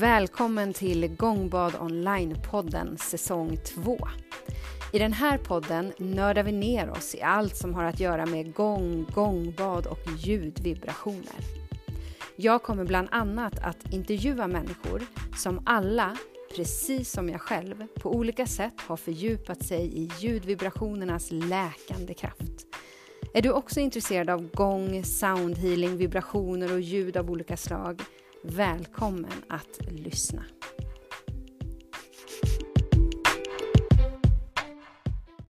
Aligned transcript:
Välkommen 0.00 0.72
till 0.72 1.16
Gångbad 1.16 1.74
Online-podden 1.80 2.96
säsong 2.96 3.56
2. 3.56 3.98
I 4.92 4.98
den 4.98 5.12
här 5.12 5.38
podden 5.38 5.92
nördar 5.98 6.42
vi 6.42 6.52
ner 6.52 6.90
oss 6.90 7.14
i 7.14 7.22
allt 7.22 7.56
som 7.56 7.74
har 7.74 7.84
att 7.84 8.00
göra 8.00 8.26
med 8.26 8.54
gång, 8.54 9.06
gångbad 9.14 9.86
och 9.86 9.98
ljudvibrationer. 10.18 11.36
Jag 12.36 12.62
kommer 12.62 12.84
bland 12.84 13.08
annat 13.10 13.58
att 13.58 13.92
intervjua 13.92 14.46
människor 14.46 15.02
som 15.36 15.62
alla, 15.66 16.16
precis 16.56 17.12
som 17.12 17.28
jag 17.28 17.40
själv, 17.40 17.86
på 17.94 18.14
olika 18.14 18.46
sätt 18.46 18.80
har 18.80 18.96
fördjupat 18.96 19.64
sig 19.64 19.98
i 19.98 20.10
ljudvibrationernas 20.18 21.30
läkande 21.30 22.14
kraft. 22.14 22.66
Är 23.34 23.42
du 23.42 23.50
också 23.50 23.80
intresserad 23.80 24.30
av 24.30 24.50
gång, 24.54 25.04
soundhealing, 25.04 25.96
vibrationer 25.96 26.72
och 26.72 26.80
ljud 26.80 27.16
av 27.16 27.30
olika 27.30 27.56
slag? 27.56 28.02
Välkommen 28.42 29.44
att 29.48 29.78
lyssna. 29.90 30.44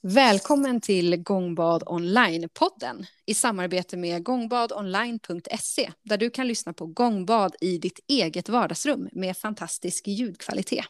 Välkommen 0.02 0.80
till 0.80 1.16
Gångbad 1.16 1.82
Online-podden 1.86 3.06
i 3.26 3.34
samarbete 3.34 3.96
med 3.96 4.24
gångbadonline.se 4.24 5.92
där 6.02 6.16
du 6.16 6.30
kan 6.30 6.48
lyssna 6.48 6.72
på 6.72 6.86
gångbad 6.86 7.54
i 7.60 7.78
ditt 7.78 8.00
eget 8.09 8.48
vardagsrum 8.48 9.09
med 9.12 9.37
fantastisk 9.37 10.09
ljudkvalitet. 10.09 10.87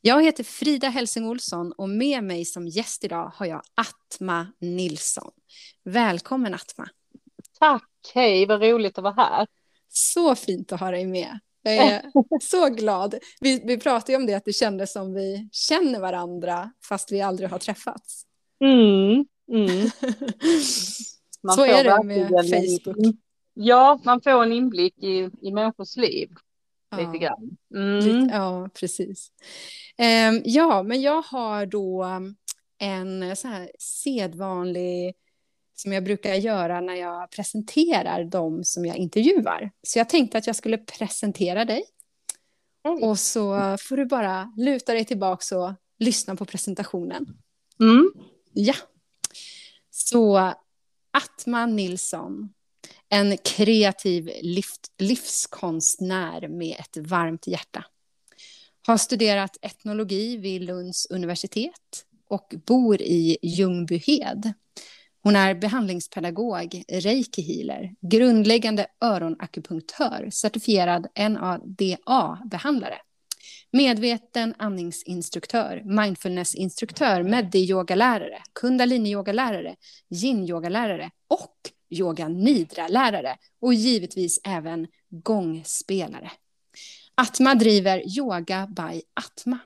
Jag 0.00 0.24
heter 0.24 0.44
Frida 0.44 0.88
Helsing 0.88 1.26
Olsson 1.26 1.72
och 1.72 1.88
med 1.88 2.24
mig 2.24 2.44
som 2.44 2.68
gäst 2.68 3.04
idag 3.04 3.32
har 3.34 3.46
jag 3.46 3.62
Atma 3.74 4.46
Nilsson. 4.58 5.30
Välkommen 5.84 6.54
Atma. 6.54 6.88
Tack, 7.58 8.12
hej, 8.14 8.46
vad 8.46 8.62
roligt 8.62 8.98
att 8.98 9.04
vara 9.04 9.14
här. 9.14 9.46
Så 9.90 10.34
fint 10.34 10.72
att 10.72 10.80
ha 10.80 10.90
dig 10.90 11.06
med. 11.06 11.38
Jag 11.62 11.74
är 11.74 12.02
så 12.42 12.68
glad. 12.68 13.14
Vi, 13.40 13.62
vi 13.64 13.78
pratade 13.78 14.16
om 14.16 14.26
det, 14.26 14.34
att 14.34 14.44
det 14.44 14.52
kändes 14.52 14.92
som 14.92 15.14
vi 15.14 15.48
känner 15.52 16.00
varandra 16.00 16.72
fast 16.88 17.12
vi 17.12 17.20
aldrig 17.20 17.50
har 17.50 17.58
träffats. 17.58 18.22
Mm, 18.64 19.24
mm. 19.52 19.90
så 21.54 21.64
är 21.64 21.84
det 21.84 22.04
med 22.04 22.28
Facebook. 22.28 23.16
Ja, 23.54 24.00
man 24.04 24.20
får 24.20 24.42
en 24.42 24.52
inblick 24.52 24.98
i, 24.98 25.30
i 25.42 25.52
människors 25.52 25.96
liv. 25.96 26.30
Ja. 26.90 26.98
Lite 26.98 27.18
grann. 27.18 27.56
Mm. 27.74 28.28
Ja, 28.28 28.68
precis. 28.74 29.32
Um, 29.98 30.42
ja, 30.44 30.82
men 30.82 31.00
jag 31.00 31.22
har 31.22 31.66
då 31.66 32.06
en 32.78 33.36
så 33.36 33.48
här 33.48 33.70
sedvanlig 33.78 35.14
som 35.80 35.92
jag 35.92 36.04
brukar 36.04 36.34
göra 36.34 36.80
när 36.80 36.94
jag 36.94 37.30
presenterar 37.30 38.24
dem 38.24 38.64
som 38.64 38.84
jag 38.84 38.96
intervjuar. 38.96 39.70
Så 39.82 39.98
jag 39.98 40.08
tänkte 40.08 40.38
att 40.38 40.46
jag 40.46 40.56
skulle 40.56 40.78
presentera 40.78 41.64
dig. 41.64 41.84
Mm. 42.88 43.02
Och 43.02 43.18
så 43.18 43.76
får 43.80 43.96
du 43.96 44.06
bara 44.06 44.52
luta 44.56 44.94
dig 44.94 45.04
tillbaka 45.04 45.58
och 45.58 45.72
lyssna 45.98 46.36
på 46.36 46.44
presentationen. 46.44 47.26
Mm. 47.80 48.12
Ja. 48.52 48.74
Så 49.90 50.52
Atma 51.10 51.66
Nilsson, 51.66 52.48
en 53.08 53.36
kreativ 53.36 54.30
livskonstnär 54.98 56.48
med 56.48 56.76
ett 56.78 56.96
varmt 56.96 57.46
hjärta. 57.46 57.84
Har 58.86 58.96
studerat 58.96 59.56
etnologi 59.62 60.36
vid 60.36 60.62
Lunds 60.62 61.06
universitet 61.10 62.04
och 62.28 62.54
bor 62.66 63.02
i 63.02 63.38
Ljungbyhed 63.42 64.52
hon 65.22 65.36
är 65.36 65.54
behandlingspedagog, 65.54 66.84
reiki-healer, 66.88 67.94
grundläggande 68.00 68.86
öronakupunktör, 69.00 70.30
certifierad 70.30 71.06
NADA-behandlare, 71.14 72.98
medveten 73.72 74.54
andningsinstruktör, 74.58 75.82
mindfulnessinstruktör, 75.84 77.22
medi-yogalärare, 77.22 78.38
kundalini-yogalärare, 78.60 79.76
yin-yogalärare 80.08 81.10
och 81.28 81.56
yoga 81.90 82.28
nidra-lärare 82.28 83.36
och 83.60 83.74
givetvis 83.74 84.40
även 84.44 84.86
gångspelare. 85.10 86.30
Atma 87.14 87.54
driver 87.54 88.18
Yoga 88.18 88.66
by 88.66 89.02
Atma 89.14 89.58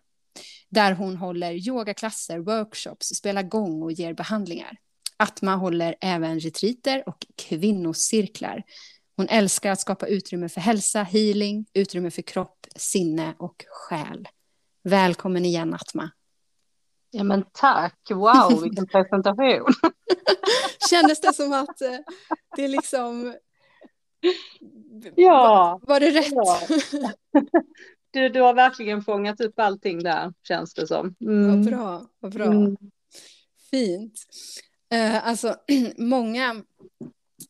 där 0.69 0.93
hon 0.93 1.17
håller 1.17 1.69
yogaklasser, 1.69 2.39
workshops, 2.39 3.07
spelar 3.07 3.43
gång 3.43 3.83
och 3.83 3.93
ger 3.93 4.13
behandlingar. 4.15 4.79
Atma 5.25 5.57
håller 5.57 5.95
även 6.01 6.41
retriter 6.41 7.09
och 7.09 7.27
kvinnocirklar. 7.37 8.63
Hon 9.17 9.29
älskar 9.29 9.73
att 9.73 9.81
skapa 9.81 10.07
utrymme 10.07 10.49
för 10.49 10.61
hälsa, 10.61 11.03
healing, 11.03 11.67
utrymme 11.73 12.11
för 12.11 12.23
kropp, 12.23 12.67
sinne 12.77 13.35
och 13.39 13.65
själ. 13.69 14.29
Välkommen 14.83 15.45
igen 15.45 15.75
Atma. 15.75 16.11
Ja 17.11 17.25
men 17.25 17.45
tack, 17.53 18.11
wow 18.11 18.63
vilken 18.63 18.87
presentation. 18.93 19.73
Kändes 20.91 21.21
det 21.21 21.33
som 21.33 21.53
att 21.53 21.81
eh, 21.81 21.99
det 22.57 22.69
liksom... 22.69 23.35
Ja. 25.17 25.81
Var, 25.83 25.89
var 25.89 26.01
det 26.01 26.11
rätt? 26.11 26.33
Ja. 26.33 26.61
Du, 28.11 28.29
du 28.29 28.41
har 28.41 28.55
verkligen 28.55 29.03
fångat 29.03 29.41
upp 29.41 29.59
allting 29.59 30.03
där 30.03 30.33
känns 30.49 30.75
det 30.75 30.87
som. 30.87 31.15
Mm. 31.21 31.49
Vad 31.49 31.65
bra, 31.67 32.07
vad 32.21 32.33
bra. 32.33 32.45
Mm. 32.45 32.77
Fint. 33.71 34.15
Eh, 34.93 35.27
alltså, 35.29 35.57
många... 35.97 36.63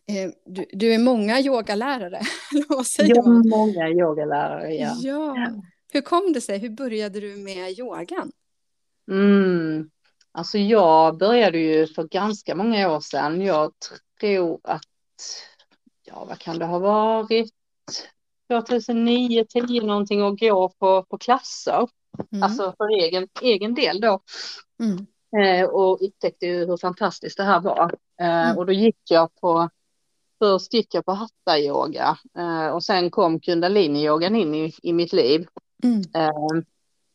Eh, 0.08 0.30
du, 0.46 0.66
du, 0.72 0.94
är 0.94 0.98
många 0.98 1.40
yogalärare, 1.40 2.20
vad 2.68 2.86
säger 2.86 3.14
man? 3.14 3.42
Ja, 3.44 3.56
många 3.56 3.88
yogalärare, 3.88 4.74
ja. 4.74 4.94
ja. 5.02 5.36
Hur 5.92 6.00
kom 6.00 6.32
det 6.32 6.40
sig? 6.40 6.58
Hur 6.58 6.70
började 6.70 7.20
du 7.20 7.36
med 7.36 7.78
yogan? 7.78 8.32
Mm. 9.10 9.90
Alltså 10.32 10.58
jag 10.58 11.18
började 11.18 11.58
ju 11.58 11.86
för 11.86 12.04
ganska 12.04 12.54
många 12.54 12.90
år 12.90 13.00
sedan. 13.00 13.40
Jag 13.40 13.72
tror 14.20 14.60
att, 14.64 14.82
ja 16.04 16.24
vad 16.24 16.38
kan 16.38 16.58
det 16.58 16.64
ha 16.64 16.78
varit? 16.78 17.52
2009, 18.50 19.44
10 19.48 19.82
någonting 19.82 20.22
och 20.22 20.38
gå 20.38 20.68
på, 20.68 21.02
på 21.02 21.18
klasser. 21.18 21.88
Mm. 22.32 22.42
Alltså 22.42 22.74
för 22.78 23.02
egen, 23.04 23.28
egen 23.42 23.74
del 23.74 24.00
då. 24.00 24.20
Mm. 24.80 25.06
Eh, 25.38 25.64
och 25.64 26.02
upptäckte 26.02 26.46
ju 26.46 26.66
hur 26.66 26.76
fantastiskt 26.76 27.36
det 27.36 27.44
här 27.44 27.60
var. 27.60 27.94
Eh, 28.20 28.46
mm. 28.46 28.58
Och 28.58 28.66
då 28.66 28.72
gick 28.72 28.98
jag 29.10 29.34
på, 29.40 29.70
först 30.38 30.74
gick 30.74 30.94
jag 30.94 31.04
på 31.04 31.12
hatta-yoga 31.12 32.18
eh, 32.38 32.68
och 32.68 32.84
sen 32.84 33.10
kom 33.10 33.40
kundalini-yogan 33.40 34.36
in 34.36 34.54
i, 34.54 34.74
i 34.82 34.92
mitt 34.92 35.12
liv. 35.12 35.46
Mm. 35.84 36.64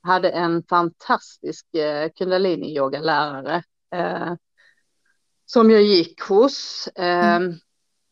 Hade 0.02 0.30
en 0.30 0.64
fantastisk 0.64 1.66
kundalini-yoga-lärare 2.16 3.64
som 5.46 5.72
jag 5.72 5.82
gick 5.82 6.22
hos 6.22 6.90
mm. 6.96 7.54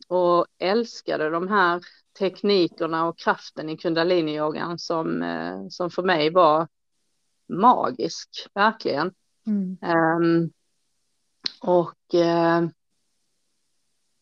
och 0.08 0.46
älskade 0.60 1.30
de 1.30 1.48
här 1.48 1.82
teknikerna 2.20 3.08
och 3.08 3.18
kraften 3.18 3.70
i 3.70 3.78
kundalini-yogan 3.78 4.78
som, 4.78 5.24
som 5.70 5.90
för 5.90 6.04
mig 6.04 6.30
var 6.30 6.68
magisk, 7.48 8.30
verkligen. 8.54 9.14
Mm. 9.48 9.78
Um, 9.82 10.52
och 11.62 12.14
uh, 12.14 12.70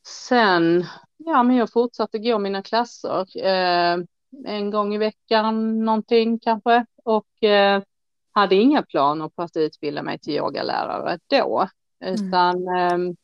sen, 0.08 0.86
ja 1.18 1.44
men 1.44 1.56
jag 1.56 1.72
fortsatte 1.72 2.20
gå 2.20 2.40
mina 2.40 2.62
klasser. 2.62 3.26
Uh, 3.38 4.06
en 4.46 4.72
gång 4.72 4.96
i 4.96 4.98
veckan 4.98 5.80
någonting 5.86 6.40
kanske. 6.40 6.86
Och 7.04 7.28
uh, 7.44 7.84
hade 8.32 8.56
inga 8.56 8.84
planer 8.84 9.30
på 9.30 9.42
att 9.42 9.58
utbilda 9.58 10.04
mig 10.04 10.20
till 10.20 10.34
yogalärare 10.34 11.20
då. 11.28 11.68
Utan 12.00 12.68
mm. 12.68 12.94
um, 13.02 13.16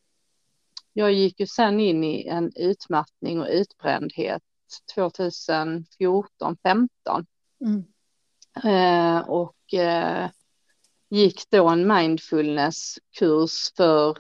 jag 0.94 1.14
gick 1.14 1.40
ju 1.40 1.48
sen 1.48 1.80
in 1.80 2.04
i 2.04 2.28
en 2.28 2.52
utmattning 2.56 3.42
och 3.42 3.48
utbrändhet 3.50 4.44
2014, 4.96 6.58
15. 6.64 7.26
Mm. 7.62 7.84
Och 9.28 9.56
gick 11.12 11.50
då 11.50 11.70
en 11.70 11.88
mindfulnesskurs 11.88 13.74
för 13.78 14.18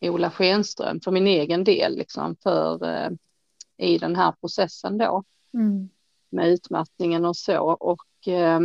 Ola 0.00 0.30
Schenström 0.30 1.00
för 1.00 1.10
min 1.10 1.26
egen 1.26 1.64
del, 1.64 1.96
liksom 1.96 2.36
för 2.42 2.86
eh, 2.86 3.10
i 3.76 3.98
den 3.98 4.16
här 4.16 4.32
processen 4.40 4.98
då. 4.98 5.24
Mm. 5.54 5.88
Med 6.30 6.48
utmattningen 6.48 7.24
och 7.24 7.36
så. 7.36 7.60
Och 7.70 8.28
eh, 8.28 8.60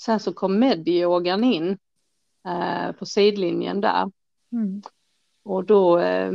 sen 0.00 0.20
så 0.20 0.32
kom 0.32 0.58
medyogan 0.58 1.44
in 1.44 1.78
eh, 2.46 2.92
på 2.92 3.06
sidlinjen 3.06 3.80
där. 3.80 4.10
Mm. 4.52 4.82
Och 5.42 5.64
då 5.64 5.98
eh, 5.98 6.32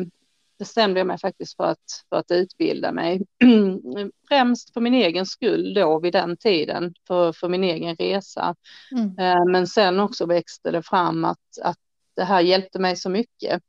bestämde 0.58 1.00
jag 1.00 1.08
mig 1.08 1.18
faktiskt 1.20 1.56
för 1.56 1.64
att, 1.64 2.04
för 2.10 2.16
att 2.18 2.32
utbilda 2.32 2.92
mig. 2.92 3.22
Främst 4.30 4.74
för 4.74 4.82
min 4.82 4.94
egen 4.94 5.26
skull 5.26 5.74
då 5.74 6.00
vid 6.00 6.14
den 6.14 6.38
tiden, 6.38 6.94
för, 7.08 7.32
för 7.32 7.50
min 7.50 7.64
egen 7.64 7.96
resa. 7.96 8.56
Mm. 8.92 9.18
Eh, 9.20 9.46
men 9.46 9.68
sen 9.68 10.00
också 10.00 10.26
växte 10.26 10.72
det 10.72 10.84
fram 10.84 11.26
att, 11.26 11.38
att 11.64 11.78
det 12.16 12.24
här 12.24 12.42
hjälpte 12.42 12.80
mig 12.80 12.96
så 12.96 13.10
mycket. 13.10 13.62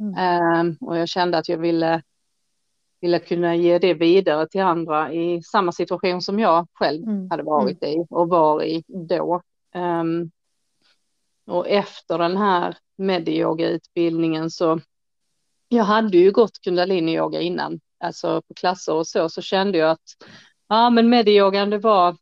Mm. 0.00 0.14
Eh, 0.14 0.74
och 0.80 0.98
jag 0.98 1.08
kände 1.08 1.38
att 1.38 1.48
jag 1.48 1.58
ville 1.58 2.02
vilja 3.00 3.18
kunna 3.18 3.56
ge 3.56 3.78
det 3.78 3.94
vidare 3.94 4.48
till 4.48 4.60
andra 4.60 5.12
i 5.12 5.42
samma 5.42 5.72
situation 5.72 6.22
som 6.22 6.38
jag 6.38 6.66
själv 6.72 7.02
Mm. 7.02 7.30
hade 7.30 7.42
varit 7.42 7.82
i 7.82 8.06
och 8.10 8.28
var 8.28 8.62
i 8.62 8.84
då. 8.86 9.42
Ehm, 9.74 10.30
och 11.46 11.68
efter 11.68 12.18
den 12.18 12.36
här 12.36 12.76
medyoga-utbildningen 12.96 14.50
så 14.50 14.80
jag 15.72 15.84
hade 15.84 16.16
ju 16.18 16.30
gått 16.32 16.60
kundalini-yoga 16.60 17.40
innan, 17.40 17.80
alltså 18.00 18.42
på 18.42 18.54
klasser 18.54 18.94
och 18.94 19.06
så, 19.06 19.28
så 19.28 19.42
kände 19.42 19.78
jag 19.78 19.90
att 19.90 20.16
ja, 20.68 20.90
men 20.90 21.08
medyogan 21.08 21.70
det 21.70 21.78
var 21.78 22.16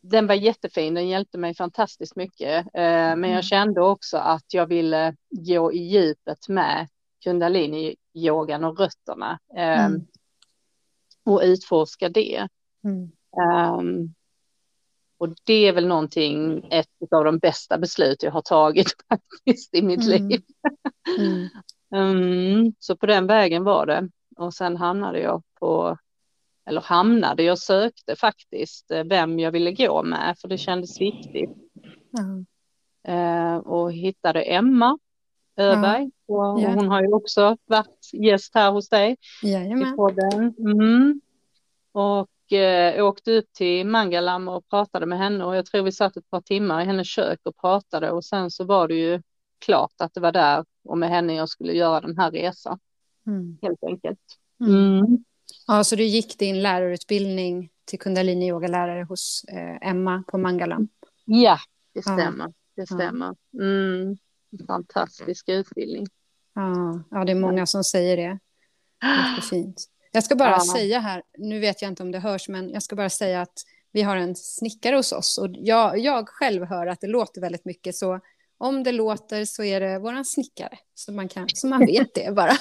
den 0.00 0.26
var 0.26 0.34
jättefin, 0.34 0.94
den 0.94 1.08
hjälpte 1.08 1.38
mig 1.38 1.54
fantastiskt 1.54 2.16
mycket. 2.16 2.66
Eh, 2.66 2.82
men 2.82 3.12
Mm. 3.24 3.30
jag 3.30 3.44
kände 3.44 3.80
också 3.82 4.16
att 4.16 4.54
jag 4.54 4.66
ville 4.66 5.16
gå 5.30 5.72
i 5.72 5.78
djupet 5.78 6.48
med 6.48 6.88
kundalini-yogan 7.24 8.64
och 8.64 8.78
rötterna 8.78 9.38
eh, 9.56 9.84
Mm. 9.84 10.06
och 11.24 11.40
utforska 11.44 12.08
det. 12.08 12.48
Mm. 12.84 13.10
Um, 13.78 14.14
och 15.18 15.28
det 15.44 15.68
är 15.68 15.72
väl 15.72 15.86
någonting, 15.86 16.66
ett 16.70 16.88
av 17.10 17.24
de 17.24 17.38
bästa 17.38 17.78
beslut 17.78 18.22
jag 18.22 18.32
har 18.32 18.42
tagit 18.42 18.86
faktiskt 19.08 19.74
i 19.74 19.82
mitt 19.82 20.06
Mm. 20.06 20.28
liv. 20.28 20.42
Mm. 21.92 22.52
Mm, 22.52 22.72
så 22.78 22.96
på 22.96 23.06
den 23.06 23.26
vägen 23.26 23.64
var 23.64 23.86
det. 23.86 24.08
Och 24.36 24.54
sen 24.54 24.76
hamnade 24.76 25.20
jag 25.20 25.42
på, 25.60 25.98
eller 26.66 26.80
hamnade, 26.80 27.42
jag 27.42 27.58
sökte 27.58 28.16
faktiskt 28.16 28.90
eh, 28.90 29.04
vem 29.04 29.38
jag 29.38 29.50
ville 29.52 29.72
gå 29.72 30.02
med, 30.02 30.34
för 30.40 30.48
det 30.48 30.58
kändes 30.58 31.00
viktigt. 31.00 31.50
Ja. 32.10 32.44
Eh, 33.12 33.56
och 33.56 33.92
hittade 33.92 34.42
Emma 34.42 34.98
Öberg. 35.56 36.10
Och, 36.28 36.52
och 36.52 36.60
hon 36.60 36.88
har 36.88 37.02
ju 37.02 37.12
också 37.12 37.56
varit 37.64 38.10
gäst 38.12 38.54
här 38.54 38.70
hos 38.70 38.88
dig 38.88 39.16
i 39.42 39.52
Jajamän. 39.52 39.96
podden. 39.96 40.54
Mm. 40.58 41.20
Och 41.92 42.52
eh, 42.52 43.04
åkte 43.04 43.38
upp 43.38 43.52
till 43.52 43.86
Mangalam 43.86 44.48
och 44.48 44.68
pratade 44.68 45.06
med 45.06 45.18
henne 45.18 45.44
och 45.44 45.56
jag 45.56 45.66
tror 45.66 45.82
vi 45.82 45.92
satt 45.92 46.16
ett 46.16 46.30
par 46.30 46.40
timmar 46.40 46.82
i 46.82 46.84
hennes 46.84 47.08
kök 47.08 47.40
och 47.44 47.56
pratade 47.56 48.10
och 48.10 48.24
sen 48.24 48.50
så 48.50 48.64
var 48.64 48.88
det 48.88 48.94
ju 48.94 49.22
klart 49.64 49.94
att 49.98 50.14
det 50.14 50.20
var 50.20 50.32
där 50.32 50.64
och 50.84 50.98
med 50.98 51.08
henne 51.10 51.34
jag 51.34 51.48
skulle 51.48 51.72
göra 51.72 52.00
den 52.00 52.18
här 52.18 52.30
resan 52.30 52.78
Mm. 53.26 53.58
helt 53.62 53.84
enkelt. 53.84 54.18
Mm. 54.60 54.98
Mm. 54.98 55.24
Ja, 55.66 55.84
så 55.84 55.96
du 55.96 56.04
gick 56.04 56.38
din 56.38 56.62
lärarutbildning 56.62 57.70
till 57.84 57.98
kundalini 57.98 58.48
yogalärare 58.48 59.04
hos 59.04 59.44
eh, 59.48 59.88
Emma 59.90 60.24
på 60.28 60.38
Mangalam. 60.38 60.88
Ja, 61.24 61.58
det 61.94 62.02
Ja. 62.06 62.12
stämmer. 62.16 62.46
Det 62.46 62.52
Ja. 62.74 62.86
stämmer. 62.86 63.34
Mm. 63.60 64.16
Fantastisk 64.66 65.48
utbildning. 65.48 66.06
Ja, 66.54 67.02
ja, 67.10 67.24
det 67.24 67.32
är 67.32 67.36
många 67.40 67.66
som 67.66 67.84
säger 67.84 68.16
det. 68.16 68.38
Jättefint. 69.30 69.84
Jag 70.14 70.24
ska 70.24 70.36
bara 70.36 70.50
Ja. 70.50 70.60
säga 70.76 70.98
här, 70.98 71.22
nu 71.38 71.58
vet 71.60 71.82
jag 71.82 71.90
inte 71.90 72.02
om 72.02 72.10
det 72.12 72.18
hörs, 72.18 72.48
men 72.48 72.70
jag 72.70 72.82
ska 72.82 72.96
bara 72.96 73.10
säga 73.10 73.40
att 73.42 73.52
vi 73.92 74.02
har 74.02 74.16
en 74.16 74.36
snickare 74.36 74.96
hos 74.96 75.12
oss 75.12 75.38
och 75.38 75.48
jag, 75.52 75.98
jag 75.98 76.28
själv 76.28 76.64
hör 76.64 76.86
att 76.86 77.00
det 77.00 77.06
låter 77.06 77.40
väldigt 77.40 77.64
mycket 77.64 77.94
så 77.94 78.20
om 78.62 78.82
det 78.82 78.92
låter 78.92 79.44
så 79.44 79.62
är 79.62 79.80
det 79.80 79.98
våran 79.98 80.24
snickare 80.24 80.78
så 80.94 81.12
man, 81.12 81.28
kan, 81.28 81.46
så 81.54 81.66
man 81.66 81.86
vet 81.86 82.14
det 82.14 82.34
bara. 82.34 82.52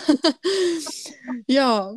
ja, 1.45 1.93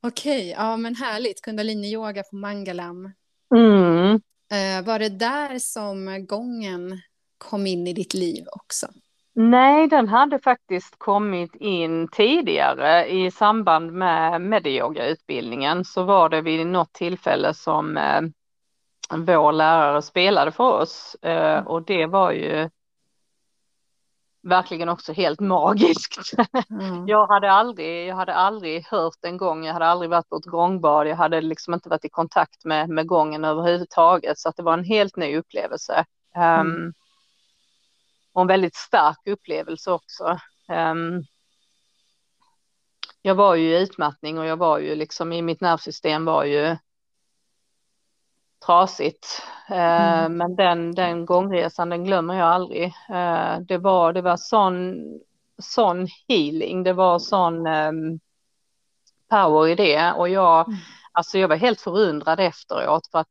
okej, 0.00 0.54
ja 0.58 0.76
men 0.76 0.94
härligt, 0.94 1.42
kundalini-yoga 1.42 2.22
på 2.30 2.36
Mangalam. 2.36 3.12
Mm. 3.54 4.20
Eh, 4.52 4.86
var 4.86 4.98
det 4.98 5.08
där 5.08 5.58
som 5.58 6.26
gången 6.26 7.00
kom 7.38 7.66
in 7.66 7.86
i 7.86 7.92
ditt 7.92 8.14
liv 8.14 8.44
också? 8.52 8.86
Nej, 9.34 9.88
den 9.88 10.08
hade 10.08 10.38
faktiskt 10.38 10.98
kommit 10.98 11.54
in 11.54 12.08
tidigare 12.08 13.10
i 13.10 13.30
samband 13.30 13.92
med 13.92 14.40
medyoga-utbildningen 14.40 15.84
så 15.84 16.02
var 16.02 16.28
det 16.28 16.40
vid 16.40 16.66
något 16.66 16.92
tillfälle 16.92 17.54
som 17.54 17.96
eh, 17.96 18.20
vår 19.16 19.52
lärare 19.52 20.02
spelade 20.02 20.52
för 20.52 20.80
oss 20.80 21.16
eh, 21.22 21.66
och 21.66 21.82
det 21.82 22.06
var 22.06 22.32
ju 22.32 22.70
verkligen 24.42 24.88
också 24.88 25.12
helt 25.12 25.40
magiskt. 25.40 26.32
Ja. 26.68 27.04
Jag 27.06 27.26
hade 27.26 27.52
aldrig, 27.52 28.08
jag 28.08 28.16
hade 28.16 28.34
aldrig 28.34 28.86
hört 28.86 29.18
en 29.22 29.36
gång, 29.36 29.64
jag 29.64 29.72
hade 29.72 29.86
aldrig 29.86 30.10
varit 30.10 30.28
på 30.28 30.36
ett 30.36 30.44
gångbad, 30.44 31.06
jag 31.06 31.16
hade 31.16 31.40
liksom 31.40 31.74
inte 31.74 31.88
varit 31.88 32.04
i 32.04 32.08
kontakt 32.08 32.64
med, 32.64 32.88
med 32.88 33.06
gången 33.06 33.44
överhuvudtaget 33.44 34.38
så 34.38 34.48
att 34.48 34.56
det 34.56 34.62
var 34.62 34.74
en 34.74 34.84
helt 34.84 35.16
ny 35.16 35.36
upplevelse. 35.36 36.04
Mm. 36.36 36.92
och 38.32 38.40
en 38.40 38.46
väldigt 38.46 38.76
stark 38.76 39.26
upplevelse 39.26 39.90
också. 39.90 40.38
Ehm, 40.68 41.22
jag 43.22 43.34
var 43.34 43.54
ju 43.54 43.70
i 43.70 43.82
utmattning 43.82 44.38
och 44.38 44.46
jag 44.46 44.56
var 44.56 44.78
ju 44.78 44.94
liksom 44.94 45.32
i 45.32 45.42
mitt 45.42 45.60
nervsystem 45.60 46.24
var 46.24 46.44
ju 46.44 46.76
trasigt. 48.66 49.42
Eh, 49.68 49.76
Mm. 50.24 50.36
Men 50.36 50.56
den, 50.56 50.94
den 50.94 51.26
gångresan 51.26 51.88
den 51.88 52.04
glömmer 52.04 52.34
jag 52.34 52.48
aldrig. 52.48 52.84
Eh, 53.10 53.58
det 53.58 53.78
var, 53.78 54.12
det 54.12 54.22
var 54.22 54.36
sån, 54.36 54.94
sån 55.62 56.06
healing, 56.28 56.82
det 56.82 56.92
var 56.92 57.18
sån 57.18 57.66
ehm, 57.66 58.20
power 59.30 59.68
i 59.68 59.74
det 59.74 60.12
och 60.12 60.28
jag, 60.28 60.68
Mm. 60.68 60.78
alltså 61.12 61.38
jag 61.38 61.48
var 61.48 61.56
helt 61.56 61.80
förundrad 61.80 62.40
efteråt 62.40 63.06
för 63.10 63.18
att 63.18 63.26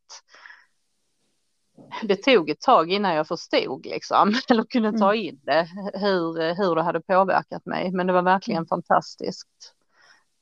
det 2.03 2.15
tog 2.15 2.49
ett 2.49 2.61
tag 2.61 2.91
innan 2.91 3.15
jag 3.15 3.27
förstod 3.27 3.85
liksom, 3.85 4.33
eller 4.49 4.63
kunde 4.63 4.97
ta 4.97 5.13
Mm. 5.13 5.25
in 5.25 5.39
det, 5.43 5.67
hur, 5.93 6.55
hur 6.55 6.75
det 6.75 6.83
hade 6.83 7.01
påverkat 7.01 7.65
mig. 7.65 7.91
Men 7.91 8.07
det 8.07 8.13
var 8.13 8.21
verkligen 8.21 8.57
Mm. 8.57 8.67
fantastiskt. 8.67 9.47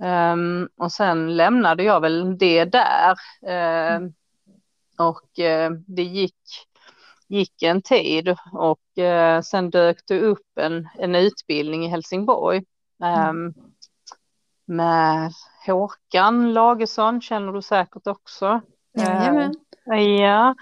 Ehm, 0.04 0.70
och 0.78 0.92
sen 0.92 1.36
lämnade 1.36 1.84
jag 1.84 2.02
väl 2.02 2.38
det 2.38 2.66
där. 2.66 3.16
Ehm, 3.48 4.14
och 4.98 5.40
eh, 5.40 5.72
det 5.88 6.04
gick, 6.04 6.36
gick 7.28 7.64
en 7.64 7.82
tid 7.82 8.36
och 8.54 8.98
eh, 9.04 9.42
sen 9.42 9.70
dök 9.70 9.98
det 10.08 10.20
upp 10.20 10.58
en, 10.60 10.88
en 11.00 11.16
utbildning 11.16 11.86
i 11.86 11.88
Helsingborg. 11.88 12.64
ehm, 13.04 13.54
med 14.66 15.32
Håkan 15.66 16.54
Lagesson, 16.54 17.22
känner 17.22 17.52
du 17.54 17.62
säkert 17.62 18.08
också. 18.08 18.62
Jajamän. 18.98 19.54
Eh, 19.94 20.02
ja, 20.02 20.56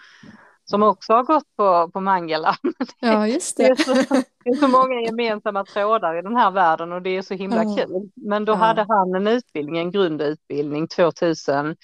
som 0.66 0.84
också 0.84 1.14
har 1.14 1.24
gått 1.24 1.56
på, 1.58 1.90
på 1.94 2.00
Mangala. 2.02 2.56
Ja, 3.00 3.28
just 3.28 3.58
Det 3.58 3.64
är, 3.64 3.76
det. 3.76 3.84
så, 3.84 3.94
det 4.44 4.50
är 4.50 4.56
så 4.56 4.68
många 4.68 5.02
gemensamma 5.02 5.66
trådar 5.66 6.16
i 6.20 6.22
den 6.22 6.36
här 6.36 6.52
världen 6.52 6.92
och 6.92 7.02
det 7.02 7.10
är 7.18 7.22
så 7.22 7.34
himla 7.34 7.64
Ja. 7.64 7.76
kul. 7.78 8.10
Men 8.16 8.46
då 8.46 8.54
Ja. 8.54 8.58
hade 8.58 8.86
han 8.90 9.16
en 9.16 9.28
utbildning, 9.28 9.78
en 9.78 9.92
grundutbildning 9.92 10.88
2006, 10.88 11.78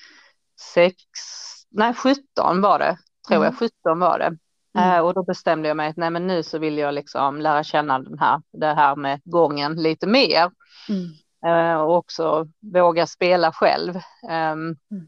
nej 1.71 1.93
17 1.93 2.61
var 2.61 2.79
det, 2.79 2.97
tror 3.27 3.37
Mm. 3.37 3.45
jag, 3.45 3.57
17 3.59 3.99
var 3.99 4.19
det. 4.19 4.37
Mm. 4.77 4.91
Eh, 4.91 4.99
och 4.99 5.13
då 5.13 5.23
bestämde 5.23 5.67
jag 5.67 5.77
mig 5.77 5.89
att 5.89 5.97
nej 5.97 6.09
men 6.09 6.27
nu 6.27 6.43
så 6.43 6.57
vill 6.57 6.77
jag 6.77 6.93
liksom 6.93 7.41
lära 7.41 7.63
känna 7.63 7.99
den 7.99 8.19
här, 8.19 8.41
det 8.51 8.73
här 8.73 8.95
med 8.95 9.21
gången 9.23 9.75
lite 9.75 10.07
mer. 10.07 10.51
Mm. 10.89 11.11
Eh, 11.45 11.81
och 11.81 11.95
också 11.97 12.47
våga 12.73 13.07
spela 13.07 13.51
själv. 13.51 13.99
Ehm, 14.29 14.75
Mm. 14.91 15.07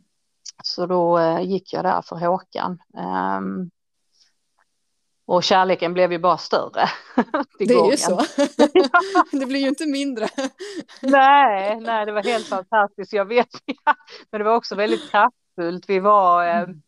Så 0.64 0.86
då 0.86 1.18
eh, 1.18 1.42
gick 1.42 1.74
jag 1.74 1.84
där 1.86 2.02
för 2.02 2.16
Håkan. 2.16 2.80
Ehm, 2.98 3.70
och 5.26 5.44
kärleken 5.44 5.94
blev 5.94 6.12
ju 6.12 6.20
bara 6.20 6.38
större. 6.38 6.90
Det 7.60 7.64
är 7.74 7.92
ju 7.92 7.98
så. 7.98 8.22
det 9.40 9.46
blir 9.46 9.60
ju 9.60 9.68
inte 9.68 9.86
mindre. 9.86 10.28
Nej, 11.02 11.80
nej, 11.82 12.06
det 12.06 12.12
var 12.12 12.24
helt 12.24 12.48
fantastiskt. 12.48 13.14
Jag 13.14 13.26
vet, 13.26 13.48
men 14.32 14.40
det 14.40 14.46
var 14.46 14.56
också 14.56 14.76
väldigt 14.76 15.12
kraftfullt. 15.56 15.90
Vi 15.90 16.00
var, 16.00 16.46
eh, 16.48 16.58
Mm. 16.62 16.82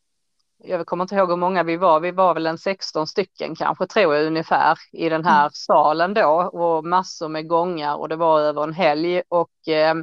jag 0.63 0.86
kommer 0.86 1.03
inte 1.03 1.15
ihåg 1.15 1.29
hur 1.29 1.38
många 1.38 1.63
vi 1.63 1.77
var, 1.77 2.00
vi 2.00 2.12
var 2.12 2.34
väl 2.34 2.48
en 2.48 2.57
16 2.57 3.07
stycken 3.07 3.55
kanske, 3.55 3.88
tror 3.88 4.15
jag 4.15 4.25
ungefär, 4.25 4.77
i 4.91 5.10
den 5.10 5.25
här 5.25 5.41
Mm. 5.41 5.51
salen 5.53 6.13
då 6.13 6.50
och 6.53 6.86
massor 6.86 7.29
med 7.29 7.48
gångar 7.48 7.95
och 7.95 8.10
det 8.10 8.15
var 8.15 8.39
över 8.39 8.63
en 8.63 8.74
helg 8.74 9.22
och 9.29 9.67
eh, 9.67 9.95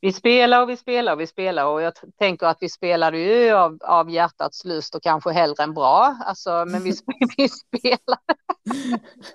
vi 0.00 0.12
spelar 0.12 0.62
och 0.62 0.68
vi 0.68 0.76
spelar 0.76 1.12
och 1.12 1.20
vi 1.20 1.26
spelar 1.26 1.64
och 1.66 1.82
jag 1.82 1.92
tänker 2.18 2.46
att 2.46 2.58
vi 2.60 2.68
spelade 2.68 3.18
ju 3.18 3.50
av, 3.52 3.78
av 3.82 4.10
hjärtats 4.10 4.64
lust 4.64 4.94
och 4.94 5.02
kanske 5.02 5.32
hellre 5.32 5.62
än 5.62 5.74
bra, 5.74 6.16
alltså, 6.26 6.64
men 6.66 6.82
vi, 6.82 6.92
vi 7.36 7.48
spelade 7.48 8.34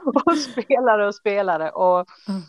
och 0.26 0.38
spelade 0.38 1.08
och 1.08 1.16
spelade 1.16 1.72
och 1.72 2.06
Mm. 2.28 2.42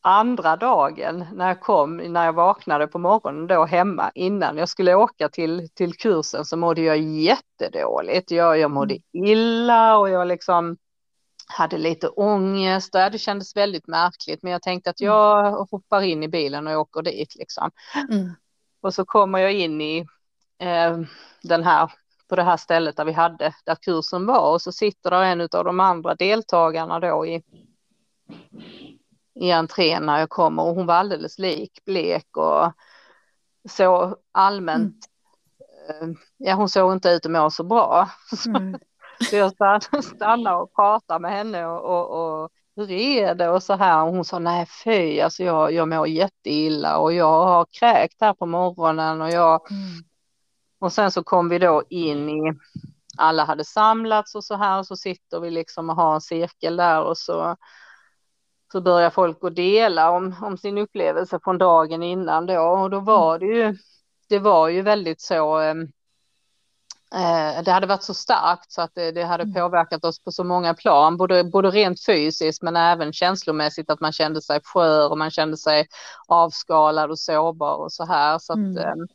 Andra 0.00 0.56
dagen 0.56 1.26
när 1.32 1.48
jag 1.48 1.60
kom, 1.60 1.96
när 1.96 2.24
jag 2.24 2.32
vaknade 2.32 2.86
på 2.86 2.98
morgonen 2.98 3.46
då 3.46 3.64
hemma 3.64 4.10
innan 4.14 4.56
jag 4.56 4.68
skulle 4.68 4.94
åka 4.94 5.28
till, 5.28 5.68
till 5.74 5.94
kursen 5.94 6.44
så 6.44 6.56
mådde 6.56 6.82
jag 6.82 6.98
jättedåligt. 6.98 8.30
Jag, 8.30 8.58
jag 8.58 8.70
mådde 8.70 8.98
illa 9.12 9.98
och 9.98 10.10
jag 10.10 10.28
liksom 10.28 10.76
hade 11.46 11.78
lite 11.78 12.08
ångest. 12.08 12.92
Det 12.92 13.20
kändes 13.20 13.56
väldigt 13.56 13.86
märkligt 13.86 14.42
men 14.42 14.52
jag 14.52 14.62
tänkte 14.62 14.90
att 14.90 15.00
jag 15.00 15.52
hoppar 15.52 16.02
in 16.02 16.22
i 16.22 16.28
bilen 16.28 16.66
och 16.66 16.80
åker 16.80 17.02
dit 17.02 17.36
liksom. 17.36 17.70
Mm. 18.10 18.34
Och 18.82 18.94
så 18.94 19.04
kommer 19.04 19.38
jag 19.38 19.52
in 19.52 19.80
i 19.80 20.06
eh, 20.58 20.98
den 21.42 21.64
här, 21.64 21.92
på 22.28 22.36
det 22.36 22.42
här 22.42 22.56
stället 22.56 22.96
där 22.96 23.04
vi 23.04 23.12
hade, 23.12 23.54
där 23.64 23.74
kursen 23.74 24.26
var 24.26 24.52
och 24.52 24.62
så 24.62 24.72
sitter 24.72 25.10
där 25.10 25.22
en 25.22 25.40
av 25.40 25.64
de 25.64 25.80
andra 25.80 26.14
deltagarna 26.14 27.00
då 27.00 27.26
i, 27.26 27.42
i 29.40 29.50
entrén 29.50 30.06
när 30.06 30.18
jag 30.18 30.28
kommer 30.28 30.62
och 30.62 30.74
hon 30.74 30.86
var 30.86 30.94
alldeles 30.94 31.38
lik, 31.38 31.84
blek 31.84 32.36
och 32.36 32.72
så 33.68 34.16
allmänt. 34.32 35.06
Mm. 36.00 36.16
Ja, 36.36 36.54
hon 36.54 36.68
såg 36.68 36.92
inte 36.92 37.08
ut 37.08 37.26
att 37.26 37.32
må 37.32 37.50
så 37.50 37.64
bra. 37.64 38.08
Mm. 38.46 38.78
så 39.30 39.36
jag 39.36 39.52
stannade 40.04 40.56
och 40.56 40.74
pratade 40.74 41.20
med 41.20 41.32
henne 41.32 41.66
och, 41.66 41.84
och, 41.84 42.42
och 42.42 42.50
hur 42.76 42.90
är 42.90 43.34
det 43.34 43.48
och 43.48 43.62
så 43.62 43.74
här. 43.74 44.04
Och 44.04 44.12
hon 44.12 44.24
sa 44.24 44.38
nej 44.38 44.66
fy, 44.84 45.20
alltså 45.20 45.42
jag, 45.42 45.72
jag 45.72 45.88
mår 45.88 46.08
jätteilla 46.08 46.98
och 46.98 47.12
jag 47.12 47.44
har 47.44 47.66
kräkt 47.80 48.16
här 48.20 48.34
på 48.34 48.46
morgonen 48.46 49.20
och 49.22 49.30
jag. 49.30 49.70
Mm. 49.70 50.04
Och 50.80 50.92
sen 50.92 51.10
så 51.10 51.22
kom 51.22 51.48
vi 51.48 51.58
då 51.58 51.82
in 51.90 52.28
i, 52.28 52.52
alla 53.18 53.44
hade 53.44 53.64
samlats 53.64 54.34
och 54.34 54.44
så 54.44 54.56
här 54.56 54.78
och 54.78 54.86
så 54.86 54.96
sitter 54.96 55.40
vi 55.40 55.50
liksom 55.50 55.90
och 55.90 55.96
har 55.96 56.14
en 56.14 56.20
cirkel 56.20 56.76
där 56.76 57.02
och 57.02 57.18
så 57.18 57.56
så 58.72 58.80
börjar 58.80 59.10
folk 59.10 59.38
att 59.44 59.56
dela 59.56 60.10
om, 60.10 60.36
om 60.42 60.58
sin 60.58 60.78
upplevelse 60.78 61.38
från 61.44 61.58
dagen 61.58 62.02
innan 62.02 62.46
då 62.46 62.60
och 62.60 62.90
då 62.90 63.00
var 63.00 63.38
det 63.38 63.46
ju, 63.46 63.76
det 64.28 64.38
var 64.38 64.68
ju 64.68 64.82
väldigt 64.82 65.20
så 65.20 65.58
ehm, 65.58 65.82
eh, 67.14 67.62
det 67.64 67.70
hade 67.70 67.86
varit 67.86 68.02
så 68.02 68.14
starkt 68.14 68.72
så 68.72 68.82
att 68.82 68.90
det, 68.94 69.12
det, 69.12 69.22
hade 69.22 69.42
mm. 69.42 69.54
påverkat 69.54 70.04
oss 70.04 70.24
på 70.24 70.32
så 70.32 70.44
många 70.44 70.74
plan, 70.74 71.16
både, 71.16 71.44
både 71.44 71.70
rent 71.70 72.04
fysiskt 72.04 72.62
men 72.62 72.76
även 72.76 73.12
känslomässigt 73.12 73.90
att 73.90 74.00
man 74.00 74.12
kände 74.12 74.42
sig 74.42 74.60
skör 74.64 75.10
och 75.10 75.18
man 75.18 75.30
kände 75.30 75.56
sig 75.56 75.88
avskalad 76.28 77.10
och 77.10 77.18
sårbar 77.18 77.74
och 77.74 77.92
så 77.92 78.04
här. 78.04 78.38
Så 78.38 78.52
att, 78.52 78.56
mm. 78.56 78.78
Ehm, 78.78 79.08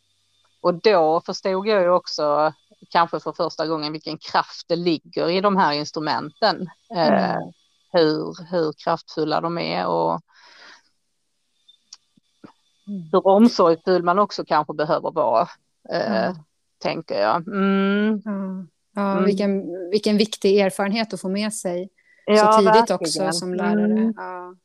och 0.62 0.74
då 0.74 1.22
förstod 1.26 1.68
jag 1.68 1.82
ju 1.82 1.90
också 1.90 2.54
kanske 2.90 3.20
för 3.20 3.32
första 3.32 3.68
gången 3.68 3.92
vilken 3.92 4.18
kraft 4.18 4.66
det 4.68 4.76
ligger 4.76 5.30
i 5.30 5.42
de 5.42 5.58
här 5.58 5.74
instrumenten. 5.74 6.70
Eh, 6.96 7.08
mm 7.08 7.52
hur, 7.96 8.52
hur 8.52 8.74
kraftfulla 8.84 9.42
de 9.42 9.58
är 9.58 9.88
och 9.88 10.22
mm. 12.88 13.10
hur 13.12 13.28
omsorgsfull 13.28 14.04
man 14.04 14.20
också 14.20 14.46
kanske 14.46 14.74
behöver 14.74 15.12
vara, 15.12 15.48
eh, 15.90 16.26
mm. 16.26 16.36
tänker 16.80 17.22
jag. 17.22 17.48
Mm. 17.48 18.22
Ja, 18.96 19.12
mm. 19.12 19.26
vilken, 19.26 19.64
vilken 19.90 20.18
viktig 20.18 20.60
erfarenhet 20.60 21.14
att 21.14 21.22
få 21.22 21.30
med 21.30 21.54
sig 21.54 21.90
ja, 22.26 22.52
så 22.52 22.60
tidigt 22.60 22.76
verkligen. 22.76 23.28
också 23.28 23.32
som 23.32 23.54
lärare. 23.54 23.92
Mm. 23.92 24.14
Ja. 24.18 24.56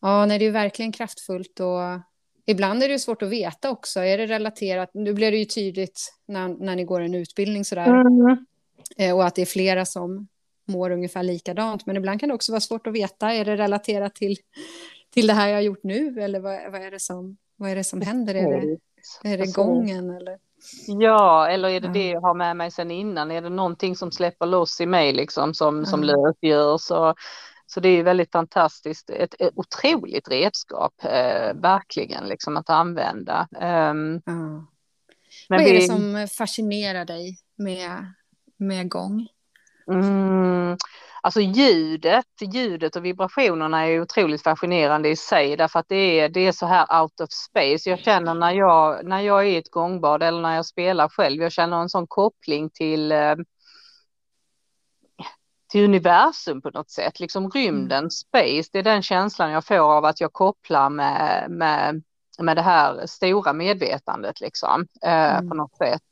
Ja, 0.00 0.26
nej, 0.26 0.38
det 0.38 0.44
är 0.44 0.50
verkligen 0.50 0.92
kraftfullt 0.92 1.60
och 1.60 2.00
ibland 2.46 2.82
är 2.82 2.88
det 2.88 2.98
svårt 2.98 3.22
att 3.22 3.28
veta 3.28 3.70
också. 3.70 4.00
Är 4.00 4.18
det 4.18 4.26
relaterat? 4.26 4.90
Nu 4.94 5.14
blir 5.14 5.30
det 5.30 5.38
ju 5.38 5.44
tydligt 5.44 6.14
när, 6.26 6.48
när 6.48 6.76
ni 6.76 6.84
går 6.84 7.00
en 7.00 7.14
utbildning 7.14 7.64
sådär. 7.64 7.86
Mm. 7.86 8.46
Eh, 8.96 9.16
och 9.16 9.26
att 9.26 9.34
det 9.34 9.42
är 9.42 9.46
flera 9.46 9.86
som 9.86 10.28
mår 10.70 10.90
ungefär 10.90 11.22
likadant. 11.22 11.86
Men 11.86 11.96
ibland 11.96 12.20
kan 12.20 12.28
det 12.28 12.34
också 12.34 12.52
vara 12.52 12.60
svårt 12.60 12.86
att 12.86 12.92
veta, 12.92 13.32
är 13.32 13.44
det 13.44 13.56
relaterat 13.56 14.14
till, 14.14 14.36
till 15.14 15.26
det 15.26 15.32
här 15.32 15.48
jag 15.48 15.56
har 15.56 15.62
gjort 15.62 15.84
nu 15.84 16.22
eller 16.22 16.40
vad, 16.40 16.72
vad, 16.72 16.82
är, 16.82 16.90
det 16.90 17.00
som, 17.00 17.36
vad 17.56 17.70
är 17.70 17.76
det 17.76 17.84
som 17.84 18.00
händer? 18.00 18.34
Är 18.34 18.60
det, 18.60 18.78
är 19.28 19.38
det 19.38 19.54
gången 19.54 20.10
eller? 20.10 20.38
Ja, 20.86 21.48
eller 21.48 21.68
är 21.68 21.80
det 21.80 21.86
ja. 21.86 21.92
det 21.92 22.08
jag 22.08 22.20
har 22.20 22.34
med 22.34 22.56
mig 22.56 22.70
sen 22.70 22.90
innan? 22.90 23.30
Är 23.30 23.42
det 23.42 23.48
någonting 23.48 23.96
som 23.96 24.12
släpper 24.12 24.46
loss 24.46 24.80
i 24.80 24.86
mig 24.86 25.12
liksom 25.12 25.54
som, 25.54 25.78
ja. 25.78 25.84
som 25.84 26.02
lösgör? 26.02 26.78
Så, 26.78 27.14
så 27.66 27.80
det 27.80 27.88
är 27.88 28.02
väldigt 28.02 28.32
fantastiskt, 28.32 29.10
ett, 29.10 29.34
ett 29.38 29.52
otroligt 29.54 30.28
redskap, 30.28 30.94
eh, 31.04 31.54
verkligen, 31.54 32.28
liksom 32.28 32.56
att 32.56 32.70
använda. 32.70 33.48
Um, 33.60 34.22
ja. 34.24 34.66
Vad 35.48 35.60
är 35.60 35.64
vi... 35.64 35.72
det 35.72 35.80
som 35.80 36.28
fascinerar 36.38 37.04
dig 37.04 37.38
med, 37.56 38.12
med 38.56 38.88
gång? 38.88 39.28
Mm, 39.90 40.76
alltså 41.22 41.40
ljudet, 41.40 42.26
ljudet 42.40 42.96
och 42.96 43.04
vibrationerna 43.04 43.86
är 43.86 44.00
otroligt 44.00 44.42
fascinerande 44.42 45.08
i 45.08 45.16
sig 45.16 45.56
därför 45.56 45.78
att 45.78 45.88
det 45.88 46.20
är, 46.20 46.28
det 46.28 46.40
är 46.40 46.52
så 46.52 46.66
här 46.66 47.02
out 47.02 47.20
of 47.20 47.30
space. 47.30 47.90
Jag 47.90 47.98
känner 47.98 48.34
när 48.34 48.52
jag, 48.52 49.04
när 49.04 49.20
jag 49.20 49.40
är 49.40 49.44
i 49.44 49.56
ett 49.56 49.70
gångbad 49.70 50.22
eller 50.22 50.40
när 50.40 50.56
jag 50.56 50.66
spelar 50.66 51.08
själv, 51.08 51.42
jag 51.42 51.52
känner 51.52 51.76
en 51.76 51.88
sån 51.88 52.06
koppling 52.06 52.70
till 52.70 53.12
eh, 53.12 53.34
till 55.70 55.84
universum 55.84 56.62
på 56.62 56.70
något 56.70 56.90
sätt, 56.90 57.20
liksom 57.20 57.50
rymden, 57.50 57.98
mm. 57.98 58.10
space, 58.10 58.70
det 58.72 58.78
är 58.78 58.82
den 58.82 59.02
känslan 59.02 59.50
jag 59.50 59.64
får 59.64 59.96
av 59.96 60.04
att 60.04 60.20
jag 60.20 60.32
kopplar 60.32 60.90
med, 60.90 61.50
med, 61.50 62.02
med 62.38 62.56
det 62.56 62.62
här 62.62 63.06
stora 63.06 63.52
medvetandet 63.52 64.40
liksom, 64.40 64.86
eh, 65.02 65.36
mm. 65.36 65.48
på 65.48 65.54
något 65.54 65.76
sätt 65.76 66.02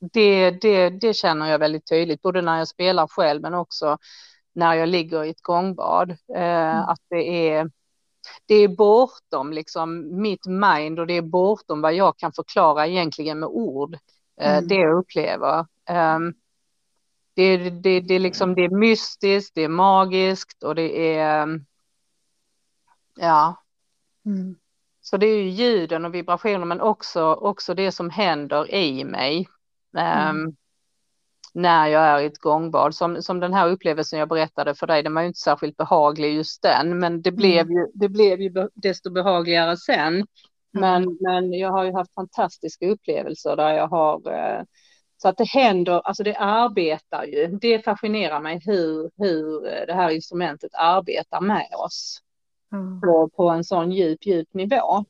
det, 0.00 0.50
det, 0.50 0.90
det 0.90 1.14
känner 1.14 1.50
jag 1.50 1.58
väldigt 1.58 1.88
tydligt, 1.88 2.22
både 2.22 2.42
när 2.42 2.58
jag 2.58 2.68
spelar 2.68 3.06
själv 3.06 3.42
men 3.42 3.54
också 3.54 3.98
när 4.52 4.74
jag 4.74 4.88
ligger 4.88 5.24
i 5.24 5.30
ett 5.30 5.42
gångbad. 5.42 6.10
Eh, 6.10 6.76
mm. 6.76 6.84
Att 6.84 7.00
det 7.08 7.48
är, 7.48 7.70
det 8.46 8.54
är 8.54 8.68
bortom 8.68 9.52
liksom 9.52 10.20
mitt 10.22 10.46
mind 10.46 10.98
och 10.98 11.06
det 11.06 11.16
är 11.16 11.22
bortom 11.22 11.80
vad 11.80 11.94
jag 11.94 12.18
kan 12.18 12.32
förklara 12.32 12.86
egentligen 12.86 13.38
med 13.38 13.48
ord. 13.48 13.94
Eh, 14.40 14.56
mm. 14.56 14.68
Det 14.68 14.74
jag 14.74 14.98
upplever. 14.98 15.58
Eh, 15.88 16.18
det, 17.34 17.70
det, 17.70 18.00
det, 18.00 18.18
liksom, 18.18 18.54
det 18.54 18.64
är 18.64 18.78
mystiskt, 18.78 19.54
det 19.54 19.62
är 19.62 19.68
magiskt 19.68 20.62
och 20.62 20.74
det 20.74 21.16
är... 21.16 21.60
Ja. 23.16 23.62
Mm. 24.26 24.56
Så 25.00 25.16
det 25.16 25.26
är 25.26 25.42
ju 25.42 25.48
ljuden 25.48 26.04
och 26.04 26.14
vibrationer 26.14 26.64
men 26.64 26.80
också, 26.80 27.34
också 27.34 27.74
det 27.74 27.92
som 27.92 28.10
händer 28.10 28.74
i 28.74 29.04
mig 29.04 29.48
Mm. 29.96 30.36
Um, 30.36 30.56
när 31.54 31.86
jag 31.86 32.02
är 32.02 32.20
i 32.20 32.26
ett 32.26 32.38
gångbad. 32.38 32.94
Som, 32.94 33.22
som 33.22 33.40
den 33.40 33.54
här 33.54 33.68
upplevelsen 33.68 34.18
jag 34.18 34.28
berättade 34.28 34.74
för 34.74 34.86
dig, 34.86 35.02
den 35.02 35.14
var 35.14 35.22
ju 35.22 35.28
inte 35.28 35.40
särskilt 35.40 35.76
behaglig 35.76 36.34
just 36.34 36.62
den, 36.62 36.98
men 36.98 37.22
det 37.22 37.32
blev 37.32 37.66
mm. 37.66 37.72
ju, 37.72 37.86
det 37.94 38.08
blev 38.08 38.40
ju 38.40 38.68
desto 38.74 39.10
behagligare 39.10 39.76
sen. 39.76 40.14
Mm. 40.14 40.24
Men, 40.72 41.18
men 41.20 41.52
jag 41.52 41.70
har 41.70 41.84
ju 41.84 41.92
haft 41.92 42.14
fantastiska 42.14 42.88
upplevelser 42.88 43.56
där 43.56 43.72
jag 43.72 43.88
har 43.88 44.32
eh, 44.32 44.62
så 45.16 45.28
att 45.28 45.36
det 45.36 45.48
händer, 45.48 46.00
alltså 46.04 46.22
det 46.22 46.36
arbetar 46.36 47.24
ju. 47.24 47.58
Det 47.60 47.84
fascinerar 47.84 48.40
mig 48.40 48.60
hur, 48.64 49.10
hur 49.16 49.62
det 49.86 49.94
här 49.94 50.10
instrumentet 50.10 50.70
arbetar 50.74 51.40
med 51.40 51.68
oss 51.84 52.22
mm. 52.72 53.00
på, 53.00 53.28
på 53.28 53.48
en 53.50 53.64
sån 53.64 53.92
djup, 53.92 54.26
djup 54.26 54.54
nivå. 54.54 55.04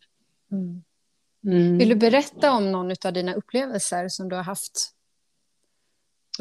Mm. 0.52 0.82
Mm. 1.49 1.78
Vill 1.78 1.88
du 1.88 1.95
berätta 1.95 2.52
om 2.52 2.73
någon 2.73 2.90
av 3.05 3.12
dina 3.12 3.35
upplevelser 3.35 4.09
som 4.09 4.28
du 4.28 4.37
har 4.37 4.43
haft? 4.43 4.95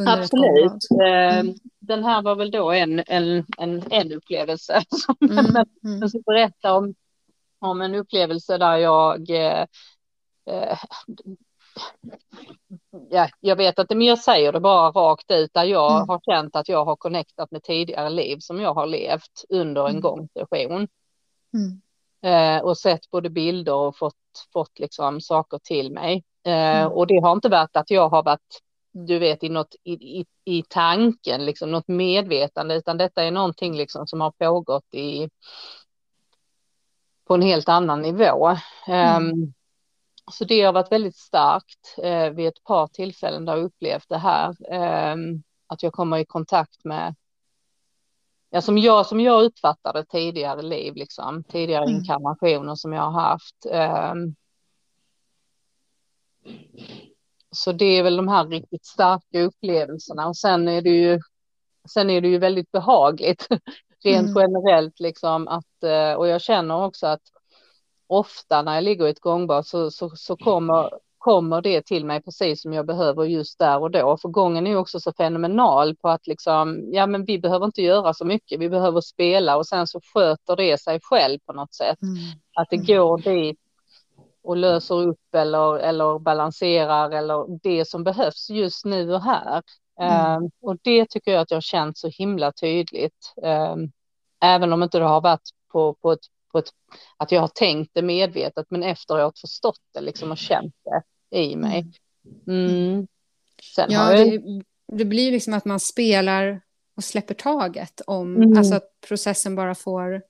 Absolut. 0.08 0.88
Mm. 1.02 1.56
Den 1.80 2.04
här 2.04 2.22
var 2.22 2.36
väl 2.36 2.52
då 2.52 2.72
en, 2.72 3.04
en, 3.08 3.46
en, 3.58 3.84
en 3.92 4.12
upplevelse. 4.14 4.84
Mm. 5.22 5.46
mm. 5.84 6.00
Jag 6.00 6.10
ska 6.10 6.20
berätta 6.26 6.74
om, 6.74 6.94
om 7.60 7.82
en 7.82 7.96
upplevelse 7.96 8.58
där 8.58 8.78
jag 8.78 9.30
eh, 9.30 9.66
eh, 10.46 10.78
ja, 13.10 13.30
jag 13.40 13.56
vet 13.56 13.80
att 13.80 13.90
men 13.90 14.02
jag 14.02 14.20
säger 14.20 14.52
det 14.52 14.60
bara 14.60 14.92
rakt 14.92 15.32
ut 15.32 15.54
där 15.54 15.64
jag 15.64 15.96
mm. 15.96 16.10
har 16.10 16.20
känt 16.26 16.56
att 16.56 16.70
jag 16.70 16.86
har 16.86 16.96
connectat 16.96 17.52
med 17.52 17.64
tidigare 17.64 18.10
liv 18.10 18.38
som 18.40 18.60
jag 18.60 18.74
har 18.74 18.86
levt 18.86 19.46
under 19.50 19.82
en 19.82 19.90
mm. 19.90 20.02
gångsession. 20.02 20.88
Mm 21.54 21.82
eh, 22.22 22.58
och 22.58 22.78
sett 22.78 23.10
både 23.12 23.30
bilder 23.30 23.74
och 23.74 23.98
fått, 23.98 24.16
fått 24.54 24.80
liksom 24.80 25.22
saker 25.22 25.60
till 25.64 25.92
mig. 25.92 26.24
Eh, 26.46 26.80
mm. 26.80 26.92
Och 26.92 27.08
det 27.08 27.20
har 27.20 27.32
inte 27.32 27.50
varit 27.50 27.76
att 27.78 27.92
jag 27.92 28.10
har 28.10 28.24
varit, 28.24 28.62
du 28.92 29.20
vet, 29.20 29.44
i, 29.44 29.50
något, 29.50 29.76
i, 29.84 29.94
i, 29.94 30.26
i 30.46 30.64
tanken, 30.70 31.46
liksom 31.46 31.72
något 31.72 31.88
medvetande, 31.88 32.76
utan 32.76 32.98
detta 32.98 33.24
är 33.24 33.32
någonting 33.32 33.78
liksom 33.78 34.08
som 34.08 34.22
har 34.22 34.32
pågått 34.32 34.94
i, 34.94 35.30
på 37.28 37.34
en 37.34 37.42
helt 37.42 37.70
annan 37.70 38.02
nivå. 38.02 38.58
Mm. 38.88 39.32
Um, 39.32 39.54
så 40.32 40.46
det 40.46 40.62
har 40.62 40.74
varit 40.74 40.92
väldigt 40.92 41.16
starkt 41.16 41.96
eh, 41.98 42.30
vid 42.30 42.48
ett 42.48 42.64
par 42.64 42.88
tillfällen 42.88 43.46
där 43.46 43.56
jag 43.56 43.66
upplevt 43.66 44.10
det 44.10 44.18
här. 44.18 44.56
Eh, 44.74 45.16
att 45.68 45.84
jag 45.84 45.94
kommer 45.94 46.18
i 46.18 46.26
kontakt 46.26 46.84
med 46.84 47.16
ja, 48.50 48.62
som, 48.62 48.78
jag, 48.78 49.06
som 49.06 49.20
jag 49.20 49.44
uppfattade 49.44 50.06
tidigare 50.06 50.62
liv, 50.62 50.96
liksom, 50.96 51.44
tidigare 51.44 51.84
mm. 51.84 51.96
inkarnationer 51.96 52.76
som 52.76 52.94
jag 52.94 53.02
har 53.02 53.22
haft. 53.22 53.66
Um, 54.14 54.36
så 57.52 57.72
det 57.72 57.86
är 57.86 58.04
väl 58.04 58.18
de 58.18 58.28
här 58.28 58.48
riktigt 58.48 58.86
starka 58.86 59.42
upplevelserna 59.42 60.28
och 60.28 60.38
sen 60.38 60.68
är 60.68 60.82
det 60.82 60.90
ju, 60.90 61.20
sen 61.90 62.10
är 62.10 62.22
det 62.22 62.28
ju 62.28 62.38
väldigt 62.38 62.72
behagligt 62.72 63.48
rent 64.04 64.30
mm. 64.30 64.42
generellt 64.42 65.00
liksom 65.00 65.48
att, 65.48 65.84
eh, 65.84 66.14
och 66.14 66.28
jag 66.28 66.42
känner 66.42 66.86
också 66.86 67.08
att 67.08 67.22
ofta 68.08 68.62
när 68.62 68.76
jag 68.76 68.84
ligger 68.84 69.08
i 69.08 69.10
ett 69.10 69.20
gångbad 69.20 69.68
så, 69.68 69.92
så, 69.92 70.10
så 70.10 70.38
kommer 70.38 70.90
kommer 71.28 71.62
det 71.62 71.86
till 71.86 72.06
mig 72.06 72.22
precis 72.22 72.62
som 72.62 72.74
jag 72.74 72.86
behöver 72.86 73.24
just 73.24 73.60
där 73.60 73.82
och 73.82 73.92
då. 73.92 74.18
För 74.18 74.30
gången 74.30 74.68
är 74.68 74.76
också 74.76 75.00
så 75.00 75.14
fenomenal 75.14 75.96
på 75.96 76.10
att 76.10 76.28
liksom, 76.28 76.90
ja 76.92 77.08
men 77.08 77.26
vi 77.26 77.40
behöver 77.40 77.66
inte 77.66 77.82
göra 77.82 78.14
så 78.14 78.26
mycket, 78.26 78.60
vi 78.60 78.70
behöver 78.70 79.02
spela 79.02 79.58
och 79.58 79.68
sen 79.68 79.88
så 79.88 80.02
sköter 80.14 80.56
det 80.56 80.82
sig 80.82 81.00
själv 81.04 81.40
på 81.46 81.54
något 81.54 81.74
sätt. 81.74 82.02
Mm. 82.02 82.16
Att 82.56 82.70
det 82.70 82.76
mm. 82.76 82.88
går 82.88 83.18
dit 83.18 83.60
och 84.44 84.58
löser 84.58 84.96
upp 84.96 85.36
eller, 85.36 85.80
eller 85.80 86.20
balanserar 86.20 87.12
eller 87.12 87.60
det 87.64 87.86
som 87.86 88.04
behövs 88.04 88.50
just 88.50 88.86
nu 88.86 89.14
och 89.14 89.22
här. 89.22 89.62
Mm. 90.02 90.44
Um, 90.44 90.52
och 90.62 90.78
det 90.82 91.10
tycker 91.10 91.32
jag 91.32 91.42
att 91.42 91.52
jag 91.52 91.56
har 91.56 91.62
känt 91.62 91.98
så 91.98 92.08
himla 92.08 92.52
tydligt. 92.52 93.34
Um, 93.36 93.92
även 94.44 94.74
om 94.74 94.84
inte 94.84 95.00
det 95.00 95.06
har 95.06 95.22
varit 95.22 95.50
på, 95.72 95.94
på, 95.94 96.12
ett, 96.12 96.26
på 96.52 96.58
ett, 96.58 96.70
att 97.18 97.32
jag 97.32 97.42
har 97.42 97.48
tänkt 97.48 97.92
det 97.94 98.02
medvetet, 98.02 98.66
men 98.70 98.84
efteråt 98.84 99.40
förstått 99.40 99.82
det 99.94 100.02
liksom 100.02 100.32
och 100.32 100.38
känt 100.38 100.76
det 100.84 101.02
i 101.32 101.56
mig. 101.56 101.92
Mm. 102.48 103.08
Sen 103.76 103.92
ja, 103.92 104.14
jag... 104.14 104.32
det, 104.32 104.64
det 104.88 105.06
blir 105.06 105.32
liksom 105.32 105.54
att 105.54 105.66
man 105.66 105.80
spelar 105.80 106.62
och 106.96 107.04
släpper 107.04 107.34
taget 107.34 108.02
om, 108.08 108.36
mm. 108.36 108.58
alltså 108.58 108.76
att 108.76 109.02
processen 109.08 109.56
bara 109.56 109.76
får 109.76 110.22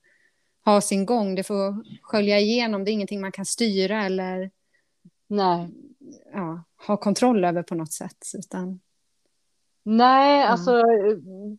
ha 0.64 0.80
sin 0.80 1.06
gång, 1.06 1.34
det 1.34 1.42
får 1.42 1.84
skölja 2.02 2.38
igenom, 2.38 2.84
det 2.84 2.90
är 2.90 2.92
ingenting 2.92 3.20
man 3.20 3.32
kan 3.32 3.46
styra 3.46 4.04
eller. 4.04 4.50
Ja, 5.28 5.68
ha 6.86 6.96
kontroll 6.96 7.44
över 7.44 7.62
på 7.62 7.74
något 7.74 7.92
sätt. 7.92 8.24
Utan... 8.38 8.80
Nej, 9.82 10.40
mm. 10.40 10.52
alltså 10.52 10.82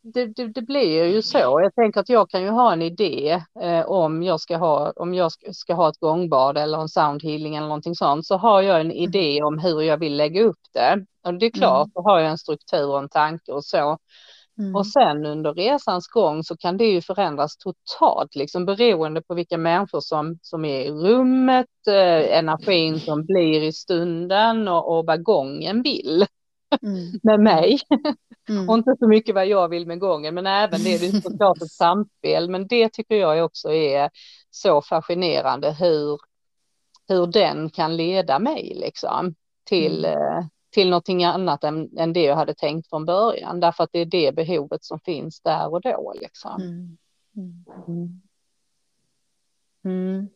det, 0.04 0.26
det, 0.26 0.48
det, 0.48 0.62
blir 0.62 1.06
ju 1.06 1.22
så. 1.22 1.38
Jag 1.38 1.76
tänker 1.76 2.00
att 2.00 2.10
jag 2.10 2.30
kan 2.30 2.42
ju 2.42 2.50
ha 2.50 2.74
en 2.74 2.82
idé 2.82 3.44
eh, 3.62 3.86
om 3.86 4.24
jag 4.24 4.40
ska 4.40 4.58
ha 4.58 4.94
om 4.96 5.14
jag 5.14 5.32
ska, 5.32 5.54
ska, 5.54 5.74
ha 5.74 5.90
ett 5.90 6.00
gångbad 6.00 6.58
eller 6.58 6.78
en 6.78 6.90
soundhealing 6.90 7.56
eller 7.56 7.68
någonting 7.68 7.96
sånt 7.96 8.26
så 8.26 8.38
har 8.38 8.62
jag 8.62 8.82
en 8.82 8.92
mm. 8.92 8.98
idé 8.98 9.44
om 9.44 9.60
hur 9.60 9.82
jag 9.82 9.98
vill 9.98 10.18
lägga 10.18 10.44
upp 10.44 10.60
det. 10.74 11.06
Och 11.26 11.34
det 11.34 11.46
är 11.46 11.52
klart, 11.52 11.86
mm. 11.86 11.92
då 11.96 12.02
har 12.02 12.20
jag 12.20 12.32
en 12.32 12.38
struktur 12.38 12.90
och 12.90 13.00
en 13.00 13.10
tanke 13.10 13.52
och 13.52 13.66
så. 13.66 13.98
Mm. 14.60 14.76
Och 14.76 14.88
sen 14.88 15.26
under 15.26 15.54
resans 15.54 16.08
gång 16.08 16.44
så 16.44 16.58
kan 16.58 16.78
det 16.78 16.86
ju 16.86 17.02
förändras 17.02 17.58
totalt, 17.58 18.36
liksom 18.36 18.66
beroende 18.66 19.22
på 19.22 19.34
vilka 19.34 19.58
människor 19.58 20.00
som, 20.00 20.40
som 20.42 20.66
är 20.66 20.82
i 20.82 20.92
rummet, 20.92 21.88
eh, 21.88 22.38
energin 22.38 23.00
som 23.00 23.26
blir 23.26 23.64
i 23.64 23.74
stunden 23.74 24.68
och, 24.68 24.98
och 24.98 25.06
vad 25.06 25.24
gången 25.24 25.82
vill 25.82 26.26
mm. 26.82 27.20
med 27.24 27.40
mig. 27.40 27.80
Mm. 28.50 28.70
och 28.70 28.78
inte 28.78 28.96
så 29.00 29.08
mycket 29.08 29.36
vad 29.36 29.48
jag 29.48 29.70
vill 29.70 29.88
med 29.88 30.00
gången, 30.00 30.36
men 30.36 30.48
även 30.48 30.84
det, 30.84 30.98
det 30.98 31.08
är 31.08 31.22
såklart 31.30 31.62
ett 31.62 31.72
samspel. 31.72 32.50
Men 32.50 32.68
det 32.68 32.94
tycker 32.94 33.16
jag 33.16 33.46
också 33.46 33.72
är 33.74 34.10
så 34.52 34.82
fascinerande 34.82 35.72
hur, 35.72 36.20
hur 37.08 37.28
den 37.28 37.70
kan 37.70 37.98
leda 37.98 38.40
mig 38.40 38.74
liksom 38.76 39.36
till, 39.64 40.06
mm. 40.06 40.38
Eh, 40.38 40.46
till 40.72 40.90
någonting 40.90 41.24
annat 41.24 41.64
än, 41.64 41.98
än 41.98 42.14
det 42.14 42.24
jag 42.24 42.36
hade 42.36 42.54
tänkt 42.54 42.90
från 42.90 43.06
början. 43.06 43.60
Därför 43.60 43.84
att 43.84 43.90
det 43.94 44.00
är 44.00 44.06
det 44.06 44.36
behovet 44.36 44.84
som 44.84 45.00
finns 45.00 45.42
där 45.42 45.74
och 45.74 45.82
då. 45.82 46.14
Liksom. 46.22 46.62
Mm. 46.62 46.98
Mm. 47.88 48.22
mm. 49.86 50.30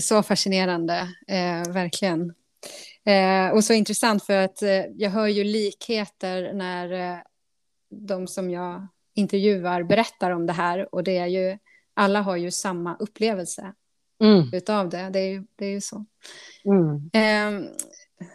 Så 0.00 0.22
fascinerande, 0.22 0.98
eh, 1.26 1.72
verkligen. 1.72 2.34
Eh, 3.06 3.54
och 3.54 3.64
så 3.64 3.72
intressant 3.72 4.24
för 4.24 4.36
att 4.36 4.62
eh, 4.62 4.84
jag 4.96 5.10
hör 5.10 5.26
ju 5.26 5.44
likheter 5.44 6.52
när 6.52 7.12
eh, 7.12 7.18
de 7.90 8.26
som 8.26 8.50
jag 8.50 8.86
intervjuar 9.14 9.82
berättar 9.82 10.30
om 10.30 10.46
det 10.46 10.52
här 10.52 10.94
och 10.94 11.04
det 11.04 11.18
är 11.18 11.26
ju 11.26 11.58
alla 11.94 12.20
har 12.20 12.36
ju 12.36 12.50
samma 12.50 12.96
upplevelse 12.96 13.72
mm. 14.22 14.50
utav 14.52 14.88
det. 14.88 15.10
Det 15.10 15.18
är 15.18 15.30
ju, 15.30 15.44
det 15.56 15.66
är 15.66 15.70
ju 15.70 15.80
så. 15.80 16.04
Mm. 16.64 17.10
Eh, 17.12 17.70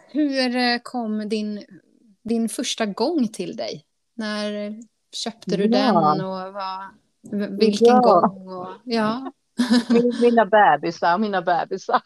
hur 0.08 0.56
eh, 0.56 0.78
kom 0.82 1.28
din, 1.28 1.64
din 2.22 2.48
första 2.48 2.86
gång 2.86 3.28
till 3.28 3.56
dig? 3.56 3.84
När 4.14 4.74
köpte 5.12 5.56
du 5.56 5.64
ja. 5.64 5.68
den 5.68 6.20
och 6.20 6.52
vad, 6.52 7.58
vilken 7.58 7.86
ja. 7.86 8.00
gång? 8.00 8.48
Och, 8.48 8.68
ja. 8.84 9.32
Mina 10.20 10.46
bebisar, 10.46 11.18
mina 11.18 11.42
bebisar. 11.42 12.02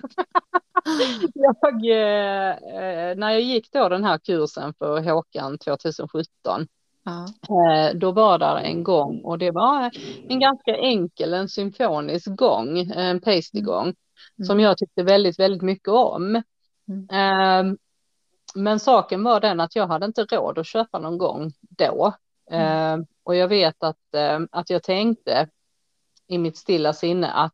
jag, 1.34 1.74
eh, 1.74 3.16
när 3.16 3.30
jag 3.30 3.40
gick 3.40 3.72
då 3.72 3.88
den 3.88 4.04
här 4.04 4.18
kursen 4.18 4.74
för 4.78 5.10
Håkan 5.10 5.58
2017, 5.58 6.66
ja. 7.04 7.24
eh, 7.24 7.94
då 7.94 8.12
var 8.12 8.38
där 8.38 8.56
en 8.56 8.82
gång 8.82 9.20
och 9.20 9.38
det 9.38 9.50
var 9.50 9.90
en 10.28 10.40
ganska 10.40 10.76
enkel, 10.76 11.34
en 11.34 11.48
symfonisk 11.48 12.36
gång, 12.36 12.78
en 12.78 13.20
pasty-gång, 13.20 13.94
mm. 14.38 14.46
som 14.46 14.60
jag 14.60 14.78
tyckte 14.78 15.02
väldigt, 15.02 15.38
väldigt 15.38 15.62
mycket 15.62 15.88
om. 15.88 16.42
Mm. 16.88 17.08
Eh, 17.10 17.76
men 18.54 18.80
saken 18.80 19.22
var 19.24 19.40
den 19.40 19.60
att 19.60 19.76
jag 19.76 19.86
hade 19.86 20.06
inte 20.06 20.24
råd 20.24 20.58
att 20.58 20.66
köpa 20.66 20.98
någon 20.98 21.18
gång 21.18 21.52
då. 21.60 22.12
Mm. 22.50 23.00
Eh, 23.00 23.06
och 23.22 23.36
jag 23.36 23.48
vet 23.48 23.82
att, 23.82 24.14
eh, 24.14 24.40
att 24.50 24.70
jag 24.70 24.82
tänkte 24.82 25.48
i 26.28 26.38
mitt 26.38 26.56
stilla 26.56 26.92
sinne 26.92 27.30
att 27.30 27.52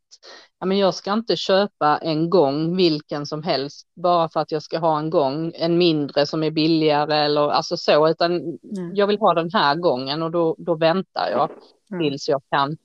ja, 0.61 0.67
men 0.67 0.79
jag 0.79 0.95
ska 0.95 1.13
inte 1.13 1.37
köpa 1.37 1.99
en 1.99 2.31
gång 2.31 2.77
vilken 2.77 3.27
som 3.27 3.43
helst 3.43 3.87
bara 3.97 4.29
för 4.29 4.41
att 4.41 4.53
jag 4.53 4.63
ska 4.63 4.79
ha 4.79 4.99
en 4.99 5.11
gång, 5.11 5.53
en 5.55 5.79
mindre 5.79 6.27
som 6.27 6.43
är 6.43 6.51
billigare 6.51 7.17
eller 7.17 7.49
alltså 7.49 7.77
så, 7.77 8.09
utan 8.09 8.33
mm. 8.33 8.95
jag 8.95 9.07
vill 9.07 9.19
ha 9.19 9.35
den 9.35 9.51
här 9.53 9.75
gången 9.75 10.23
och 10.23 10.31
då, 10.31 10.57
då 10.59 10.75
väntar 10.75 11.31
jag 11.31 11.51
mm. 11.93 12.03
tills 12.03 12.29
jag 12.29 12.43
kan, 12.51 12.77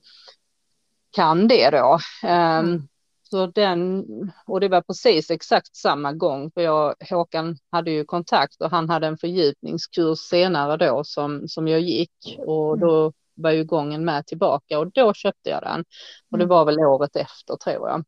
kan 1.10 1.48
det 1.48 1.70
då. 1.70 1.98
Um, 2.28 2.88
så 3.30 3.46
den, 3.46 4.04
och 4.46 4.60
det 4.60 4.68
var 4.68 4.80
precis 4.80 5.30
exakt 5.30 5.76
samma 5.76 6.12
gång, 6.12 6.50
för 6.50 6.60
jag, 6.60 6.94
Håkan 7.10 7.58
hade 7.70 7.90
ju 7.90 8.04
kontakt 8.04 8.62
och 8.62 8.70
han 8.70 8.90
hade 8.90 9.06
en 9.06 9.18
fördjupningskurs 9.18 10.18
senare 10.18 10.76
då 10.76 11.04
som, 11.04 11.48
som 11.48 11.68
jag 11.68 11.80
gick 11.80 12.38
och 12.38 12.76
mm. 12.76 12.80
då 12.80 13.12
var 13.36 13.50
ju 13.50 13.64
gången 13.64 14.04
med 14.04 14.26
tillbaka 14.26 14.78
och 14.78 14.92
då 14.92 15.14
köpte 15.14 15.50
jag 15.50 15.62
den. 15.62 15.84
Och 16.30 16.38
det 16.38 16.44
mm. 16.44 16.48
var 16.48 16.64
väl 16.64 16.78
året 16.78 17.16
efter 17.16 17.56
tror 17.56 17.88
jag. 17.88 18.04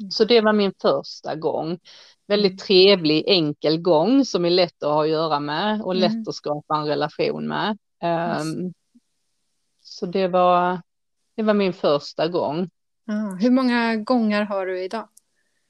Mm. 0.00 0.10
Så 0.10 0.24
det 0.24 0.40
var 0.40 0.52
min 0.52 0.72
första 0.82 1.34
gång. 1.34 1.78
Väldigt 2.26 2.58
trevlig, 2.58 3.24
enkel 3.26 3.82
gång 3.82 4.24
som 4.24 4.44
är 4.44 4.50
lätt 4.50 4.82
att 4.82 4.90
ha 4.90 5.04
att 5.04 5.10
göra 5.10 5.40
med 5.40 5.82
och 5.82 5.94
lätt 5.94 6.12
mm. 6.12 6.24
att 6.28 6.34
skapa 6.34 6.76
en 6.76 6.86
relation 6.86 7.48
med. 7.48 7.78
Um, 8.40 8.74
så 9.80 10.06
det 10.06 10.28
var, 10.28 10.82
det 11.36 11.42
var 11.42 11.54
min 11.54 11.72
första 11.72 12.28
gång. 12.28 12.70
Ah, 13.08 13.34
hur 13.40 13.50
många 13.50 13.96
gånger 13.96 14.42
har 14.42 14.66
du 14.66 14.82
idag? 14.82 15.08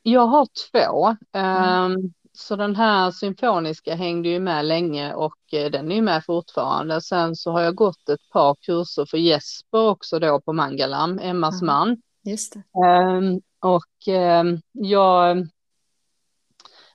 Jag 0.03 0.27
har 0.27 0.49
två. 0.71 1.09
Um, 1.39 2.13
så 2.37 2.57
den 2.57 2.77
här 2.77 3.11
symfoniska 3.11 3.95
hängde 3.95 4.29
ju 4.29 4.41
med 4.41 4.65
länge 4.65 5.15
och 5.15 5.39
eh, 5.53 5.71
den 5.71 5.91
är 5.91 5.95
ju 5.95 6.03
med 6.03 6.25
fortfarande. 6.25 7.01
Sen 7.01 7.37
så 7.37 7.51
har 7.51 7.61
jag 7.61 7.75
gått 7.75 8.09
ett 8.09 8.31
par 8.33 8.55
kurser 8.55 9.07
för 9.07 9.19
Jesper 9.19 9.89
också 9.89 10.19
då 10.19 10.41
på 10.41 10.53
Mangalam, 10.53 11.19
Emmas 11.19 11.63
mm. 11.63 11.75
man. 11.75 12.03
Just. 12.25 12.57
Um, 12.57 13.41
och 13.61 14.15
um, 14.41 14.61
jag 14.73 15.49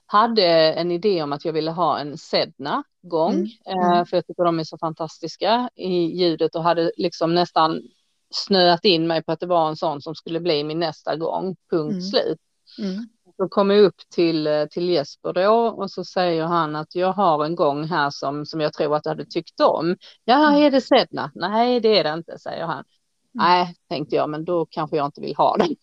hade 0.06 0.72
en 0.72 0.90
idé 0.90 1.22
om 1.22 1.32
att 1.32 1.44
jag 1.44 1.52
ville 1.52 1.70
ha 1.70 1.98
en 1.98 2.18
Sedna-gång, 2.18 3.32
mm. 3.32 3.48
Mm. 3.66 3.98
Uh, 3.98 4.04
för 4.04 4.16
jag 4.16 4.26
tycker 4.26 4.44
de 4.44 4.58
är 4.58 4.64
så 4.64 4.78
fantastiska 4.78 5.70
i 5.74 5.94
ljudet 5.94 6.54
och 6.54 6.62
hade 6.62 6.92
liksom 6.96 7.34
nästan 7.34 7.82
snöat 8.30 8.84
in 8.84 9.06
mig 9.06 9.22
på 9.22 9.32
att 9.32 9.40
det 9.40 9.46
var 9.46 9.68
en 9.68 9.76
sån 9.76 10.02
som 10.02 10.14
skulle 10.14 10.40
bli 10.40 10.64
min 10.64 10.78
nästa 10.78 11.16
gång, 11.16 11.56
punkt 11.70 11.92
mm. 11.92 12.02
slut. 12.02 12.38
Mm. 12.78 13.08
Så 13.40 13.48
kommer 13.48 13.74
jag 13.74 13.84
upp 13.84 14.00
till, 14.14 14.46
eh, 14.46 14.66
till 14.66 14.88
Jesper 14.88 15.32
då 15.32 15.50
och 15.50 15.90
så 15.90 16.04
säger 16.04 16.44
han 16.44 16.76
att 16.76 16.94
jag 16.94 17.12
har 17.12 17.44
en 17.44 17.54
gång 17.54 17.84
här 17.84 18.10
som, 18.10 18.46
som 18.46 18.60
jag 18.60 18.72
tror 18.72 18.96
att 18.96 19.02
du 19.02 19.08
hade 19.08 19.26
tyckt 19.26 19.60
om. 19.60 19.96
Ja, 20.24 20.48
mm. 20.48 20.62
är 20.62 20.70
det 20.70 20.80
Sedna? 20.80 21.30
Nej, 21.34 21.80
det 21.80 21.98
är 21.98 22.04
det 22.04 22.10
inte, 22.10 22.38
säger 22.38 22.64
han. 22.64 22.74
Mm. 22.74 22.84
Nej, 23.32 23.74
tänkte 23.88 24.16
jag, 24.16 24.30
men 24.30 24.44
då 24.44 24.66
kanske 24.70 24.96
jag 24.96 25.06
inte 25.06 25.20
vill 25.20 25.36
ha 25.36 25.56
den. 25.56 25.68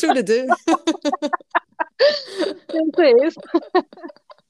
Trodde 0.00 0.22
du. 0.22 0.48
Precis. 2.96 3.34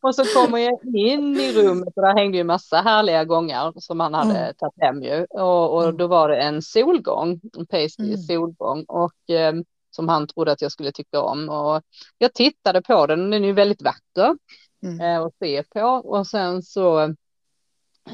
Och 0.02 0.14
så 0.14 0.24
kommer 0.24 0.58
jag 0.58 0.78
in 0.96 1.36
i 1.36 1.52
rummet 1.52 1.92
och 1.96 2.02
där 2.02 2.16
hängde 2.16 2.38
ju 2.38 2.44
massa 2.44 2.76
härliga 2.76 3.24
gångar 3.24 3.72
som 3.76 4.00
han 4.00 4.14
hade 4.14 4.38
mm. 4.38 4.54
tagit 4.58 4.80
hem 4.80 5.02
ju. 5.02 5.24
Och, 5.24 5.74
och, 5.74 5.82
mm. 5.82 5.96
då 5.96 6.06
var 6.06 6.28
det 6.28 6.36
en 6.36 6.62
solgång, 6.62 7.40
en 7.58 7.66
pasty 7.66 8.04
mm. 8.04 8.16
solgång. 8.16 8.84
Och 8.88 9.30
eh, 9.30 9.52
som 9.94 10.08
han 10.08 10.26
trodde 10.26 10.52
att 10.52 10.62
jag 10.62 10.72
skulle 10.72 10.92
tycka 10.92 11.20
om. 11.20 11.48
Och 11.48 11.82
jag 12.18 12.34
tittade 12.34 12.82
på 12.82 13.06
den, 13.06 13.30
den 13.30 13.44
är 13.44 13.48
ju 13.48 13.52
väldigt 13.52 13.82
vacker 13.82 14.36
mm. 14.82 15.00
eh, 15.00 15.22
att 15.22 15.34
se 15.38 15.62
på. 15.62 15.80
Och 15.80 16.26
sen 16.26 16.62
så 16.62 17.14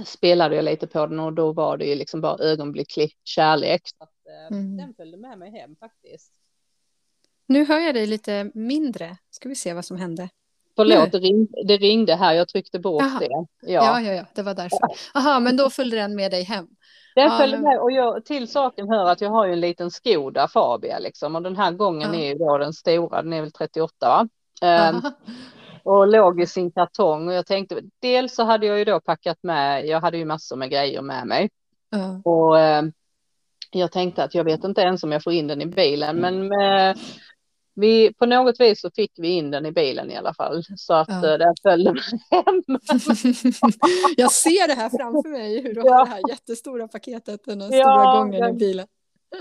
spelade 0.04 0.56
jag 0.56 0.64
lite 0.64 0.86
på 0.86 1.06
den 1.06 1.20
och 1.20 1.32
då 1.32 1.52
var 1.52 1.76
det 1.76 1.84
ju 1.84 1.94
liksom 1.94 2.20
bara 2.20 2.44
ögonblicklig 2.44 3.12
kärlek. 3.24 3.82
Så 3.84 4.04
att, 4.04 4.10
eh, 4.26 4.56
mm. 4.56 4.76
Den 4.76 4.94
följde 4.94 5.18
med 5.18 5.38
mig 5.38 5.50
hem 5.50 5.76
faktiskt. 5.76 6.32
Nu 7.46 7.64
hör 7.64 7.78
jag 7.78 7.94
dig 7.94 8.06
lite 8.06 8.50
mindre. 8.54 9.16
Ska 9.30 9.48
vi 9.48 9.54
se 9.54 9.74
vad 9.74 9.84
som 9.84 9.96
hände. 9.96 10.28
Förlåt, 10.76 11.12
det 11.12 11.18
ringde, 11.18 11.64
det 11.64 11.76
ringde, 11.76 12.14
här, 12.14 12.34
jag 12.34 12.48
tryckte 12.48 12.78
bort 12.78 13.02
Aha. 13.02 13.18
det. 13.18 13.26
Ja. 13.26 13.46
ja, 13.60 14.00
ja, 14.00 14.12
ja, 14.12 14.24
det 14.34 14.42
var 14.42 14.54
därför. 14.54 14.78
Jaha, 15.14 15.40
men 15.40 15.56
då 15.56 15.70
följde 15.70 15.96
den 15.96 16.14
med 16.14 16.30
dig 16.30 16.42
hem. 16.42 16.68
Den 17.14 17.30
följde 17.38 17.56
ja, 17.56 17.62
med 17.62 17.80
och 17.80 17.92
jag, 17.92 18.24
till 18.24 18.48
saken 18.48 18.88
hör 18.88 19.10
att 19.10 19.20
jag 19.20 19.30
har 19.30 19.46
ju 19.46 19.52
en 19.52 19.60
liten 19.60 19.90
Skoda 19.90 20.48
Fabia 20.48 20.98
liksom 20.98 21.36
och 21.36 21.42
den 21.42 21.56
här 21.56 21.72
gången 21.72 22.14
ja. 22.14 22.20
är 22.20 22.28
ju 22.28 22.34
då 22.34 22.58
den 22.58 22.72
stora, 22.72 23.22
den 23.22 23.32
är 23.32 23.40
väl 23.40 23.52
38 23.52 23.94
va? 24.00 24.28
Um, 24.62 25.02
och 25.82 26.08
låg 26.08 26.40
i 26.40 26.46
sin 26.46 26.70
kartong 26.70 27.28
och 27.28 27.34
jag 27.34 27.46
tänkte 27.46 27.80
dels 28.02 28.34
så 28.34 28.44
hade 28.44 28.66
jag 28.66 28.78
ju 28.78 28.84
då 28.84 29.00
packat 29.00 29.38
med, 29.42 29.86
jag 29.86 30.00
hade 30.00 30.18
ju 30.18 30.24
massor 30.24 30.56
med 30.56 30.70
grejer 30.70 31.02
med 31.02 31.26
mig. 31.26 31.50
Ja. 31.90 32.20
Och 32.24 32.56
um, 32.56 32.92
jag 33.70 33.92
tänkte 33.92 34.24
att 34.24 34.34
jag 34.34 34.44
vet 34.44 34.64
inte 34.64 34.80
ens 34.80 35.02
om 35.02 35.12
jag 35.12 35.24
får 35.24 35.32
in 35.32 35.46
den 35.46 35.62
i 35.62 35.66
bilen 35.66 36.16
men 36.16 36.48
med, 36.48 36.98
vi, 37.80 38.12
på 38.14 38.26
något 38.26 38.60
vis 38.60 38.80
så 38.80 38.90
fick 38.90 39.12
vi 39.16 39.28
in 39.28 39.50
den 39.50 39.66
i 39.66 39.72
bilen 39.72 40.10
i 40.10 40.16
alla 40.16 40.34
fall 40.34 40.62
så 40.76 40.94
att 40.94 41.08
ja. 41.08 41.32
Eh, 41.32 41.38
den 41.38 41.54
följde 41.62 41.90
hem. 42.30 42.62
jag 44.16 44.32
ser 44.32 44.68
det 44.68 44.74
här 44.74 44.90
framför 44.90 45.28
mig 45.28 45.62
hur 45.62 45.74
du 45.74 45.80
ja. 45.84 45.94
har 45.94 46.04
det 46.04 46.10
här 46.10 46.28
jättestora 46.28 46.88
paketet 46.88 47.44
den 47.44 47.60
här 47.60 47.72
ja, 47.72 47.84
stora 47.84 48.18
gången 48.18 48.40
den, 48.40 48.54
i 48.54 48.58
bilen. 48.58 48.86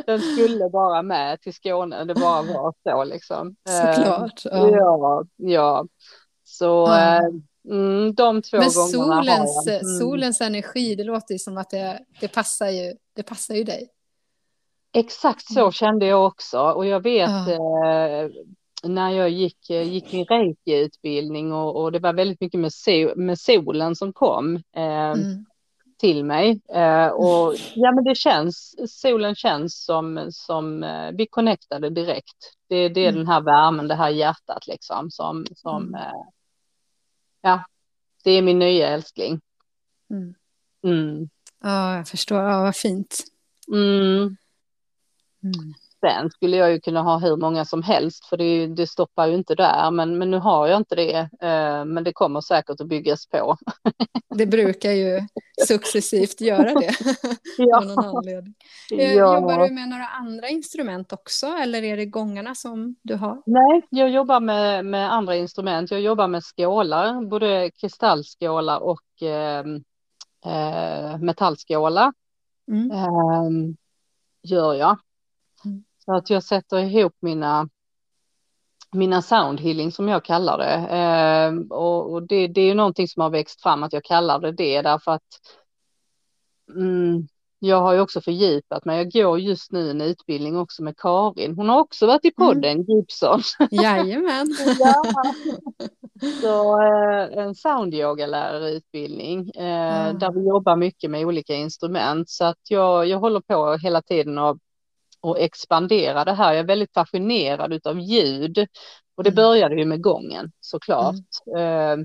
den 0.05 0.19
skulle 0.21 0.69
bara 0.69 1.01
med 1.01 1.41
till 1.41 1.53
Skåne, 1.53 2.03
det 2.03 2.15
bara 2.15 2.41
var 2.41 2.73
så 2.83 3.03
liksom. 3.03 3.55
Såklart. 3.69 4.41
Ja, 4.43 4.69
ja. 4.69 5.25
ja. 5.35 5.85
Så 6.43 6.85
ja. 6.87 7.21
Mm, 7.69 8.13
de 8.13 8.41
två 8.41 8.57
Men 8.57 8.69
gångerna 8.69 9.23
solens, 9.23 9.65
har 9.65 9.73
jag. 9.73 9.83
Mm. 9.83 9.99
solens 9.99 10.41
energi, 10.41 10.95
det 10.95 11.03
låter 11.03 11.33
ju 11.33 11.39
som 11.39 11.57
att 11.57 11.69
det, 11.69 11.99
det, 12.19 12.27
passar, 12.27 12.69
ju, 12.69 12.93
det 13.15 13.23
passar 13.23 13.55
ju 13.55 13.63
dig. 13.63 13.89
Exakt 14.99 15.53
så 15.53 15.59
Mm. 15.59 15.71
kände 15.71 16.05
jag 16.05 16.25
också 16.27 16.59
och 16.59 16.85
jag 16.85 17.03
vet 17.03 17.29
eh, 17.47 18.29
när 18.83 19.11
jag 19.11 19.29
gick, 19.29 19.69
eh, 19.69 19.83
gick 19.83 20.11
min 20.11 20.25
reiki-utbildning 20.25 21.53
och, 21.53 21.81
och 21.83 21.91
det 21.91 21.99
var 21.99 22.13
väldigt 22.13 22.41
mycket 22.41 22.59
med, 22.59 22.73
so 22.73 23.15
med 23.15 23.39
solen 23.39 23.95
som 23.95 24.13
kom 24.13 24.55
eh, 24.55 25.11
Mm. 25.11 25.45
till 25.99 26.25
mig. 26.25 26.61
Eh, 26.69 27.07
och 27.07 27.55
ja 27.73 27.91
men 27.91 28.03
det 28.03 28.15
känns, 28.15 28.75
solen 29.01 29.35
känns 29.35 29.85
som, 29.85 30.27
som 30.31 30.83
eh, 30.83 31.11
vi 31.13 31.27
connectade 31.27 31.89
direkt. 31.89 32.53
Det, 32.69 32.89
det 32.89 33.01
är 33.01 33.09
Mm. 33.09 33.15
den 33.19 33.27
här 33.27 33.41
värmen, 33.41 33.87
det 33.87 33.95
här 33.95 34.09
hjärtat 34.09 34.67
liksom 34.67 35.11
som, 35.11 35.45
som 35.55 35.83
Mm. 35.83 35.95
eh, 36.01 36.11
ja, 37.41 37.63
det 38.23 38.31
är 38.31 38.41
min 38.41 38.59
nya 38.59 38.87
älskling. 38.87 39.39
Mm. 40.09 40.33
Mm. 40.83 41.29
Ja, 41.63 41.95
jag 41.97 42.07
förstår. 42.07 42.37
Ja, 42.37 42.61
vad 42.63 42.75
fint. 42.75 43.23
Mm. 45.43 45.73
Sen 45.99 46.29
skulle 46.29 46.57
jag 46.57 46.71
ju 46.71 46.79
kunna 46.79 47.01
ha 47.01 47.17
hur 47.17 47.37
många 47.37 47.65
som 47.65 47.83
helst 47.83 48.25
för 48.25 48.37
det, 48.37 48.67
det 48.67 48.87
stoppar 48.87 49.27
ju 49.27 49.35
inte 49.35 49.55
där 49.55 49.91
men, 49.91 50.17
men 50.17 50.31
nu 50.31 50.37
har 50.37 50.67
jag 50.67 50.77
inte 50.77 50.95
det. 50.95 51.17
Eh, 51.41 51.85
men 51.85 52.03
det 52.03 52.13
kommer 52.13 52.41
säkert 52.41 52.81
att 52.81 52.87
byggas 52.87 53.27
på. 53.27 53.57
Det 54.35 54.45
brukar 54.45 54.91
ju 54.91 55.21
successivt 55.67 56.41
göra 56.41 56.73
det 56.73 56.91
Ja. 57.57 57.79
någon 57.79 58.05
anledning. 58.05 58.53
Eh, 58.97 59.13
Ja. 59.13 59.35
Jobbar 59.35 59.67
du 59.67 59.73
med 59.73 59.89
några 59.89 60.07
andra 60.07 60.49
instrument 60.49 61.13
också 61.13 61.47
eller 61.47 61.83
är 61.83 61.97
det 61.97 62.05
gångarna 62.05 62.55
som 62.55 62.95
du 63.01 63.15
har? 63.15 63.41
Nej, 63.45 63.81
jag 63.89 64.09
jobbar 64.09 64.39
med, 64.39 64.85
med 64.85 65.13
andra 65.13 65.35
instrument. 65.35 65.91
Jag 65.91 66.01
jobbar 66.01 66.27
med 66.27 66.43
skålar, 66.43 67.25
både 67.29 67.71
kristallskålar 67.81 68.79
och 68.79 69.21
eh, 69.23 69.65
eh, 70.45 71.17
metallskålar. 71.19 72.13
Mm. 72.71 72.91
Eh, 72.91 73.75
gör 74.43 74.73
jag. 74.73 74.97
Mm. 76.07 76.15
Så 76.19 76.23
att 76.23 76.29
jag 76.29 76.43
sätter 76.43 76.79
ihop 76.79 77.13
mina 77.19 77.69
mina 78.91 79.21
sound 79.21 79.59
healing 79.59 79.91
som 79.91 80.07
jag 80.07 80.23
kallar 80.25 80.57
det. 80.57 80.75
Eh, 80.97 81.53
och 81.77 82.13
och 82.13 82.23
det, 82.27 82.47
det 82.47 82.61
är 82.61 82.65
ju 82.65 82.73
någonting 82.73 83.07
som 83.07 83.21
har 83.21 83.29
växt 83.29 83.61
fram 83.61 83.83
att 83.83 83.93
jag 83.93 84.03
kallar 84.03 84.39
det 84.39 84.51
det 84.51 84.81
därför 84.81 85.11
att 85.11 85.23
mm, 86.75 87.27
jag 87.59 87.81
har 87.81 87.93
ju 87.93 87.99
också 87.99 88.21
fördjupat 88.21 88.85
mig. 88.85 88.97
Jag 88.97 89.11
går 89.11 89.39
just 89.39 89.71
nu 89.71 89.91
en 89.91 90.01
utbildning 90.01 90.57
också 90.57 90.83
med 90.83 90.97
Karin. 90.97 91.55
Hon 91.55 91.69
har 91.69 91.79
också 91.79 92.07
varit 92.07 92.25
i 92.25 92.31
podden, 92.31 92.83
Gibson. 92.83 93.41
Jajamän. 93.71 94.47
Ja. 94.79 95.03
Så 96.41 96.81
eh, 96.81 97.37
en 97.43 97.55
soundyogalärarutbildning 97.55 99.49
eh, 99.49 100.07
Ah. 100.09 100.13
där 100.13 100.31
vi 100.31 100.47
jobbar 100.47 100.75
mycket 100.75 101.11
med 101.11 101.25
olika 101.25 101.53
instrument. 101.53 102.29
Så 102.29 102.45
att 102.45 102.59
jag, 102.69 103.07
jag 103.07 103.19
håller 103.19 103.39
på 103.41 103.77
hela 103.83 104.01
tiden 104.01 104.37
och, 104.37 104.57
och 105.27 105.39
expandera 105.39 106.25
det 106.25 106.33
här. 106.33 106.51
Jag 106.53 106.59
är 106.59 106.63
väldigt 106.67 106.93
fascinerad 106.93 107.73
utav 107.73 107.99
ljud. 107.99 108.57
Och 109.15 109.23
det 109.23 109.29
Mm. 109.29 109.35
började 109.35 109.75
ju 109.75 109.85
med 109.85 110.01
gången 110.01 110.51
såklart. 110.59 111.15
Eh, 111.57 111.97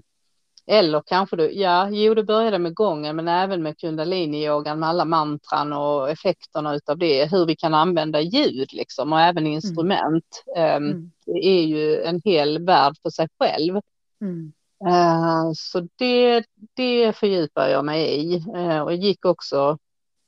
eller 0.66 1.02
kanske 1.06 1.36
du, 1.36 1.52
ja, 1.52 1.88
jo 1.90 2.14
det 2.14 2.24
började 2.24 2.58
med 2.58 2.74
gången 2.74 3.16
men 3.16 3.28
även 3.28 3.62
med 3.62 3.78
kundaliniyogan 3.78 4.78
med 4.80 4.88
alla 4.88 5.04
mantran 5.04 5.72
och 5.72 6.10
effekterna 6.10 6.74
utav 6.74 6.98
det. 6.98 7.30
Hur 7.32 7.46
vi 7.46 7.56
kan 7.56 7.74
använda 7.74 8.20
ljud 8.20 8.72
liksom 8.72 9.12
och 9.12 9.20
även 9.20 9.46
instrument. 9.46 10.44
Eh, 10.56 10.74
Mm. 10.74 11.10
det 11.26 11.46
är 11.46 11.62
ju 11.62 12.02
en 12.02 12.20
hel 12.24 12.64
värld 12.64 12.94
för 13.02 13.10
sig 13.10 13.28
själv. 13.38 13.80
Mm. 14.20 14.52
Eh, 14.88 15.52
Så 15.54 15.88
det, 15.96 16.44
det 16.76 17.16
fördjupar 17.16 17.68
jag 17.68 17.84
mig 17.84 18.34
i. 18.34 18.44
Och 18.84 18.92
jag 18.92 18.94
gick 18.94 19.24
också 19.24 19.78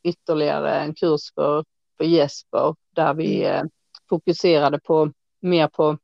ytterligare 0.03 0.75
en 0.75 0.95
kurs 0.95 1.33
för, 1.35 1.65
för 1.97 2.05
Jesper 2.05 2.75
där 2.95 3.15
vi 3.15 3.45
eh, 3.45 3.63
fokuserade 4.09 4.79
på 4.81 5.13
mer 5.41 5.69
på, 5.69 5.99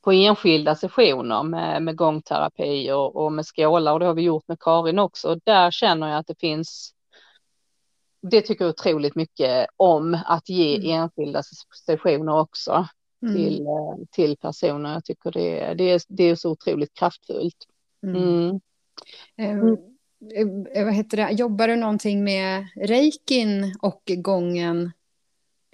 på 0.00 0.12
enskilda 0.12 0.74
sessioner 0.74 1.42
med, 1.42 1.82
med 1.82 1.96
gångterapi 1.96 2.92
och, 2.92 3.16
och 3.16 3.32
med 3.32 3.46
skålar 3.46 3.92
och 3.92 4.00
det 4.00 4.06
har 4.06 4.14
vi 4.14 4.22
gjort 4.22 4.48
med 4.48 4.60
Karin 4.60 4.98
också. 4.98 5.30
Och 5.32 5.40
där 5.44 5.70
känner 5.70 6.08
jag 6.08 6.18
att 6.18 6.26
det 6.26 6.40
finns 6.40 6.92
det 8.30 8.40
tycker 8.40 8.64
jag 8.64 8.70
otroligt 8.70 9.14
mycket 9.14 9.66
om 9.76 10.18
att 10.26 10.48
ge 10.48 10.76
Mm. 10.76 10.90
enskilda 11.02 11.38
ses- 11.40 11.84
sessioner 11.86 12.40
också 12.40 12.86
Mm. 13.22 13.34
till, 13.34 13.60
eh, 13.66 14.06
till 14.10 14.36
personer. 14.36 14.92
Jag 14.92 15.04
tycker 15.04 15.30
det, 15.30 15.74
det, 15.74 15.90
är, 15.90 16.00
det 16.08 16.24
är 16.24 16.34
så 16.34 16.50
otroligt 16.50 16.94
kraftfullt. 16.94 17.56
Mm. 18.06 18.60
Eh, 20.34 20.84
vad 20.84 20.94
heter 20.94 21.16
det? 21.16 21.30
Jobbar 21.30 21.68
du 21.68 21.76
någonting 21.76 22.24
med 22.24 22.66
reikin 22.76 23.76
och 23.80 24.02
gången 24.16 24.92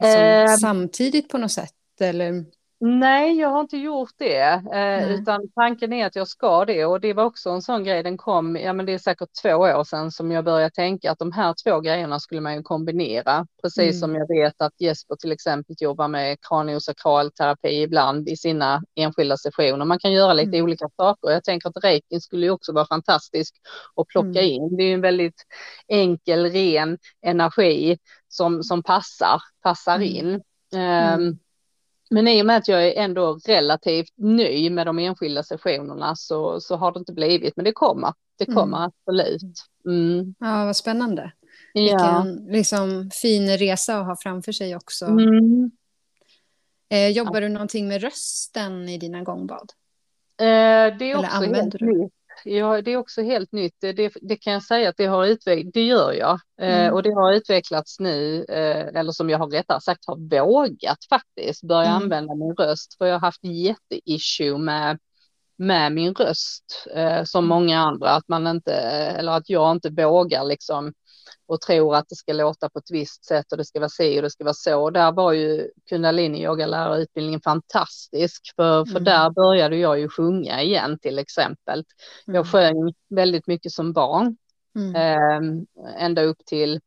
liksom, 0.03 0.21
Eh, 0.23 0.57
samtidigt 0.57 1.29
på 1.29 1.39
något 1.39 1.53
sätt? 1.53 1.75
Eller? 2.01 2.45
Nej, 2.85 3.39
jag 3.39 3.49
har 3.49 3.61
inte 3.61 3.77
gjort 3.77 4.11
det, 4.19 4.63
eh, 4.75 5.11
utan 5.11 5.49
tanken 5.55 5.93
är 5.93 6.07
att 6.07 6.17
jag 6.17 6.29
ska 6.29 6.65
det 6.65 6.85
och 6.85 7.01
det 7.01 7.13
var 7.13 7.25
också 7.25 7.51
en 7.51 7.63
sån 7.63 7.85
grej, 7.85 8.03
den 8.03 8.17
kom, 8.17 8.57
ja 8.57 8.73
men 8.73 8.87
det 8.87 8.93
är 8.95 8.99
säkert 8.99 9.29
två 9.43 9.55
år 9.55 9.85
sedan 9.85 10.11
som 10.11 10.31
jag 10.33 10.45
började 10.45 10.71
tänka 10.75 11.11
att 11.11 11.19
de 11.19 11.33
här 11.33 11.55
två 11.65 11.81
grejerna 11.81 12.21
skulle 12.21 12.41
man 12.41 12.55
ju 12.55 12.63
kombinera, 12.63 13.47
precis 13.63 13.83
Mm. 13.83 14.01
som 14.01 14.15
jag 14.15 14.29
vet 14.29 14.63
att 14.63 14.73
Jesper 14.81 15.17
till 15.17 15.33
exempel 15.33 15.77
jobbar 15.79 16.09
med 16.09 16.37
kraniosakral 16.49 17.31
terapi 17.31 17.83
ibland 17.83 18.29
i 18.29 18.37
sina 18.37 18.83
enskilda 18.95 19.37
sessioner. 19.37 19.85
Man 19.85 19.99
kan 19.99 20.13
göra 20.13 20.33
lite 20.33 20.57
Mm. 20.57 20.65
olika 20.65 20.89
saker. 20.97 21.31
Jag 21.31 21.45
tänker 21.45 21.69
att 21.69 21.85
reikin 21.85 22.21
skulle 22.21 22.47
ju 22.47 22.51
också 22.53 22.73
vara 22.73 22.87
fantastisk 22.87 23.55
att 23.97 24.07
plocka 24.07 24.29
Mm. 24.41 24.45
in. 24.45 24.77
Det 24.77 24.83
är 24.83 24.87
ju 24.89 24.95
en 24.95 25.01
väldigt 25.01 25.43
enkel, 25.89 26.47
ren 26.51 26.99
energi 27.27 27.99
som, 28.29 28.63
som 28.63 28.83
passar, 28.83 29.43
passar 29.63 29.95
Mm. 29.97 30.09
in. 30.09 30.41
Mm. 30.75 31.39
Men 32.13 32.29
i 32.29 32.43
och 32.43 32.47
med 32.47 32.57
att 32.57 32.69
jag 32.69 32.87
är 32.89 33.03
ändå 33.03 33.39
relativt 33.47 34.13
ny 34.17 34.71
med 34.71 34.87
de 34.87 34.99
enskilda 34.99 35.43
sessionerna 35.43 36.17
så, 36.17 36.61
så 36.61 36.77
har 36.77 36.93
det 36.93 36.99
inte 36.99 37.13
blivit, 37.13 37.57
men 37.57 37.65
det 37.65 37.73
kommer. 37.73 38.13
Det 38.39 38.45
Mm. 38.49 38.57
kommer 38.57 38.85
absolut. 38.85 39.43
Mm. 39.87 40.35
Ja, 40.39 40.65
vad 40.65 40.77
spännande. 40.77 41.33
Ja. 41.73 41.83
Vilken 42.25 42.47
liksom, 42.53 43.11
fin 43.23 43.59
resa 43.59 43.99
att 43.99 44.07
ha 44.07 44.17
framför 44.17 44.53
sig 44.53 44.77
också. 44.77 45.05
Mm. 45.07 45.71
Eh, 46.89 47.09
jobbar 47.09 47.41
du 47.41 47.49
någonting 47.49 47.89
med 47.89 48.03
rösten 48.03 48.89
i 48.89 48.99
dina 48.99 49.23
gångbad? 49.23 49.73
Eh, 50.41 50.45
det 50.45 50.51
är 50.51 51.03
Eller 51.03 51.19
också 51.19 51.37
helt 51.37 51.81
nytt. 51.81 52.13
Ja, 52.45 52.83
det 52.83 52.93
är 52.93 52.97
också 52.97 53.23
helt 53.23 53.53
nytt. 53.53 53.75
Det, 53.81 54.13
det, 54.23 54.37
kan 54.37 54.53
jag 54.53 54.63
säga 54.63 54.89
att 54.89 54.97
det 54.97 55.07
har 55.07 55.27
utvecklats, 55.27 55.73
det 55.75 55.83
gör 55.83 56.13
jag. 56.13 56.41
Eh, 56.61 56.81
Mm. 56.83 56.95
och 56.95 57.03
det 57.03 57.11
har 57.15 57.33
utvecklats 57.33 58.01
nu, 58.01 58.45
eh, 58.49 59.01
eller 59.01 59.13
som 59.13 59.31
jag 59.31 59.39
har 59.39 59.49
rättare 59.51 59.81
sagt 59.81 60.07
har 60.07 60.17
vågat 60.17 60.99
faktiskt 61.09 61.63
börja 61.63 61.89
Mm. 61.91 62.03
använda 62.03 62.35
min 62.35 62.55
röst. 62.55 62.95
För 62.99 63.07
jag 63.07 63.15
har 63.15 63.21
haft 63.21 63.45
jätteissue 63.45 64.59
med, 64.59 64.99
med 65.63 65.93
min 65.93 66.15
röst, 66.15 66.87
eh, 66.95 67.25
som 67.25 67.45
Mm. 67.45 67.49
många 67.49 67.81
andra. 67.81 68.11
Att 68.11 68.29
man 68.29 68.47
inte, 68.47 68.75
eller 68.75 69.33
att 69.33 69.51
jag 69.51 69.73
inte 69.73 69.91
vågar 69.91 70.45
liksom 70.45 70.93
och 71.47 71.61
tror 71.61 71.97
att 71.97 72.09
det 72.09 72.17
ska 72.17 72.33
låta 72.33 72.69
på 72.71 72.79
ett 72.79 72.91
visst 72.91 73.25
sätt 73.25 73.53
och 73.53 73.59
det 73.59 73.65
ska 73.65 73.79
vara 73.81 73.89
si 73.89 74.19
och 74.19 74.23
det 74.23 74.31
ska 74.31 74.45
vara 74.45 74.55
så. 74.55 74.91
Där 74.91 75.13
var 75.13 75.33
ju 75.33 75.71
kundalini 75.89 76.45
yogalärarutbildningen 76.45 77.41
fantastisk 77.41 78.53
för, 78.57 78.85
för 78.85 78.91
Mm. 78.91 79.05
där 79.05 79.31
började 79.31 79.77
jag 79.77 79.99
ju 79.99 80.09
sjunga 80.09 80.63
igen 80.63 80.99
till 80.99 81.19
exempel. 81.19 81.85
Mm. 82.27 82.35
Jag 82.37 82.47
sjöng 82.47 82.95
väldigt 83.11 83.47
mycket 83.47 83.73
som 83.73 83.93
barn, 83.93 84.37
Mm. 84.77 84.95
eh, 84.97 86.05
ända 86.05 86.23
upp 86.23 86.45
till 86.47 86.81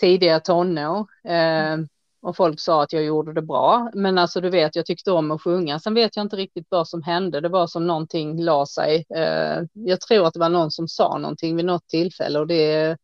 tidiga 0.00 0.40
tonår. 0.40 1.06
Eh, 1.24 1.76
och 2.22 2.36
folk 2.36 2.60
sa 2.60 2.82
att 2.82 2.92
jag 2.92 3.04
gjorde 3.04 3.32
det 3.32 3.42
bra. 3.42 3.90
Men 3.94 4.18
alltså 4.18 4.40
du 4.40 4.50
vet, 4.50 4.76
jag 4.76 4.86
tyckte 4.86 5.12
om 5.12 5.30
att 5.30 5.42
sjunga. 5.42 5.78
Sen 5.80 5.94
vet 5.94 6.16
jag 6.16 6.24
inte 6.24 6.36
riktigt 6.36 6.66
vad 6.68 6.88
som 6.88 7.02
hände. 7.02 7.40
Det 7.40 7.48
var 7.48 7.66
som 7.66 7.86
någonting 7.86 8.42
la 8.42 8.66
sig. 8.66 9.04
Eh, 9.14 9.62
jag 9.72 10.00
tror 10.00 10.26
att 10.26 10.32
det 10.34 10.40
var 10.40 10.48
någon 10.48 10.70
som 10.70 10.88
sa 10.88 11.18
någonting 11.18 11.56
vid 11.56 11.64
något 11.64 11.86
tillfälle 11.88 12.38
och 12.38 12.46
det 12.46 12.96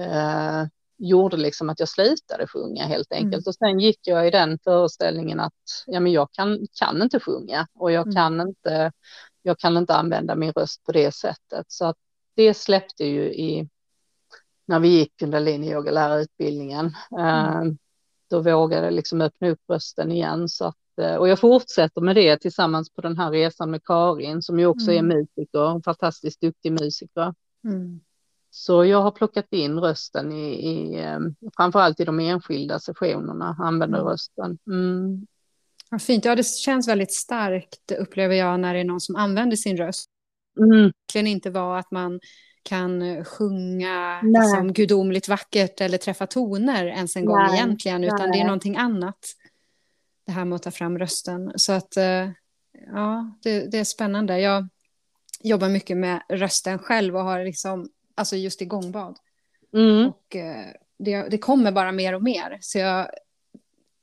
eh, 0.00 0.64
gjorde 0.98 1.36
liksom 1.36 1.70
att 1.70 1.80
jag 1.80 1.88
slutade 1.88 2.46
sjunga 2.46 2.86
helt 2.86 3.12
enkelt. 3.12 3.34
Mm. 3.34 3.42
Och 3.46 3.54
sen 3.54 3.80
gick 3.80 3.98
jag 4.02 4.26
i 4.26 4.30
den 4.30 4.58
föreställningen 4.64 5.40
att 5.40 5.52
ja, 5.86 6.00
men 6.00 6.12
jag 6.12 6.32
kan, 6.32 6.66
kan 6.78 7.02
inte 7.02 7.20
sjunga 7.20 7.66
och 7.74 7.92
jag 7.92 8.02
Mm. 8.06 8.14
kan 8.14 8.40
inte, 8.48 8.92
jag 9.42 9.58
kan 9.58 9.76
inte 9.76 9.94
använda 9.94 10.34
min 10.34 10.52
röst 10.52 10.84
på 10.84 10.92
det 10.92 11.12
sättet. 11.14 11.64
Så 11.68 11.84
att 11.84 11.96
det 12.36 12.54
släppte 12.54 13.04
ju 13.04 13.34
i 13.34 13.68
när 14.66 14.80
vi 14.80 14.88
gick 14.88 15.16
kundalini 15.16 15.70
yogalärarutbildningen. 15.70 16.94
Mm. 17.18 17.78
Då 18.32 18.40
vågade 18.40 18.90
liksom 18.90 19.20
öppna 19.20 19.48
upp 19.48 19.60
rösten 19.68 20.12
igen. 20.12 20.48
Så 20.48 20.64
att, 20.64 20.98
eh, 21.00 21.14
och 21.14 21.28
jag 21.28 21.38
fortsätter 21.38 22.00
med 22.00 22.16
det 22.16 22.36
tillsammans 22.36 22.90
på 22.90 23.00
den 23.00 23.18
här 23.18 23.30
resan 23.30 23.70
med 23.70 23.84
Karin 23.84 24.42
som 24.42 24.58
ju 24.58 24.66
också 24.66 24.92
är 24.92 24.98
Mm. 24.98 25.18
musiker, 25.18 25.70
en 25.70 25.82
fantastiskt 25.82 26.40
duktig 26.40 26.72
musiker. 26.72 27.34
Mm. 27.64 28.00
Så 28.50 28.84
jag 28.84 29.02
har 29.02 29.10
plockat 29.10 29.46
in 29.52 29.78
rösten 29.80 30.32
i, 30.32 30.52
i 30.70 31.00
eh, 31.00 31.18
framförallt 31.56 32.00
i 32.00 32.04
de 32.04 32.20
enskilda 32.20 32.78
sessionerna, 32.78 33.56
använder 33.58 33.98
Mm. 33.98 34.10
rösten. 34.10 34.58
Mm. 34.66 35.26
Vad 35.90 36.02
fint. 36.02 36.24
Ja, 36.24 36.34
det 36.34 36.46
känns 36.46 36.88
väldigt 36.88 37.12
starkt 37.12 37.92
upplever 37.98 38.34
jag 38.34 38.60
när 38.60 38.74
det 38.74 38.80
är 38.80 38.84
någon 38.84 39.00
som 39.00 39.16
använder 39.16 39.56
sin 39.56 39.76
röst. 39.76 40.08
Mm. 40.58 40.70
verkligen 41.08 41.26
inte 41.26 41.50
vara 41.50 41.78
att 41.78 41.90
man 41.90 42.20
kan 42.62 43.02
eh, 43.02 43.24
sjunga 43.24 44.20
Nej. 44.22 44.42
liksom, 44.42 44.72
gudomligt 44.72 45.28
vackert 45.28 45.80
eller 45.80 45.98
träffa 45.98 46.26
toner 46.26 46.86
ens 46.86 47.16
en 47.16 47.24
gång 47.24 47.38
Nej, 47.38 47.54
egentligen, 47.58 48.04
utan 48.04 48.30
det 48.30 48.38
är 48.40 48.44
någonting 48.44 48.76
annat. 48.76 49.18
Det 50.26 50.32
här 50.32 50.44
med 50.44 50.56
att 50.56 50.62
ta 50.62 50.70
fram 50.70 50.98
rösten. 50.98 51.52
Så 51.56 51.72
att, 51.72 51.96
eh, 51.96 52.30
ja, 52.86 53.38
det, 53.42 53.70
det 53.70 53.78
är 53.78 53.84
spännande. 53.84 54.40
Jag 54.40 54.68
jobbar 55.40 55.68
mycket 55.68 55.96
med 55.96 56.22
rösten 56.28 56.78
själv 56.78 57.16
och 57.16 57.22
har 57.24 57.44
liksom, 57.44 57.88
alltså 58.14 58.36
just 58.36 58.62
i 58.62 58.64
gångbad. 58.64 59.16
Mm. 59.74 60.08
Och 60.08 60.36
eh, 60.36 60.66
det, 60.98 61.28
det 61.28 61.38
kommer 61.38 61.72
bara 61.72 61.92
mer 61.92 62.14
och 62.14 62.22
mer. 62.22 62.58
Så 62.60 62.78
jag 62.78 63.10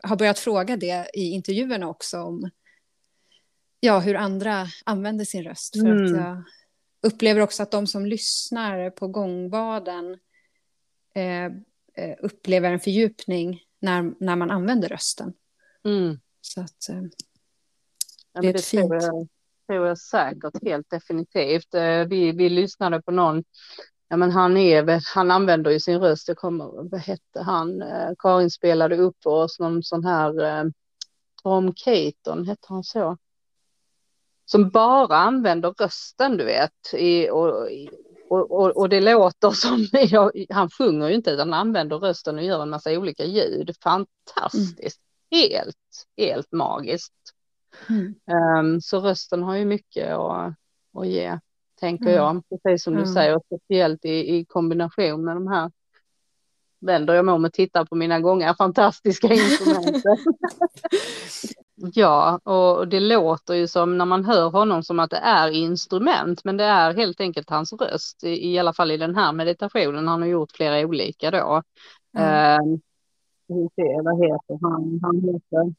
har 0.04 0.16
börjat 0.16 0.40
fråga 0.40 0.78
det 0.78 1.10
i 1.14 1.32
intervjuerna 1.32 1.90
också 1.90 2.22
om 2.22 2.50
ja, 3.80 4.00
hur 4.00 4.16
andra 4.16 4.68
använder 4.86 5.26
sin 5.26 5.44
röst. 5.44 5.80
För 5.80 5.92
att 5.92 6.10
Mm. 6.10 6.16
jag 6.16 6.44
upplever 7.02 7.42
också 7.42 7.64
att 7.64 7.72
de 7.72 7.88
som 7.88 8.06
lyssnar 8.06 8.90
på 8.90 9.08
gångbaden 9.08 10.18
eh, 11.16 11.46
eh, 12.06 12.16
upplever 12.20 12.72
en 12.72 12.80
fördjupning 12.80 13.62
när, 13.80 14.14
när 14.20 14.36
man 14.36 14.52
använder 14.52 14.90
rösten. 14.90 15.34
Mm. 15.86 16.20
Så 16.42 16.62
att, 16.62 16.90
eh, 16.90 17.02
Ja, 18.34 18.42
Det 18.42 18.48
är 18.48 18.54
det 18.54 18.60
ett 18.60 18.66
tror 18.66 18.82
fint- 18.82 19.04
jag, 19.04 19.28
tror 19.68 19.88
jag 19.88 19.98
säkert, 19.98 20.64
helt 20.64 20.90
definitivt. 20.90 21.74
Eh, 21.74 22.04
Vi, 22.06 22.32
vi 22.32 22.50
lyssnade 22.50 23.02
på 23.02 23.12
någon, 23.12 23.44
ja 24.08 24.18
men 24.18 24.32
han 24.32 24.58
är 24.58 25.02
han 25.16 25.32
använder 25.32 25.72
ju 25.72 25.80
sin 25.80 26.00
röst, 26.00 26.28
jag 26.28 26.38
kommer, 26.38 26.90
vad 26.90 27.02
hette 27.02 27.42
han, 27.42 27.82
Eh, 27.82 28.12
Karin 28.20 28.52
spelade 28.52 28.98
upp 28.98 29.24
för 29.24 29.30
oss 29.30 29.60
någon 29.60 29.84
sån 29.84 30.06
här, 30.06 30.72
Tom 31.44 31.74
Caton, 31.76 32.46
hette 32.48 32.66
han 32.70 32.84
så? 32.84 33.18
Som 34.52 34.70
bara 34.70 35.18
använder 35.18 35.72
rösten, 35.72 36.38
du 36.38 36.46
vet, 36.46 36.94
i, 36.94 37.30
och, 37.30 37.72
i- 37.72 37.90
och, 38.30 38.52
och, 38.52 38.78
och 38.78 38.90
det 38.90 39.02
låter 39.02 39.50
som, 39.52 39.88
ja, 39.92 40.32
han 40.50 40.70
sjunger 40.70 41.08
ju 41.10 41.16
inte 41.16 41.32
utan 41.32 41.54
han 41.54 41.68
använder 41.68 41.98
rösten 41.98 42.38
och 42.38 42.44
gör 42.44 42.62
en 42.62 42.70
massa 42.70 42.92
olika 42.92 43.26
ljud. 43.26 43.76
Fantastiskt, 43.84 45.02
helt, 45.32 45.78
helt 46.18 46.52
magiskt. 46.52 47.14
mm. 47.90 48.16
Ehm, 48.32 48.82
så 48.82 49.00
rösten 49.00 49.44
har 49.44 49.56
ju 49.56 49.66
mycket 49.66 50.14
att, 50.14 50.54
att 50.94 51.08
ge, 51.08 51.40
tänker 51.80 52.06
Mm. 52.06 52.16
jag. 52.16 52.44
Precis 52.64 52.84
som 52.84 52.94
du 52.94 53.00
Mm. 53.02 53.14
säger, 53.14 53.40
speciellt 53.46 54.06
i, 54.06 54.36
i 54.36 54.46
kombination 54.46 55.24
med 55.26 55.36
de 55.36 55.48
här 55.48 55.72
vänder 56.80 57.14
jag 57.14 57.26
mig 57.26 57.34
om 57.34 57.46
och 57.46 57.54
tittar 57.54 57.86
på 57.86 57.96
mina 57.96 58.20
gångar 58.20 58.54
fantastiska 58.54 59.28
instrument. 59.34 60.04
ja, 61.94 62.38
och 62.38 62.88
det 62.88 63.00
låter 63.00 63.54
ju 63.54 63.68
som 63.68 63.98
när 63.98 64.06
man 64.06 64.26
hör 64.26 64.50
honom 64.50 64.84
som 64.84 65.00
att 65.00 65.10
det 65.10 65.18
är 65.18 65.50
instrument, 65.52 66.44
men 66.44 66.58
det 66.58 66.64
är 66.64 66.94
helt 66.94 67.22
enkelt 67.22 67.50
hans 67.50 67.74
röst, 67.74 68.24
i, 68.24 68.52
i 68.54 68.60
alla 68.60 68.74
fall 68.74 68.92
i 68.92 68.98
den 68.98 69.16
här 69.16 69.34
meditationen. 69.34 70.08
Han 70.08 70.22
har 70.22 70.30
gjort 70.30 70.52
flera 70.52 70.80
olika 70.80 71.32
då. 71.32 71.64
Ja. 72.12 72.22
Ehm, 72.22 72.82
vi 73.48 73.70
ser, 73.76 74.04
vad 74.04 74.26
heter 74.26 74.60
han? 74.62 75.00
Han 75.02 75.16
heter 75.16 75.74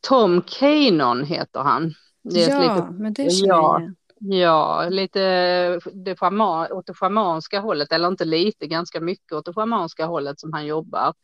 Tom 0.00 0.42
Kanon 0.46 1.24
heter 1.24 1.60
han. 1.60 1.94
Det 2.22 2.44
är 2.44 2.48
ett 2.48 2.64
ja, 2.64 2.74
lite, 2.74 2.90
men 2.90 3.12
det 3.12 3.30
känner 3.30 3.54
ja. 3.54 3.80
jag 3.80 3.92
ja, 4.18 4.88
lite 4.88 5.20
det 5.92 6.16
schaman, 6.16 6.72
åt 6.72 6.86
det 6.86 6.94
schamanska 6.94 7.60
hållet, 7.60 7.92
eller 7.92 8.08
inte 8.08 8.24
lite, 8.24 8.66
ganska 8.66 9.00
mycket 9.00 9.32
åt 9.32 9.44
det 9.44 9.52
schamanska 9.52 10.06
hållet 10.06 10.40
som 10.40 10.52
han 10.52 10.66
jobbar. 10.66 11.14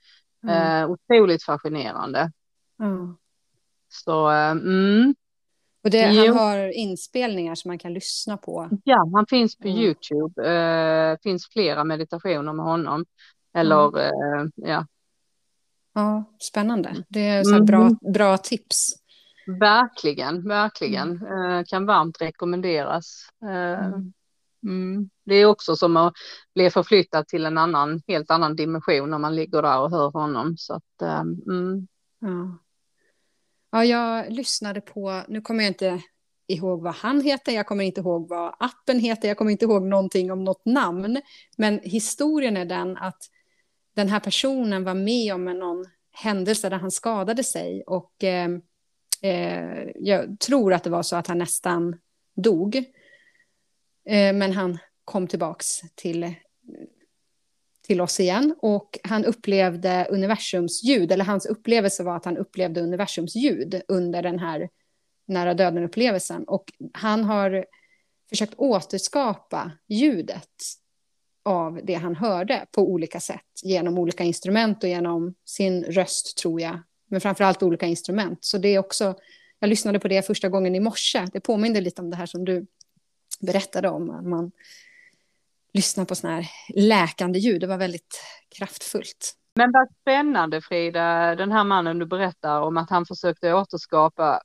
Ja. 0.42 0.80
Eh, 0.82 0.90
otroligt 0.90 1.42
fascinerande. 1.44 2.32
Ja. 2.78 3.16
Så, 3.88 4.30
eh, 4.30 4.50
mm, 4.50 5.14
Och 5.84 5.90
det, 5.90 6.02
han 6.02 6.36
har 6.36 6.76
inspelningar 6.78 7.54
som 7.54 7.68
man 7.68 7.78
kan 7.78 7.92
lyssna 7.94 8.36
på. 8.36 8.68
ja, 8.84 9.10
han 9.14 9.26
finns 9.26 9.56
på 9.56 9.68
Mm. 9.68 9.78
YouTube. 9.80 10.48
Eh, 10.50 11.16
finns 11.22 11.48
flera 11.52 11.84
meditationer 11.84 12.52
med 12.52 12.64
honom. 12.64 13.04
Eller, 13.54 13.98
eh, 14.00 14.44
ja, 14.56 14.86
Ja, 15.94 16.24
spännande. 16.38 17.04
Det 17.08 17.28
är 17.28 17.44
så 17.44 17.62
bra, 17.62 17.80
Mm. 17.82 17.96
bra 18.12 18.36
tips. 18.38 18.92
verkligen, 19.60 20.48
verkligen. 20.48 21.26
Eh, 21.26 21.62
kan 21.66 21.86
varmt 21.86 22.20
rekommenderas. 22.22 23.28
Mm. 24.62 25.10
Det 25.24 25.34
är 25.34 25.46
också 25.46 25.76
som 25.76 25.96
att 25.96 26.12
bli 26.54 26.70
förflyttad 26.70 27.28
till 27.28 27.46
en 27.46 27.58
annan, 27.58 28.02
helt 28.08 28.30
annan 28.30 28.56
dimension 28.56 29.10
när 29.10 29.18
man 29.18 29.34
ligger 29.34 29.62
där 29.62 29.80
och 29.80 29.90
hör 29.90 30.10
honom. 30.10 30.56
Så 30.56 30.74
att, 30.74 31.02
ehm, 31.02 31.42
mm. 31.46 31.88
Ja. 32.20 32.58
ja, 33.70 33.84
jag 33.84 34.32
lyssnade 34.32 34.80
på, 34.80 35.22
nu 35.28 35.40
kommer 35.40 35.64
jag 35.64 35.70
inte 35.70 36.02
ihåg 36.46 36.82
vad 36.82 36.94
han 36.94 37.20
heter, 37.20 37.52
jag 37.52 37.66
kommer 37.66 37.84
inte 37.84 38.00
ihåg 38.00 38.28
vad 38.28 38.54
appen 38.58 38.98
heter, 39.00 39.28
jag 39.28 39.36
kommer 39.38 39.50
inte 39.50 39.64
ihåg 39.64 39.82
någonting 39.82 40.32
om 40.32 40.44
något 40.44 40.64
namn. 40.64 41.20
Men 41.56 41.80
historien 41.82 42.56
är 42.56 42.64
den 42.64 42.96
att 42.96 43.22
den 43.94 44.08
här 44.08 44.20
personen 44.20 44.84
var 44.84 44.94
med 44.94 45.34
om 45.34 45.48
en 45.48 45.58
någon 45.58 45.86
händelse 46.12 46.68
där 46.68 46.78
han 46.78 46.90
skadade 46.90 47.44
sig 47.44 47.82
och 47.86 48.24
eh, 48.24 48.50
eh, 49.22 49.88
jag 49.94 50.40
tror 50.40 50.72
att 50.72 50.84
det 50.84 50.90
var 50.90 51.02
så 51.02 51.16
att 51.16 51.26
han 51.26 51.38
nästan 51.38 51.96
dog. 52.36 52.84
Eh, 54.04 54.32
men 54.32 54.52
han 54.52 54.78
kom 55.04 55.26
tillbaks 55.26 55.80
till, 55.94 56.34
till 57.86 58.00
oss 58.00 58.20
igen 58.20 58.54
och 58.58 58.98
han 59.04 59.24
upplevde 59.24 60.06
universums 60.10 60.84
ljud, 60.84 61.12
eller 61.12 61.24
hans 61.24 61.46
upplevelse 61.46 62.02
var 62.02 62.16
att 62.16 62.24
han 62.24 62.36
upplevde 62.36 62.80
universums 62.80 63.36
ljud 63.36 63.82
under 63.88 64.22
den 64.22 64.38
här 64.38 64.68
nära 65.26 65.54
döden-upplevelsen. 65.54 66.44
Och 66.44 66.72
han 66.92 67.24
har 67.24 67.64
försökt 68.28 68.54
återskapa 68.56 69.72
ljudet 69.88 70.48
av 71.42 71.80
det 71.84 71.94
han 71.94 72.16
hörde 72.16 72.66
på 72.72 72.82
olika 72.82 73.20
sätt, 73.20 73.46
genom 73.62 73.98
olika 73.98 74.24
instrument 74.24 74.82
och 74.82 74.88
genom 74.88 75.34
sin 75.44 75.84
röst, 75.84 76.38
tror 76.38 76.60
jag. 76.60 76.82
Men 77.08 77.20
framför 77.20 77.44
allt 77.44 77.62
olika 77.62 77.86
instrument. 77.86 78.38
Så 78.44 78.58
det 78.58 78.68
är 78.68 78.78
också, 78.78 79.14
jag 79.58 79.68
lyssnade 79.68 79.98
på 79.98 80.08
det 80.08 80.26
första 80.26 80.48
gången 80.48 80.74
i 80.74 80.80
morse. 80.80 81.26
Det 81.32 81.40
påminner 81.40 81.80
lite 81.80 82.02
om 82.02 82.10
det 82.10 82.16
här 82.16 82.26
som 82.26 82.44
du 82.44 82.66
berättade 83.40 83.88
om. 83.88 84.10
Att 84.10 84.24
man 84.24 84.52
lyssnar 85.72 86.04
på 86.04 86.14
sådana 86.14 86.36
här 86.36 86.50
läkande 86.74 87.38
ljud. 87.38 87.60
Det 87.60 87.66
var 87.66 87.78
väldigt 87.78 88.22
kraftfullt. 88.58 89.34
Men 89.54 89.72
vad 89.72 89.88
spännande 90.00 90.60
Frida, 90.60 91.34
den 91.34 91.52
här 91.52 91.64
mannen 91.64 91.98
du 91.98 92.06
berättar 92.06 92.60
om 92.60 92.76
att 92.76 92.90
han 92.90 93.06
försökte 93.06 93.54
återskapa 93.54 94.40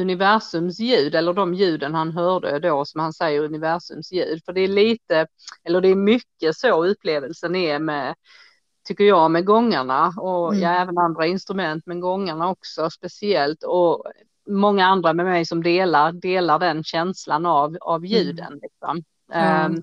universums 0.00 0.80
ljud 0.80 1.14
eller 1.14 1.32
de 1.32 1.54
ljuden 1.54 1.94
han 1.94 2.12
hörde 2.12 2.58
då 2.58 2.84
som 2.84 3.00
han 3.00 3.12
säger 3.12 3.42
universums 3.42 4.12
ljud. 4.12 4.44
För 4.44 4.52
det 4.52 4.60
är 4.60 4.68
lite, 4.68 5.26
eller 5.64 5.80
det 5.80 5.88
är 5.88 5.94
mycket 5.94 6.56
så 6.56 6.84
upplevelsen 6.84 7.56
är 7.56 7.78
med, 7.78 8.14
tycker 8.88 9.04
jag, 9.04 9.30
med 9.30 9.44
gångarna 9.44 10.14
och 10.16 10.52
Mm. 10.54 10.62
ja, 10.62 10.82
även 10.82 10.98
andra 10.98 11.26
instrument, 11.26 11.86
men 11.86 12.00
gångarna 12.00 12.48
också 12.48 12.90
speciellt 12.90 13.62
och 13.62 14.04
många 14.48 14.86
andra 14.86 15.12
med 15.12 15.26
mig 15.26 15.44
som 15.44 15.62
delar, 15.62 16.12
delar 16.12 16.58
den 16.58 16.84
känslan 16.84 17.46
av, 17.46 17.76
av 17.80 18.06
ljuden. 18.06 18.52
Liksom. 18.62 19.02
Ja. 19.32 19.34
Ehm, 19.38 19.82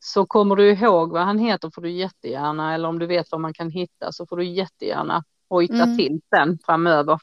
så 0.00 0.26
kommer 0.26 0.56
du 0.56 0.70
ihåg 0.70 1.12
vad 1.12 1.22
han 1.22 1.38
heter 1.38 1.70
får 1.74 1.82
du 1.82 1.90
jättegärna, 1.90 2.74
eller 2.74 2.88
om 2.88 2.98
du 2.98 3.06
vet 3.06 3.26
vad 3.30 3.40
man 3.40 3.54
kan 3.54 3.70
hitta 3.70 4.12
så 4.12 4.26
får 4.26 4.36
du 4.36 4.44
jättegärna 4.44 5.24
hojta 5.48 5.74
Mm. 5.74 5.96
till 5.96 6.20
sen 6.36 6.58
framöver. 6.66 7.18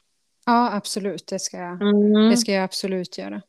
Ja, 0.46 0.72
absolut. 0.72 1.26
Det 1.26 1.38
ska 1.38 1.56
jag, 1.56 1.82
Mm. 1.82 2.30
det 2.30 2.36
ska 2.36 2.52
jag 2.52 2.64
absolut 2.64 3.18
göra. 3.18 3.42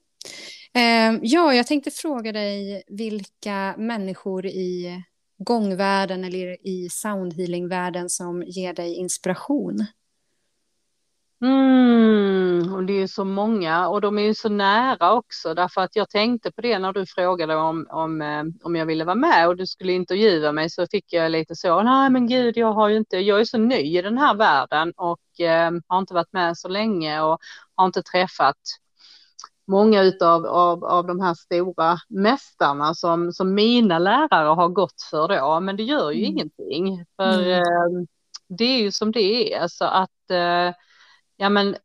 Eh, 0.74 1.19
ja, 1.22 1.54
jag 1.54 1.67
tänkte 1.67 1.91
fråga 1.91 2.32
dig 2.32 2.84
vilka 2.88 3.76
människor 3.78 4.45
i 4.45 5.04
gångvärlden 5.38 6.24
eller 6.24 6.67
i 6.67 6.88
soundhealingvärlden 6.91 8.10
som 8.10 8.43
ger 8.43 8.74
dig 8.74 8.95
inspiration. 8.95 9.86
Mm, 11.41 12.73
och 12.73 12.84
det 12.84 12.93
är 12.93 12.99
ju 12.99 13.08
så 13.08 13.25
många 13.25 13.88
och 13.89 14.02
de 14.02 14.17
är 14.19 14.23
ju 14.23 14.34
så 14.34 14.49
nära 14.49 15.13
också 15.13 15.54
därför 15.54 15.82
att 15.82 15.95
jag 15.95 16.10
tänkte 16.10 16.52
på 16.52 16.62
det 16.62 16.80
när 16.80 16.93
du 16.93 17.06
frågade 17.06 17.56
om, 17.56 17.88
om, 17.89 18.21
eh, 18.21 18.43
om 18.63 18.75
jag 18.75 18.86
ville 18.86 19.04
vara 19.06 19.15
med 19.15 19.47
och 19.47 19.56
du 19.58 19.67
skulle 19.67 19.93
intervjua 19.93 20.52
mig 20.52 20.69
så 20.69 20.88
fick 20.91 21.13
jag 21.13 21.32
lite 21.32 21.56
så, 21.56 21.84
nej 21.84 22.10
men 22.10 22.28
gud 22.28 22.58
jag 22.58 22.73
har 22.73 22.89
ju 22.89 22.97
inte, 22.97 23.17
jag 23.17 23.39
är 23.39 23.45
så 23.45 23.58
ny 23.58 23.97
i 23.97 24.02
den 24.02 24.17
här 24.17 24.36
världen 24.36 24.93
och 24.97 25.39
eh, 25.39 25.71
har 25.88 25.99
inte 25.99 26.13
varit 26.13 26.34
med 26.34 26.58
så 26.58 26.67
länge 26.67 27.21
och 27.21 27.39
har 27.75 27.86
inte 27.86 28.04
träffat 28.04 28.58
många 29.67 30.02
utav 30.04 30.45
av, 30.45 30.86
av 30.86 31.08
de 31.08 31.19
här 31.19 31.34
stora 31.34 31.97
mästarna 32.10 32.93
som, 32.93 33.34
som 33.34 33.54
mina 33.54 33.99
lärare 33.99 34.47
har 34.47 34.67
gått 34.67 35.02
för 35.10 35.28
då, 35.28 35.60
men 35.60 35.75
det 35.75 35.84
gör 35.84 36.12
ju 36.12 36.25
Mm. 36.25 36.32
ingenting 36.32 37.06
för 37.15 37.39
Mm. 37.41 37.62
eh, 37.62 38.06
det 38.49 38.63
är 38.63 38.82
ju 38.82 38.91
som 38.91 39.12
det 39.12 39.54
är 39.54 39.67
så 39.67 39.86
att 39.86 40.32
eh, 40.32 40.73
ja 41.39 41.49
men 41.49 41.75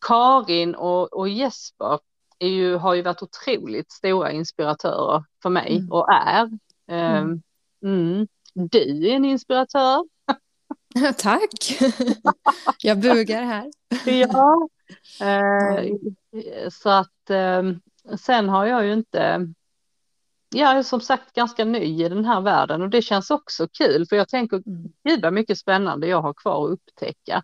Karin 0.00 0.74
och, 0.74 1.12
och 1.12 1.28
Jesper 1.28 1.98
är 2.38 2.48
ju, 2.48 2.76
har 2.76 2.94
ju 2.94 3.02
varit 3.02 3.22
otroligt 3.22 3.92
stora 3.92 4.32
inspiratörer 4.32 5.24
för 5.42 5.50
mig 5.50 5.76
Mm. 5.76 5.92
och 5.92 6.12
är. 6.12 6.50
Mm. 6.90 7.24
Um, 7.30 7.42
mm. 7.84 8.28
Du 8.54 9.08
är 9.08 9.16
en 9.16 9.24
inspiratör. 9.24 10.04
Tack! 11.18 11.80
Jag 12.82 13.00
bugar 13.00 13.42
här. 13.42 13.70
Ja. 14.06 14.68
Eh, 15.26 15.90
så 16.70 16.90
att 16.90 17.30
eh, 17.30 17.62
sen 18.18 18.48
har 18.48 18.66
jag 18.66 18.86
ju 18.86 18.92
inte, 18.92 19.52
jag 20.54 20.78
är 20.78 20.82
som 20.82 21.00
sagt 21.00 21.34
ganska 21.34 21.64
ny 21.64 22.04
i 22.04 22.08
den 22.08 22.24
här 22.24 22.40
världen 22.40 22.82
och 22.82 22.90
det 22.90 23.02
känns 23.02 23.30
också 23.30 23.68
kul 23.68 24.06
för 24.06 24.16
jag 24.16 24.28
tänker 24.28 24.56
Mm. 24.56 24.88
gud 25.04 25.22
vad 25.22 25.32
mycket 25.32 25.58
spännande 25.58 26.06
jag 26.06 26.22
har 26.22 26.34
kvar 26.34 26.64
att 26.66 26.70
upptäcka. 26.72 27.42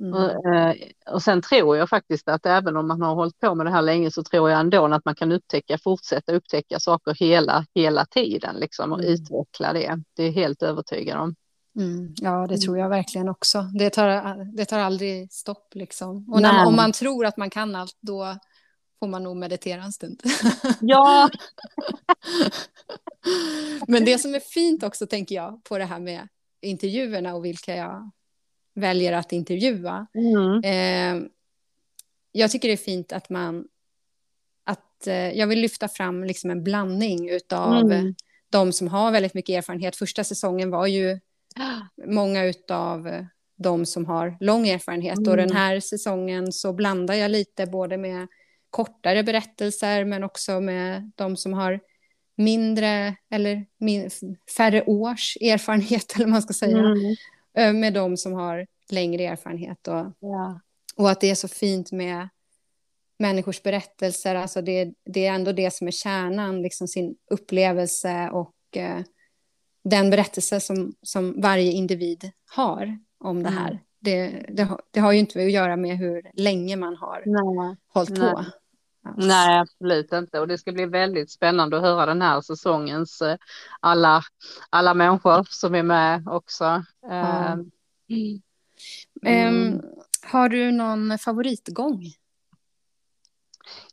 Mm. 0.00 0.14
Och, 0.14 0.54
eh, 0.54 0.74
och 1.10 1.22
sen 1.22 1.42
tror 1.42 1.76
jag 1.76 1.88
faktiskt 1.88 2.28
att 2.28 2.46
även 2.46 2.76
om 2.76 2.88
man 2.88 3.02
har 3.02 3.14
hållit 3.14 3.38
på 3.40 3.54
med 3.54 3.66
det 3.66 3.70
här 3.72 3.82
länge 3.82 4.10
så 4.10 4.22
tror 4.22 4.50
jag 4.50 4.60
ändå 4.60 4.84
att 4.86 5.04
man 5.04 5.14
kan 5.14 5.32
upptäcka, 5.32 5.78
fortsätta 5.78 6.32
upptäcka 6.32 6.80
saker 6.80 7.14
hela, 7.14 7.64
hela 7.74 8.04
tiden 8.04 8.56
liksom 8.56 8.92
och 8.92 9.00
Mm. 9.00 9.12
utveckla 9.12 9.72
det. 9.72 10.02
Det 10.16 10.22
är 10.22 10.30
helt 10.30 10.62
övertygad 10.62 11.18
om. 11.18 11.34
Mm. 11.78 12.14
Ja, 12.16 12.46
det 12.46 12.58
tror 12.58 12.78
jag 12.78 12.88
verkligen 12.88 13.28
också. 13.28 13.62
Det 13.62 13.90
tar, 13.90 14.44
det 14.56 14.64
tar 14.64 14.78
aldrig 14.78 15.32
stopp 15.32 15.68
liksom. 15.74 16.32
Och 16.32 16.42
när, 16.42 16.66
om 16.66 16.76
man 16.76 16.92
tror 16.92 17.26
att 17.26 17.36
man 17.36 17.50
kan 17.50 17.74
allt, 17.74 17.96
då 18.00 18.36
får 19.00 19.06
man 19.08 19.22
nog 19.22 19.36
meditera 19.36 19.82
en 19.82 19.92
stund. 19.92 20.22
Ja, 20.80 21.30
Men 23.88 24.04
det 24.04 24.18
som 24.18 24.34
är 24.34 24.40
fint 24.40 24.82
också, 24.82 25.06
tänker 25.06 25.34
jag, 25.34 25.64
på 25.64 25.78
det 25.78 25.84
här 25.84 26.00
med 26.00 26.28
intervjuerna 26.60 27.34
och 27.34 27.44
vilka 27.44 27.76
jag 27.76 28.10
väljer 28.74 29.12
att 29.12 29.32
intervjua. 29.32 30.06
mm. 30.14 30.64
Eh, 30.64 31.28
jag 32.32 32.50
tycker 32.50 32.68
det 32.68 32.74
är 32.74 32.76
fint 32.76 33.12
att 33.12 33.30
man... 33.30 33.68
Att, 34.64 35.06
eh, 35.06 35.14
jag 35.38 35.46
vill 35.46 35.60
lyfta 35.60 35.88
fram 35.88 36.24
liksom 36.24 36.50
en 36.50 36.64
blandning 36.64 37.30
utav 37.30 37.80
Mm. 37.92 38.14
de 38.50 38.72
som 38.72 38.88
har 38.88 39.12
väldigt 39.12 39.34
mycket 39.34 39.58
erfarenhet. 39.58 39.96
Första 39.96 40.24
säsongen 40.24 40.70
var 40.70 40.86
ju 40.86 41.20
många 42.06 42.44
utav 42.44 43.08
eh, 43.08 43.24
de 43.56 43.86
som 43.86 44.06
har 44.06 44.36
lång 44.40 44.68
erfarenhet. 44.68 45.18
Och 45.18 45.32
Mm. 45.34 45.46
den 45.48 45.56
här 45.56 45.80
säsongen 45.80 46.52
så 46.52 46.72
blandar 46.72 47.14
jag 47.14 47.30
lite 47.30 47.66
både 47.66 47.96
med 47.96 48.26
kortare 48.76 49.22
berättelser 49.22 50.04
men 50.04 50.24
också 50.24 50.60
med 50.60 51.12
de 51.14 51.36
som 51.36 51.52
har 51.52 51.80
mindre 52.36 53.16
eller 53.30 53.66
min, 53.78 54.10
färre 54.56 54.84
års 54.84 55.36
erfarenhet 55.36 56.12
eller 56.16 56.26
man 56.26 56.42
ska 56.42 56.52
säga. 56.52 56.78
Mm. 56.78 57.14
Eh, 57.58 57.72
Med 57.72 57.94
de 57.94 58.16
som 58.16 58.32
har 58.32 58.66
längre 58.90 59.24
erfarenhet. 59.24 59.88
Och, 59.88 60.12
Ja. 60.20 60.60
och 60.96 61.10
att 61.10 61.20
det 61.20 61.30
är 61.30 61.34
så 61.34 61.48
fint 61.48 61.92
med 61.92 62.28
människors 63.18 63.62
berättelser. 63.62 64.34
Alltså 64.34 64.62
det, 64.62 64.92
det 65.04 65.26
är 65.26 65.32
ändå 65.34 65.52
det 65.52 65.74
som 65.74 65.86
är 65.86 65.92
kärnan, 65.92 66.62
liksom 66.62 66.88
sin 66.88 67.16
upplevelse 67.30 68.30
och 68.32 68.76
eh, 68.76 69.00
den 69.84 70.10
berättelse 70.10 70.60
som, 70.60 70.94
som 71.02 71.40
varje 71.40 71.72
individ 71.72 72.30
har 72.56 72.98
om 73.24 73.42
det 73.42 73.50
här. 73.50 73.70
Mm. 73.70 73.80
Det, 74.00 74.46
det, 74.48 74.62
har, 74.62 74.80
det 74.90 75.00
har 75.00 75.12
ju 75.12 75.18
inte 75.18 75.44
att 75.44 75.52
göra 75.52 75.76
med 75.76 75.98
hur 75.98 76.30
länge 76.34 76.76
man 76.76 76.96
har 76.96 77.22
Nej. 77.26 77.76
hållit 77.88 78.20
på. 78.20 78.44
Nej, 79.16 79.58
absolut 79.58 80.12
inte. 80.12 80.40
Och 80.40 80.48
det 80.48 80.58
ska 80.58 80.72
bli 80.72 80.86
väldigt 80.86 81.30
spännande 81.30 81.76
att 81.76 81.82
höra 81.82 82.06
den 82.06 82.22
här 82.22 82.40
säsongens 82.40 83.22
eh, 83.22 83.36
alla, 83.80 84.22
alla 84.70 84.94
människor 84.94 85.46
som 85.50 85.74
är 85.74 85.82
med 85.82 86.28
också. 86.28 86.84
Ehm, 87.10 87.70
Mm. 89.26 89.82
har 90.22 90.48
du 90.48 90.70
någon 90.72 91.18
favoritgång? 91.18 92.02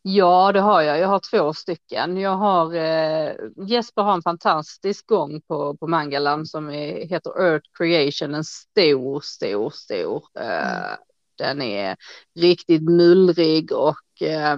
Ja, 0.02 0.52
det 0.52 0.60
har 0.60 0.82
jag. 0.82 1.00
Jag 1.00 1.08
har 1.08 1.20
två 1.20 1.54
stycken. 1.54 2.18
Jag 2.18 2.36
har 2.36 2.76
eh, 2.76 3.32
Jesper 3.68 4.02
har 4.02 4.14
en 4.14 4.22
fantastisk 4.22 5.08
gång 5.08 5.42
på, 5.42 5.78
på 5.78 5.88
Mangalam 5.88 6.46
som 6.46 6.70
är, 6.70 7.08
heter 7.08 7.42
Earth 7.42 7.70
Creation. 7.78 8.36
En 8.36 8.44
stor, 8.44 9.22
stor, 9.22 9.70
stor. 9.70 10.24
Eh, 10.40 10.84
Mm. 10.84 10.98
Den 11.38 11.62
är 11.62 11.96
riktigt 12.40 12.84
mullrig 12.84 13.72
och 13.72 14.22
eh, 14.22 14.58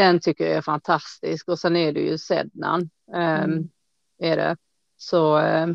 den 0.00 0.20
tycker 0.20 0.44
jag 0.44 0.54
är 0.56 0.62
fantastisk. 0.62 1.48
Och 1.48 1.58
sen 1.58 1.76
är 1.76 1.92
det 1.92 2.00
ju 2.00 2.18
Sednan. 2.18 2.90
Eh, 3.14 3.42
Mm. 3.42 3.68
Är 4.18 4.36
det. 4.36 4.56
Så 4.96 5.38
eh, 5.38 5.66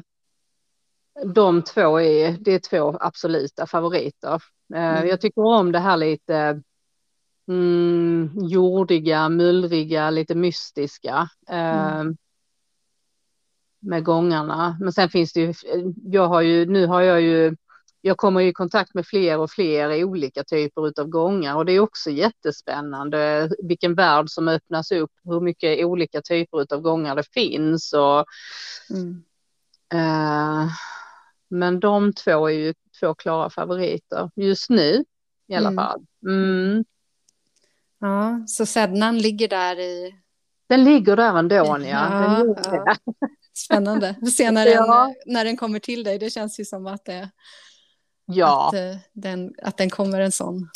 de 1.33 1.61
två 1.61 1.99
är, 2.01 2.37
det 2.39 2.51
är 2.51 2.59
två 2.59 2.97
absoluta 2.99 3.67
favoriter. 3.67 4.41
Eh, 4.73 4.97
Mm. 4.97 5.07
Jag 5.07 5.21
tycker 5.21 5.41
om 5.41 5.71
det 5.71 5.79
här 5.79 5.97
lite 5.97 6.61
mm, 7.47 8.29
jordiga, 8.35 9.29
mullriga, 9.29 10.09
lite 10.09 10.35
mystiska. 10.35 11.29
Eh, 11.49 12.03
med 13.79 14.03
gångarna. 14.03 14.77
Men 14.79 14.91
sen 14.93 15.09
finns 15.09 15.33
det 15.33 15.39
ju, 15.39 15.53
jag 16.03 16.27
har 16.27 16.41
ju, 16.41 16.65
nu 16.65 16.87
har 16.87 17.01
jag 17.01 17.21
ju, 17.21 17.55
jag 18.07 18.17
kommer 18.17 18.41
i 18.41 18.53
kontakt 18.53 18.93
med 18.93 19.07
fler 19.07 19.37
och 19.39 19.51
fler 19.51 20.03
olika 20.03 20.43
typer 20.43 20.99
av 21.01 21.07
gångar 21.07 21.55
och 21.55 21.65
det 21.65 21.71
är 21.73 21.79
också 21.79 22.09
jättespännande 22.09 23.49
vilken 23.63 23.95
värld 23.95 24.29
som 24.29 24.47
öppnas 24.47 24.91
upp, 24.91 25.11
hur 25.23 25.39
mycket 25.41 25.85
olika 25.85 26.21
typer 26.21 26.73
av 26.73 26.81
gångar 26.81 27.15
det 27.15 27.33
finns 27.33 27.93
och 27.93 28.25
Mm. 28.89 29.23
eh, 29.93 30.67
men 31.49 31.79
de 31.79 32.13
två 32.13 32.49
är 32.49 32.53
ju 32.53 32.73
två 32.99 33.13
klara 33.15 33.49
favoriter 33.49 34.29
just 34.35 34.69
nu 34.69 35.05
i 35.47 35.55
alla 35.55 35.69
Mm. 35.69 35.75
fall. 35.85 36.01
Mm. 36.27 36.85
Ja, 37.99 38.43
så 38.47 38.65
Sednan 38.65 39.17
ligger 39.17 39.47
där 39.47 39.79
i... 39.79 40.15
Den 40.67 40.83
ligger 40.83 41.15
där 41.15 41.37
ändå, 41.37 41.55
ja. 41.55 41.79
Ja. 41.85 42.45
Spännande. 43.53 44.15
Vi 44.21 44.25
får 44.27 44.31
se 44.31 44.51
när 44.51 44.65
den, 44.65 44.73
Ja. 44.73 45.13
när 45.25 45.45
den 45.45 45.57
kommer 45.57 45.79
till 45.79 46.03
dig. 46.03 46.19
Det 46.19 46.29
känns 46.29 46.59
ju 46.59 46.65
som 46.65 46.87
att, 46.87 47.05
det, 47.05 47.29
ja. 48.25 48.67
att, 48.67 48.73
eh, 48.73 48.97
den, 49.13 49.53
att 49.61 49.77
den 49.77 49.89
kommer 49.89 50.19
en 50.19 50.31
sån 50.31 50.69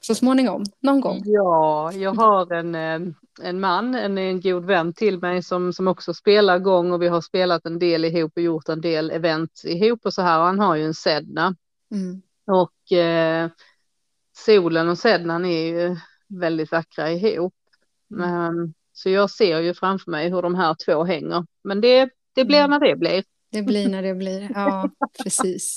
så 0.00 0.14
småningom, 0.14 0.64
någon 0.80 1.00
gång. 1.00 1.22
Ja, 1.24 1.92
jag 1.92 2.14
har 2.14 2.52
en, 2.52 2.74
eh, 2.74 3.12
en 3.42 3.60
man, 3.60 3.94
en, 3.94 4.18
en 4.18 4.40
god 4.40 4.64
vän 4.64 4.92
till 4.92 5.18
mig 5.18 5.42
som, 5.42 5.72
som 5.72 5.88
också 5.88 6.14
spelar 6.14 6.58
gång 6.58 6.92
och 6.92 7.02
vi 7.02 7.08
har 7.08 7.20
spelat 7.20 7.66
en 7.66 7.78
del 7.78 8.04
ihop 8.04 8.32
och 8.36 8.42
gjort 8.42 8.68
en 8.68 8.80
del 8.80 9.10
event 9.10 9.62
ihop 9.64 10.00
och 10.04 10.14
så 10.14 10.22
här. 10.22 10.38
Och 10.40 10.46
han 10.46 10.58
har 10.58 10.74
ju 10.76 10.84
en 10.84 10.94
Sedna 10.94 11.54
Mm. 11.94 12.22
och 12.46 12.92
eh, 12.96 13.48
solen 14.36 14.88
och 14.88 14.98
Sednan 14.98 15.44
är 15.44 15.66
ju 15.66 15.96
väldigt 16.28 16.72
vackra 16.72 17.10
ihop. 17.10 17.54
Mm. 18.14 18.30
Men, 18.30 18.74
så 18.92 19.10
jag 19.10 19.30
ser 19.30 19.60
ju 19.60 19.74
framför 19.74 20.10
mig 20.10 20.30
hur 20.30 20.42
de 20.42 20.54
här 20.54 20.76
två 20.86 21.04
hänger. 21.04 21.46
Men 21.64 21.80
det, 21.80 22.08
det 22.34 22.44
blir 22.44 22.58
Mm. 22.58 22.70
när 22.70 22.80
det 22.80 22.96
blir. 22.96 23.24
Det 23.52 23.62
blir 23.62 23.88
när 23.88 24.02
det 24.02 24.14
blir. 24.14 24.50
Ja, 24.54 24.90
precis. 25.22 25.76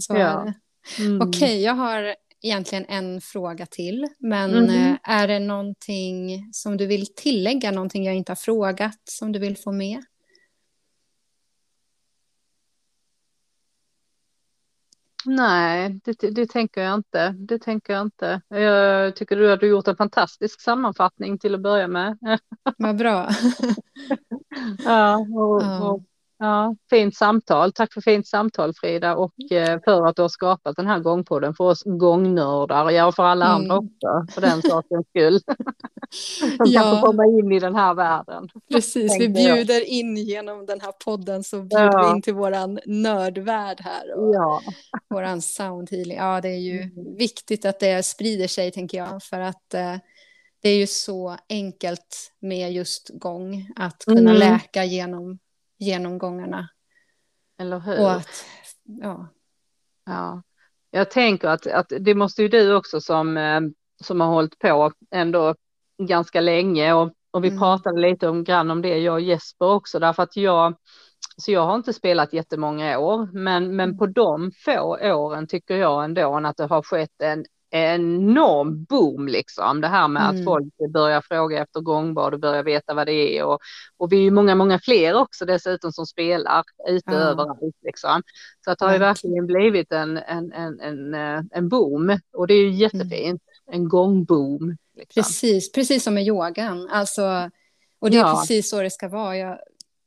Så 0.00 0.16
Ja. 0.16 0.52
Mm. 0.98 1.20
Okej, 1.28 1.62
jag 1.62 1.74
har 1.74 2.14
egentligen 2.42 2.84
en 2.88 3.20
fråga 3.20 3.66
till. 3.66 4.06
Men 4.18 4.70
eh, 4.70 4.96
är 5.02 5.28
det 5.28 5.38
någonting 5.38 6.48
som 6.52 6.76
du 6.76 6.86
vill 6.86 7.14
tillägga, 7.14 7.70
någonting 7.70 8.04
jag 8.04 8.14
inte 8.14 8.32
har 8.32 8.36
frågat 8.36 9.00
som 9.04 9.32
du 9.32 9.38
vill 9.38 9.56
få 9.56 9.72
med? 9.72 10.02
Nej, 15.24 16.00
det, 16.04 16.30
det 16.30 16.46
tänker 16.46 16.82
jag 16.82 16.94
inte. 16.94 17.28
Det 17.28 17.58
tänker 17.58 17.92
jag 17.92 18.02
inte. 18.02 18.40
Jag 18.48 19.16
tycker 19.16 19.36
du 19.36 19.48
har 19.48 19.64
gjort 19.64 19.88
en 19.88 19.96
fantastisk 19.96 20.60
sammanfattning 20.60 21.38
till 21.38 21.54
att 21.54 21.62
börja 21.62 21.88
med. 21.88 22.18
Vad 22.78 22.96
bra. 22.96 23.28
Ja, 24.84 25.16
och, 25.16 25.62
Ja. 25.62 25.88
och, 25.88 26.02
ja, 26.42 26.76
fint 26.90 27.16
samtal. 27.16 27.72
Tack 27.72 27.92
för 27.92 28.00
fint 28.00 28.26
samtal 28.26 28.72
Frida 28.80 29.16
och 29.16 29.52
eh, 29.52 29.80
för 29.84 30.06
att 30.06 30.16
du 30.16 30.22
har 30.22 30.28
skapat 30.28 30.76
den 30.76 30.86
här 30.86 30.98
gångpodden 30.98 31.54
för 31.54 31.64
oss 31.64 31.82
gångnördar. 31.84 32.90
Ja, 32.90 33.06
och 33.06 33.14
för 33.14 33.22
alla 33.22 33.46
Mm. 33.46 33.56
andra 33.56 33.76
också, 33.78 34.34
för 34.34 34.40
den 34.40 34.62
sakens 34.62 35.06
skull. 35.08 35.40
Som 36.56 36.66
Ja. 36.66 36.80
kan 36.82 37.00
få 37.00 37.06
komma 37.06 37.26
in 37.26 37.52
i 37.52 37.58
den 37.58 37.74
här 37.74 37.94
världen. 37.94 38.48
Precis, 38.72 39.12
vi 39.14 39.18
tänker 39.18 39.40
jag. 39.40 39.56
bjuder 39.56 39.80
in 39.88 40.16
genom 40.16 40.66
den 40.66 40.80
här 40.80 40.92
podden 41.04 41.44
så 41.44 41.56
bjuder 41.62 41.84
Ja. 41.92 42.06
vi 42.10 42.16
in 42.16 42.22
till 42.22 42.34
våran 42.34 42.78
nördvärld 42.86 43.80
här 43.80 44.14
och 44.18 44.34
Ja, 44.34 44.60
våran 45.08 45.42
soundhealing. 45.42 46.16
Ja, 46.16 46.40
det 46.40 46.48
är 46.48 46.58
ju 46.60 46.80
Mm. 46.82 47.16
viktigt 47.16 47.64
att 47.64 47.80
det 47.80 48.02
sprider 48.06 48.46
sig 48.48 48.70
tänker 48.70 48.98
jag 48.98 49.22
för 49.22 49.40
att 49.40 49.74
eh, 49.74 49.94
det 50.62 50.68
är 50.68 50.76
ju 50.76 50.86
så 50.86 51.36
enkelt 51.48 52.32
med 52.40 52.72
just 52.72 53.10
gång 53.14 53.70
att 53.76 54.04
kunna 54.04 54.20
Mm. 54.30 54.36
läka 54.36 54.84
genom 54.84 55.38
genomgångarna 55.82 56.68
eller 57.58 57.78
hur? 57.80 58.08
att 58.08 58.44
ja, 58.82 59.28
Ja. 60.04 60.42
Jag 60.90 61.10
tänker 61.10 61.48
att, 61.48 61.66
att 61.66 61.92
det 62.00 62.14
måste 62.14 62.42
ju 62.42 62.48
du 62.48 62.74
också 62.74 63.00
som, 63.00 63.36
eh, 63.36 63.60
som 64.04 64.20
har 64.20 64.28
hållit 64.28 64.58
på 64.58 64.92
ändå 65.10 65.54
ganska 66.02 66.40
länge 66.40 66.92
och, 66.92 67.12
och 67.30 67.44
vi 67.44 67.48
Mm. 67.48 67.60
pratade 67.60 68.00
lite 68.00 68.28
om 68.28 68.44
grann 68.44 68.70
om 68.70 68.82
det, 68.82 68.98
jag 68.98 69.14
och 69.14 69.20
Jesper 69.20 69.66
också, 69.66 69.98
därför 69.98 70.22
att 70.22 70.36
jag, 70.36 70.74
så 71.36 71.52
jag 71.52 71.66
har 71.66 71.74
inte 71.74 71.92
spelat 71.92 72.32
jättemånga 72.32 72.98
år, 72.98 73.28
men, 73.32 73.76
men 73.76 73.88
Mm. 73.88 73.98
på 73.98 74.06
de 74.06 74.52
få 74.64 74.98
åren 75.02 75.46
tycker 75.46 75.76
jag 75.76 76.04
ändå 76.04 76.34
att 76.36 76.56
det 76.56 76.66
har 76.66 76.82
skett 76.82 77.22
en 77.22 77.44
enorm 77.74 78.84
boom 78.84 79.28
liksom. 79.28 79.80
Det 79.80 79.88
här 79.88 80.08
med 80.08 80.22
mm. 80.22 80.36
att 80.36 80.44
folk 80.44 80.92
börjar 80.92 81.20
fråga 81.20 81.62
efter 81.62 81.80
gångbad 81.80 82.34
och 82.34 82.40
börjar 82.40 82.62
veta 82.62 82.94
vad 82.94 83.06
det 83.06 83.38
är. 83.38 83.44
Och, 83.44 83.58
och 83.96 84.12
vi 84.12 84.16
är 84.16 84.22
ju 84.22 84.30
många, 84.30 84.54
många 84.54 84.78
fler 84.78 85.14
också 85.14 85.44
dessutom 85.44 85.92
som 85.92 86.06
spelar 86.06 86.64
ute 86.88 87.12
ja. 87.12 87.18
överallt 87.18 87.76
liksom. 87.82 88.22
Så 88.64 88.70
att 88.70 88.78
det 88.78 88.84
har 88.84 88.92
ju 88.92 88.98
verkligen 88.98 89.46
blivit 89.46 89.92
en, 89.92 90.16
en, 90.16 90.52
en, 90.52 90.80
en, 90.80 91.14
eh, 91.14 91.42
en 91.50 91.68
boom 91.68 92.18
och 92.32 92.46
det 92.46 92.54
är 92.54 92.58
ju 92.58 92.68
mm. 92.68 92.78
jättefint. 92.78 93.42
Mm. 93.42 93.80
En 93.80 93.88
gångboom. 93.88 94.76
Liksom. 94.96 95.22
Precis, 95.22 95.72
precis 95.72 96.04
som 96.04 96.14
med 96.14 96.26
yogan. 96.26 96.88
Alltså, 96.88 97.50
och 98.00 98.10
det 98.10 98.16
är 98.16 98.20
ja. 98.20 98.38
precis 98.40 98.70
så 98.70 98.82
det 98.82 98.90
ska 98.90 99.08
vara. 99.08 99.36
Jag, 99.36 99.58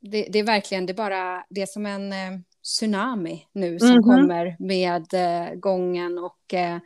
det, 0.01 0.27
det, 0.31 0.39
är 0.39 0.43
verkligen, 0.43 0.85
det 0.85 0.93
är 0.93 0.97
bara, 0.97 1.45
det 1.49 1.61
är 1.61 1.65
som 1.65 1.85
en 1.85 2.13
eh, 2.13 2.39
tsunami 2.63 3.47
nu 3.53 3.79
som 3.79 3.87
mm 3.87 3.99
-hmm. 3.99 4.03
kommer 4.03 4.55
med 4.59 5.13
eh, 5.13 5.55
gången 5.55 6.17
och 6.17 6.53
eh, 6.53 6.77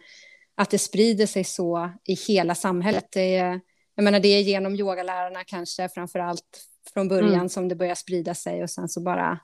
att 0.59 0.69
det 0.69 0.79
sprider 0.79 1.25
sig 1.25 1.43
så 1.43 1.91
i 2.05 2.13
hela 2.13 2.55
samhället. 2.55 3.07
Det 3.11 3.35
är, 3.35 3.59
jag 3.95 4.03
menar, 4.03 4.19
det 4.19 4.27
är 4.27 4.41
genom 4.41 4.75
yogalärarna 4.75 5.43
kanske 5.43 5.89
framför 5.89 6.19
allt 6.19 6.63
från 6.93 7.07
början 7.07 7.33
mm. 7.33 7.49
som 7.49 7.67
det 7.67 7.75
börjar 7.75 7.95
sprida 7.95 8.35
sig 8.35 8.63
och 8.63 8.69
sen 8.69 8.89
så 8.89 9.01
bara 9.01 9.39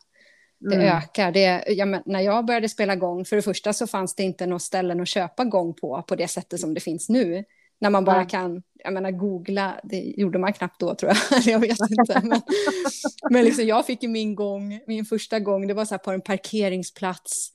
det 0.60 0.76
mm. 0.76 0.98
ökar. 0.98 1.32
Det, 1.32 1.64
jag, 1.68 2.02
när 2.06 2.22
jag 2.22 2.46
började 2.46 2.70
spela 2.70 2.96
gång, 2.96 3.26
för 3.26 3.36
det 3.36 3.42
första 3.42 3.74
så 3.74 3.88
fanns 3.88 4.16
det 4.16 4.24
inte 4.24 4.46
något 4.46 4.62
ställen 4.62 5.02
att 5.02 5.08
köpa 5.08 5.46
gång 5.46 5.74
på, 5.74 6.04
på 6.08 6.16
det 6.16 6.28
sättet 6.28 6.60
som 6.60 6.74
det 6.74 6.80
finns 6.80 7.10
nu. 7.10 7.44
När 7.80 7.90
man 7.90 8.06
bara 8.06 8.26
kan, 8.26 8.64
jag 8.84 8.94
menar 8.94 9.12
googla, 9.12 9.80
det 9.84 10.14
gjorde 10.18 10.40
man 10.40 10.54
knappt 10.54 10.80
då 10.80 10.96
tror 10.96 11.12
jag, 11.32 11.42
jag 11.46 11.60
vet 11.60 11.78
inte. 12.00 12.22
Men, 12.24 12.42
men 13.30 13.46
liksom, 13.46 13.66
jag 13.66 13.86
fick 13.86 14.04
ju 14.04 14.10
min 14.10 14.36
gång, 14.36 14.80
min 14.88 15.06
första 15.06 15.40
gång, 15.40 15.68
det 15.68 15.74
var 15.74 15.86
så 15.86 15.94
här 15.94 16.00
på 16.00 16.12
en 16.12 16.22
parkeringsplats, 16.22 17.52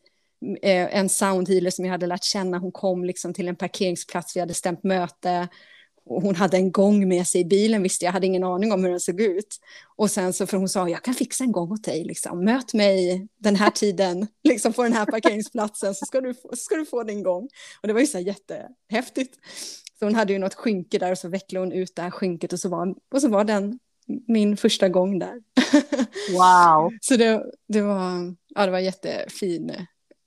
en 0.63 1.09
soundhealer 1.09 1.71
som 1.71 1.85
jag 1.85 1.93
hade 1.93 2.07
lärt 2.07 2.25
känna, 2.25 2.59
hon 2.59 2.73
kom 2.73 3.05
liksom 3.05 3.35
till 3.35 3.49
en 3.49 3.57
parkeringsplats, 3.57 4.37
vi 4.37 4.41
hade 4.41 4.55
stämt 4.55 4.85
möte, 4.85 5.49
och 6.11 6.23
hon 6.23 6.35
hade 6.35 6.57
en 6.57 6.73
gång 6.73 7.09
med 7.09 7.27
sig 7.27 7.41
i 7.41 7.45
bilen, 7.45 7.83
visste 7.83 8.05
jag, 8.05 8.13
hade 8.13 8.27
ingen 8.27 8.45
aning 8.45 8.73
om 8.73 8.85
hur 8.85 8.91
den 8.91 9.01
såg 9.01 9.21
ut. 9.21 9.61
Och 9.97 10.11
sen 10.11 10.33
så, 10.33 10.47
för 10.47 10.57
hon 10.57 10.69
sa, 10.69 10.89
jag 10.89 11.03
kan 11.03 11.15
fixa 11.15 11.45
en 11.45 11.53
gång 11.53 11.73
åt 11.73 11.85
dig, 11.85 12.05
liksom. 12.05 12.45
möt 12.45 12.75
mig 12.75 13.29
den 13.39 13.57
här 13.57 13.71
tiden, 13.71 14.27
liksom 14.45 14.73
på 14.73 14.83
den 14.83 14.93
här 14.93 15.07
parkeringsplatsen, 15.07 15.95
så 15.95 16.07
ska 16.07 16.21
du, 16.21 16.35
ska 16.57 16.75
du 16.75 16.87
få 16.87 17.03
din 17.03 17.23
gång. 17.23 17.49
Och 17.81 17.89
det 17.89 17.95
var 17.95 18.01
ju 18.01 18.07
så 18.07 18.19
här 18.19 18.25
jättehäftigt. 18.25 19.39
Så 19.99 20.05
hon 20.05 20.15
hade 20.15 20.33
ju 20.33 20.39
något 20.39 20.55
skynke 20.55 20.99
där 20.99 21.13
och 21.13 21.19
så 21.19 21.29
vecklade 21.29 21.67
hon 21.67 21.73
ut 21.73 21.97
det 21.97 22.03
här 22.03 22.11
skynket 22.11 22.53
och 22.53 22.61
så 22.61 22.69
var, 22.69 22.95
och 23.15 23.21
så 23.21 23.29
var 23.29 23.45
den 23.45 23.79
min 24.29 24.57
första 24.57 24.89
gång 24.89 25.19
där. 25.19 25.35
Wow! 26.33 26.93
så 27.01 27.17
det, 27.17 27.45
det, 27.69 27.83
var, 27.83 28.35
ja, 28.49 28.67
det 28.67 28.73
var 28.73 28.79
jättefin. 28.79 29.73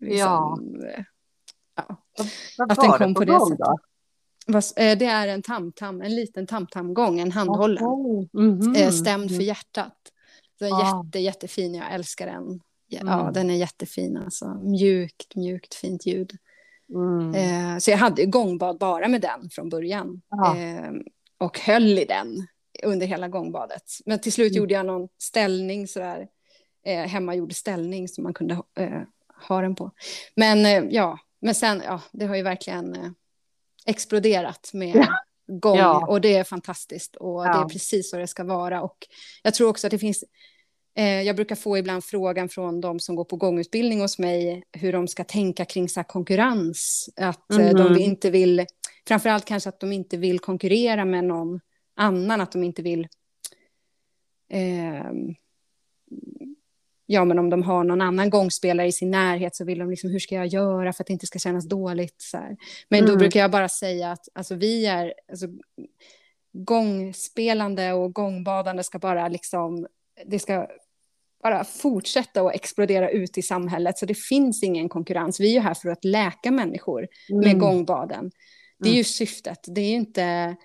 Liksom, 0.04 0.82
ja. 0.84 1.04
ja. 1.76 1.97
Vad, 2.58 2.72
att 2.72 2.82
den 2.82 2.91
kom 2.91 3.14
på, 3.14 3.26
det 3.26 3.32
gång, 3.32 3.49
sättet. 3.49 4.78
Eh, 4.78 4.97
det 4.97 5.06
är 5.06 5.28
en 5.28 5.41
tamtam, 5.41 6.01
en 6.01 6.16
liten 6.16 6.47
tamtamgång, 6.47 7.20
en 7.20 7.32
handhållen. 7.32 7.84
Oh. 7.84 8.26
Mm 8.38 8.62
-hmm. 8.62 8.91
Stämd 8.91 9.36
för 9.36 9.43
hjärtat. 9.43 9.97
Så 10.60 10.76
ah. 10.76 11.04
jätte, 11.04 11.20
jättefin, 11.20 11.76
jag 11.76 11.93
älskar 11.93 12.26
den. 12.26 12.60
Ja, 12.88 13.22
mm. 13.22 13.34
den 13.34 13.49
är 13.49 13.56
jättefin 13.56 14.18
alltså. 14.18 14.45
Mjukt, 14.64 15.36
mjukt, 15.36 15.74
fint 15.74 16.06
ljud. 16.06 16.32
Mm. 16.93 17.36
Eh, 17.36 17.78
så 17.78 17.91
jag 17.91 17.97
hade 17.97 18.26
gångbad 18.26 18.78
bara 18.78 19.08
med 19.08 19.22
den 19.22 19.49
från 19.49 19.70
början. 19.70 20.22
Ja. 20.30 20.58
Eh, 20.58 20.91
och 21.38 21.60
höll 21.60 21.99
i 21.99 22.06
den 22.06 22.47
under 22.84 23.08
hela 23.08 23.28
gångbadet. 23.28 23.84
Men 24.06 24.20
till 24.20 24.34
slut 24.34 24.51
mm. 24.51 24.58
gjorde 24.58 24.74
jag 24.74 24.86
någon 24.86 25.10
ställning 25.18 25.88
sådär. 25.88 26.28
Eh, 26.86 27.04
hemmagjord 27.04 27.54
ställning 27.54 28.08
som 28.08 28.24
man 28.24 28.34
kunde 28.34 28.54
eh, 28.80 29.01
ha 29.44 29.62
den 29.62 29.76
på. 29.76 29.91
Men 30.36 30.66
eh, 30.66 30.94
ja, 30.96 31.20
men 31.41 31.56
sen, 31.56 31.82
ja, 31.86 32.02
det 32.12 32.26
har 32.26 32.36
ju 32.36 32.44
verkligen 32.44 32.96
eh, 32.96 33.12
exploderat 33.86 34.70
med 34.74 34.96
ja. 34.96 35.08
gång. 35.48 35.78
Ja. 35.78 36.08
Och 36.08 36.22
det 36.22 36.36
är 36.36 36.44
fantastiskt. 36.44 37.16
Och 37.16 37.46
ja. 37.46 37.54
det 37.54 37.60
är 37.60 37.70
precis 37.70 38.10
så 38.10 38.18
det 38.18 38.28
ska 38.28 38.44
vara. 38.44 38.82
Och 38.82 38.98
jag 39.44 39.54
tror 39.54 39.70
också 39.70 39.88
att 39.88 39.91
det 39.91 40.00
finns 40.00 40.24
Eh, 40.96 41.22
jag 41.22 41.36
brukar 41.36 41.56
få 41.56 41.78
ibland 41.78 42.04
frågan 42.04 42.50
från 42.50 42.82
de 42.82 43.00
som 43.00 43.16
går 43.16 43.26
på 43.26 43.36
gångutbildning 43.36 44.02
hos 44.02 44.20
mig 44.20 44.64
hur 44.72 44.94
de 44.94 45.08
ska 45.08 45.24
tänka 45.24 45.66
kring 45.66 45.89
så 45.89 46.04
konkurrens. 46.04 47.10
Att 47.16 47.52
mm. 47.52 47.76
de 47.76 47.84
mhm. 47.84 47.98
inte 47.98 48.30
vill, 48.30 48.66
framförallt 49.08 49.46
kanske 49.46 49.70
att 49.70 49.80
de 49.80 49.91
inte 49.91 50.18
vill 50.18 50.39
konkurrera 50.39 51.06
med 51.06 51.24
någon 51.24 51.60
annan, 51.96 52.41
att 52.41 52.52
de 52.52 52.64
inte 52.64 52.82
vill 52.82 53.08
eh, 54.50 55.12
ja, 57.06 57.26
men 57.26 57.39
om 57.39 57.49
de 57.49 57.64
har 57.64 57.84
någon 57.84 58.01
annan 58.01 58.30
gångspelare 58.30 58.88
i 58.88 58.91
sin 58.91 59.12
närhet 59.12 59.56
så 59.56 59.66
vill 59.66 59.80
de 59.80 59.89
liksom, 59.89 60.10
hur 60.10 60.20
ska 60.20 60.36
jag 60.36 60.47
göra 60.47 60.93
för 60.93 61.04
att 61.04 61.08
det 61.08 61.14
inte 61.14 61.28
ska 61.28 61.39
kännas 61.39 61.70
dåligt? 61.70 62.22
Så 62.22 62.38
här. 62.38 62.58
Men 62.89 62.99
mm. 62.99 63.12
då 63.12 63.18
brukar 63.18 63.39
jag 63.39 63.51
bara 63.51 63.70
säga 63.70 64.12
att 64.12 64.28
alltså, 64.34 64.56
vi 64.56 64.86
är, 64.86 65.14
alltså, 65.30 65.47
gångspelande 66.54 67.93
och 67.93 68.14
gångbadande 68.14 68.84
ska 68.84 68.99
bara 68.99 69.28
liksom, 69.28 69.88
det 70.26 70.39
ska 70.39 70.68
bara 71.43 71.64
fortsätta 71.64 72.41
att 72.41 72.56
explodera 72.56 73.10
ut 73.10 73.38
i 73.38 73.41
samhället. 73.41 73.97
Så 73.97 74.06
det 74.06 74.18
finns 74.18 74.64
ingen 74.64 74.89
konkurrens. 74.89 75.39
Vi 75.39 75.49
är 75.49 75.54
ju 75.54 75.60
här 75.60 75.74
för 75.74 75.89
att 75.89 76.04
läka 76.06 76.51
människor 76.51 77.08
mm. 77.30 77.41
med 77.41 77.60
gångbaden. 77.60 78.32
Det 78.80 78.89
är 78.89 78.93
ju 78.93 78.97
mm. 78.97 79.04
syftet. 79.04 79.60
Det 79.68 79.82
är 79.82 79.93
inte... 79.93 80.56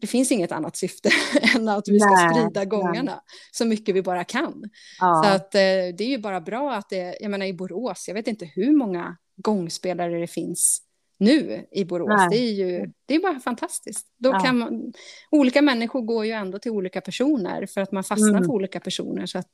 Det 0.00 0.06
finns 0.06 0.32
inget 0.32 0.52
annat 0.52 0.76
syfte 0.76 1.10
än 1.56 1.68
att 1.68 1.88
vi 1.88 2.00
ska 2.00 2.10
nej, 2.10 2.30
sprida 2.34 2.64
gångarna 2.64 3.12
nej. 3.12 3.20
så 3.52 3.64
mycket 3.64 3.94
vi 3.94 4.02
bara 4.02 4.24
kan. 4.24 4.64
Ja. 5.00 5.22
Så 5.24 5.30
att, 5.30 5.54
eh, 5.54 5.60
det 5.98 6.00
är 6.00 6.08
ju 6.08 6.18
bara 6.18 6.40
bra 6.40 6.74
att 6.74 6.88
det, 6.88 7.16
jag 7.20 7.30
menar 7.30 7.46
i 7.46 7.52
Borås, 7.52 8.04
jag 8.08 8.14
vet 8.14 8.26
inte 8.26 8.44
hur 8.54 8.76
många 8.76 9.16
gångspelare 9.36 10.20
det 10.20 10.26
finns 10.26 10.82
nu 11.18 11.66
i 11.72 11.84
Borås. 11.84 12.08
Nej. 12.08 12.28
Det 12.30 12.36
är 12.36 12.52
ju 12.52 12.92
det 13.06 13.14
är 13.14 13.20
bara 13.20 13.40
fantastiskt. 13.40 14.06
Då 14.18 14.30
ja. 14.30 14.40
kan 14.40 14.58
man, 14.58 14.92
olika 15.30 15.62
människor 15.62 16.02
går 16.02 16.26
ju 16.26 16.32
ändå 16.32 16.58
till 16.58 16.72
olika 16.72 17.00
personer 17.00 17.66
för 17.66 17.80
att 17.80 17.92
man 17.92 18.04
fastnar 18.04 18.28
mm. 18.28 18.44
för 18.44 18.52
olika 18.52 18.80
personer. 18.80 19.26
Så 19.26 19.38
att 19.38 19.52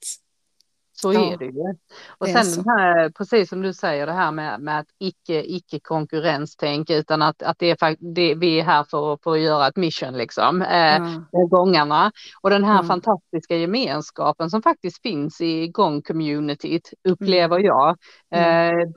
så 0.96 1.12
ja, 1.12 1.32
är 1.32 1.36
det 1.36 1.44
ju. 1.44 1.74
Och 2.18 2.28
sen 2.28 2.44
så. 2.44 2.70
här, 2.70 3.10
precis 3.10 3.48
som 3.48 3.62
du 3.62 3.72
säger 3.72 4.06
det 4.06 4.12
här 4.12 4.32
med, 4.32 4.60
med 4.60 4.78
att 4.78 4.86
icke, 4.98 5.42
icke 5.42 5.80
konkurrenstänk 5.80 6.90
utan 6.90 7.22
att, 7.22 7.42
att 7.42 7.58
det 7.58 7.70
är, 7.70 8.14
det, 8.14 8.34
vi 8.34 8.60
är 8.60 8.64
här 8.64 8.84
för, 8.84 9.18
för 9.24 9.32
att 9.32 9.40
göra 9.40 9.68
ett 9.68 9.76
mission 9.76 10.12
liksom. 10.12 10.62
Eh, 10.62 11.18
ja. 11.30 11.46
Gångarna. 11.50 12.12
Och 12.42 12.50
den 12.50 12.64
här 12.64 12.82
ja. 12.82 12.82
fantastiska 12.82 13.56
gemenskapen 13.56 14.50
som 14.50 14.62
faktiskt 14.62 15.02
finns 15.02 15.40
i 15.40 15.68
gångcommunityt 15.68 16.90
upplever 17.08 17.56
mm. 17.56 17.66
jag. 17.66 17.96
Eh, 18.34 18.88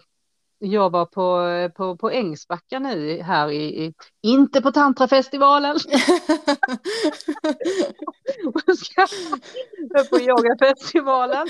jag 0.60 0.90
var 0.90 1.06
på, 1.06 1.70
på, 1.76 1.98
på 1.98 2.10
Ängsbacka 2.10 2.80
nu 2.80 3.22
här 3.22 3.52
i, 3.52 3.86
i 3.86 3.94
inte 4.22 4.62
på 4.62 4.72
tantrafestivalen. 4.72 5.78
på 10.10 10.20
yogafestivalen. 10.20 11.48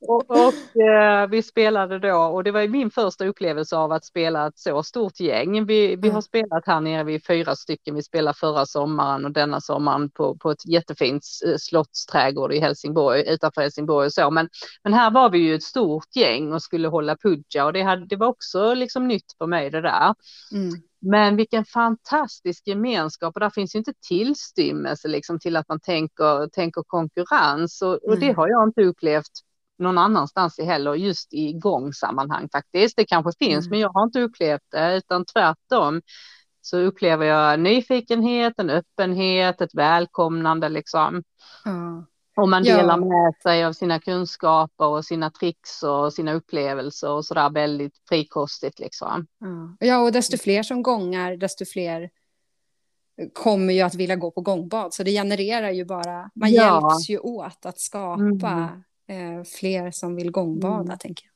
och, 0.00 0.30
och 0.30 0.82
eh, 0.82 1.28
vi 1.28 1.42
spelade 1.42 1.98
då 1.98 2.16
och 2.16 2.44
det 2.44 2.50
var 2.50 2.68
min 2.68 2.90
första 2.90 3.26
upplevelse 3.26 3.76
av 3.76 3.92
att 3.92 4.04
spela 4.04 4.46
ett 4.46 4.58
så 4.58 4.82
stort 4.82 5.20
gäng. 5.20 5.66
Vi, 5.66 5.96
vi 5.96 6.08
har 6.08 6.20
spelat 6.20 6.66
här 6.66 6.80
nere, 6.80 7.04
vi 7.04 7.14
är 7.14 7.20
fyra 7.26 7.56
stycken. 7.56 7.94
Vi 7.94 8.02
spelade 8.02 8.38
förra 8.38 8.66
sommaren 8.66 9.24
och 9.24 9.32
denna 9.32 9.60
sommaren 9.60 10.10
på, 10.10 10.36
på 10.36 10.50
ett 10.50 10.66
jättefint 10.66 11.22
eh, 11.46 11.56
slottsträdgård 11.58 12.52
i 12.52 12.60
Helsingborg, 12.60 13.24
utanför 13.28 13.60
Helsingborg 13.60 14.06
och 14.06 14.12
så. 14.12 14.30
Men, 14.30 14.48
men 14.82 14.94
här 14.94 15.10
var 15.10 15.30
vi 15.30 15.38
ju 15.38 15.54
ett 15.54 15.62
stort 15.62 16.16
gäng 16.16 16.52
och 16.52 16.62
skulle 16.62 16.88
hålla 16.88 17.16
puja 17.16 17.64
och 17.64 17.72
det, 17.72 17.82
hade, 17.82 17.95
det 17.96 18.16
var 18.16 18.26
också 18.26 18.74
liksom 18.74 19.08
nytt 19.08 19.32
för 19.38 19.46
mig 19.46 19.70
det 19.70 19.80
där. 19.80 20.14
Mm. 20.52 20.82
Men 21.00 21.36
vilken 21.36 21.64
fantastisk 21.64 22.66
gemenskap 22.66 23.34
och 23.34 23.40
där 23.40 23.50
finns 23.50 23.74
ju 23.74 23.78
inte 23.78 23.92
tillstymmelse 24.08 25.08
liksom 25.08 25.38
till 25.38 25.56
att 25.56 25.68
man 25.68 25.80
tänker, 25.80 26.48
tänker 26.48 26.82
konkurrens 26.86 27.82
och, 27.82 27.94
och 28.04 28.18
det 28.18 28.32
har 28.32 28.48
jag 28.48 28.68
inte 28.68 28.82
upplevt 28.82 29.30
någon 29.78 29.98
annanstans 29.98 30.58
heller 30.58 30.94
just 30.94 31.34
i 31.34 31.52
gångsammanhang 31.52 32.48
faktiskt. 32.52 32.96
Det 32.96 33.04
kanske 33.04 33.32
finns 33.38 33.66
mm. 33.66 33.70
men 33.70 33.80
jag 33.80 33.90
har 33.92 34.02
inte 34.02 34.20
upplevt 34.20 34.70
det 34.70 34.96
utan 34.96 35.24
tvärtom 35.24 36.02
så 36.60 36.78
upplever 36.78 37.26
jag 37.26 37.60
nyfikenhet, 37.60 38.54
en 38.56 38.70
öppenhet, 38.70 39.60
ett 39.60 39.74
välkomnande 39.74 40.68
liksom. 40.68 41.22
Mm. 41.66 42.06
Och 42.36 42.48
man 42.48 42.62
delar 42.62 42.98
ja. 42.98 43.04
med 43.04 43.34
sig 43.42 43.64
av 43.64 43.72
sina 43.72 44.00
kunskaper 44.00 44.86
och 44.86 45.04
sina 45.04 45.30
tricks 45.30 45.82
och 45.82 46.12
sina 46.12 46.32
upplevelser 46.32 47.10
och 47.10 47.24
sådär 47.24 47.50
väldigt 47.50 47.98
frikostigt 48.08 48.78
liksom. 48.78 49.26
Ja, 49.78 49.98
och 49.98 50.12
desto 50.12 50.38
fler 50.38 50.62
som 50.62 50.82
gångar, 50.82 51.36
desto 51.36 51.64
fler 51.64 52.10
kommer 53.32 53.74
ju 53.74 53.80
att 53.80 53.94
vilja 53.94 54.16
gå 54.16 54.30
på 54.30 54.40
gångbad. 54.40 54.94
Så 54.94 55.02
det 55.02 55.10
genererar 55.10 55.70
ju 55.70 55.84
bara, 55.84 56.30
man 56.34 56.52
ja. 56.52 56.62
hjälps 56.62 57.08
ju 57.08 57.18
åt 57.18 57.66
att 57.66 57.80
skapa 57.80 58.70
mm. 59.08 59.38
eh, 59.38 59.44
fler 59.44 59.90
som 59.90 60.16
vill 60.16 60.30
gångbada, 60.30 60.82
mm. 60.82 60.98
tänker 60.98 61.26
jag. 61.26 61.32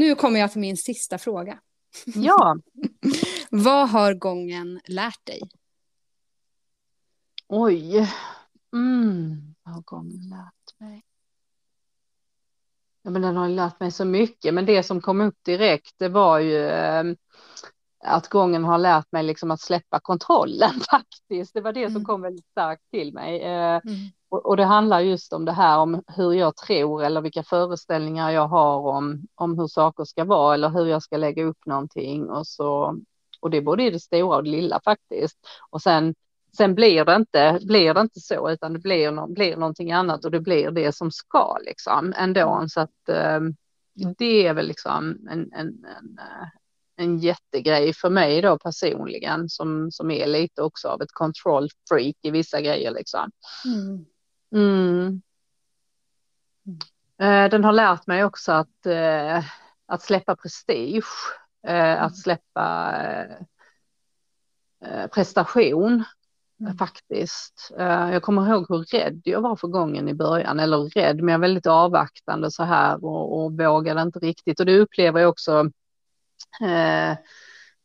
Nu 0.00 0.14
kommer 0.14 0.40
jag 0.40 0.52
till 0.52 0.60
min 0.60 0.76
sista 0.76 1.18
fråga. 1.18 1.58
Ja. 2.04 2.56
Vad 3.50 3.88
har 3.88 4.14
gången 4.14 4.80
lärt 4.88 5.26
dig? 5.26 5.40
Oj. 7.48 8.10
Mm 8.74 9.55
har 9.70 9.82
gången 9.82 10.28
lärt 10.30 10.80
mig? 10.80 11.04
Ja, 13.02 13.10
men 13.10 13.22
den 13.22 13.36
har 13.36 13.48
lärt 13.48 13.80
mig 13.80 13.90
så 13.90 14.04
mycket, 14.04 14.54
men 14.54 14.66
det 14.66 14.82
som 14.82 15.00
kom 15.00 15.20
upp 15.20 15.44
direkt, 15.44 15.94
det 15.98 16.08
var 16.08 16.38
ju 16.38 16.68
ehm, 16.68 17.16
att 18.04 18.28
gången 18.28 18.64
har 18.64 18.78
lärt 18.78 19.12
mig 19.12 19.22
liksom 19.22 19.50
att 19.50 19.60
släppa 19.60 20.00
kontrollen 20.00 20.80
faktiskt. 20.90 21.54
Det 21.54 21.60
var 21.60 21.72
det 21.72 21.90
som 21.90 22.04
kom 22.04 22.22
väldigt 22.22 22.46
starkt 22.46 22.90
till 22.90 23.14
mig. 23.14 23.42
Mm. 23.42 23.80
Och, 24.28 24.46
och, 24.46 24.56
det 24.56 24.64
handlar 24.64 25.00
just 25.00 25.32
om 25.32 25.44
det 25.44 25.52
här 25.52 25.78
om 25.78 26.02
hur 26.06 26.32
jag 26.32 26.56
tror 26.56 27.04
eller 27.04 27.20
vilka 27.20 27.42
föreställningar 27.42 28.30
jag 28.30 28.48
har 28.48 28.78
om, 28.78 29.26
om 29.34 29.58
hur 29.58 29.66
saker 29.66 30.04
ska 30.04 30.24
vara 30.24 30.54
eller 30.54 30.68
hur 30.68 30.86
jag 30.86 31.02
ska 31.02 31.16
lägga 31.16 31.44
upp 31.44 31.66
någonting 31.66 32.30
och 32.30 32.46
så. 32.46 32.98
Och 33.40 33.50
det 33.50 33.56
är 33.56 33.62
både 33.62 33.82
i 33.82 33.90
det 33.90 34.00
stora 34.00 34.36
och 34.36 34.44
det 34.44 34.50
lilla 34.50 34.80
faktiskt. 34.84 35.38
Och 35.70 35.82
sen, 35.82 36.14
sen 36.56 36.74
blir 36.74 37.04
det 37.04 37.16
inte, 37.16 37.58
blir 37.62 37.94
det 37.94 38.00
inte 38.00 38.20
så 38.20 38.50
utan 38.50 38.72
det 38.72 38.78
blir, 38.78 39.10
no, 39.10 39.26
blir 39.26 39.56
någonting 39.56 39.92
annat 39.92 40.24
och 40.24 40.30
det 40.30 40.40
blir 40.40 40.70
det 40.70 40.92
som 40.94 41.10
ska 41.10 41.58
liksom 41.58 42.14
ändå. 42.16 42.54
Mm. 42.54 42.68
Så 42.68 42.80
att 42.80 43.08
eh, 43.08 43.40
det 44.18 44.46
är 44.46 44.54
väl 44.54 44.66
liksom 44.66 45.28
en, 45.30 45.52
en, 45.52 45.84
en, 45.84 46.18
eh, 46.18 46.48
en 46.96 47.18
jättegrej 47.18 47.92
för 47.92 48.10
mig 48.10 48.42
då 48.42 48.58
personligen 48.58 49.48
som, 49.48 49.90
som 49.92 50.10
är 50.10 50.26
lite 50.26 50.62
också 50.62 50.88
av 50.88 51.02
ett 51.02 51.12
control 51.12 51.68
freak 51.88 52.16
i 52.22 52.30
vissa 52.30 52.60
grejer 52.60 52.90
liksom. 52.90 53.30
Mm. 53.64 54.06
Mm. 54.54 55.22
Eh, 57.18 57.50
den 57.50 57.64
har 57.64 57.72
lärt 57.72 58.06
mig 58.06 58.24
också 58.24 58.52
att, 58.52 58.86
eh, 58.86 59.44
att 59.86 60.02
släppa 60.02 60.36
prestige, 60.36 61.04
eh, 61.66 62.02
att 62.02 62.16
släppa 62.16 62.94
prestation 65.14 66.04
mm. 66.60 66.78
faktiskt. 66.78 67.72
Eh, 67.78 68.12
jag 68.12 68.22
kommer 68.22 68.50
ihåg 68.50 68.66
hur 68.68 68.82
rädd 68.82 69.20
jag 69.24 69.40
var 69.40 69.56
för 69.56 69.68
gången 69.68 70.08
i 70.08 70.14
början, 70.14 70.60
eller 70.60 70.78
rädd, 70.78 71.16
men 71.16 71.32
jag 71.32 71.38
var 71.38 71.48
väldigt 71.48 71.66
avvaktande 71.66 72.50
så 72.50 72.62
här 72.64 73.04
och, 73.04 73.44
och 73.44 73.52
vågade 73.52 74.02
inte 74.02 74.18
riktigt. 74.18 74.60
Och 74.60 74.66
det 74.66 74.78
upplever 74.78 75.20
jag 75.20 75.30
också 75.30 75.70
eh, 76.62 77.12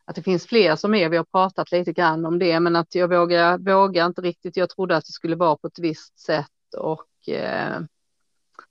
att 0.06 0.16
det 0.16 0.24
finns 0.24 0.46
fler 0.46 0.76
som 0.76 0.94
är, 0.94 1.10
vi 1.10 1.18
har 1.18 1.24
pratat 1.24 1.72
lite 1.72 1.94
grann 1.94 2.26
om 2.26 2.40
det, 2.40 2.60
men 2.60 2.76
att 2.76 2.96
jag 2.96 3.08
vågar, 3.08 3.58
vågar 3.58 4.06
inte 4.06 4.22
riktigt. 4.22 4.58
Jag 4.58 4.70
trodde 4.70 4.98
att 4.98 5.06
det 5.06 5.12
skulle 5.12 5.36
vara 5.36 5.58
på 5.58 5.68
ett 5.68 5.80
visst 5.80 6.20
sätt 6.20 6.48
och, 6.78 7.30
eh, 7.34 7.80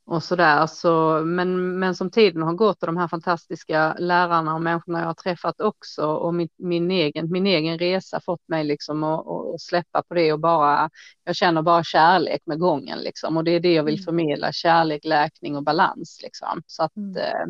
och 0.04 0.22
så 0.22 0.36
där. 0.36 0.66
Så, 0.66 1.22
men, 1.24 1.78
men 1.78 1.94
som 1.94 2.10
tiden 2.10 2.42
har 2.42 2.54
gått 2.54 2.82
och 2.82 2.86
de 2.86 2.96
här 2.96 3.08
fantastiska 3.08 3.94
lärarna 3.98 4.54
och 4.54 4.62
människorna 4.62 4.98
jag 4.98 5.06
har 5.06 5.14
träffat 5.14 5.60
också 5.60 6.06
och 6.06 6.34
min, 6.34 6.48
min, 6.56 6.90
egen, 6.90 7.30
min 7.30 7.46
egen 7.46 7.78
resa 7.78 8.20
fått 8.20 8.48
mig 8.48 8.64
liksom 8.64 9.04
att, 9.04 9.26
att 9.26 9.60
släppa 9.60 10.02
på 10.02 10.14
det 10.14 10.32
och 10.32 10.40
bara, 10.40 10.90
jag 11.24 11.36
känner 11.36 11.62
bara 11.62 11.84
kärlek 11.84 12.42
med 12.46 12.58
gången 12.58 12.98
liksom 12.98 13.36
och 13.36 13.44
det 13.44 13.50
är 13.50 13.60
det 13.60 13.72
jag 13.72 13.84
vill 13.84 13.94
mm. 13.94 14.04
förmedla, 14.04 14.52
kärlek, 14.52 15.04
läkning 15.04 15.56
och 15.56 15.62
balans 15.62 16.20
liksom. 16.22 16.62
Så 16.66 16.82
att 16.82 16.96
mm. 16.96 17.16
eh, 17.16 17.46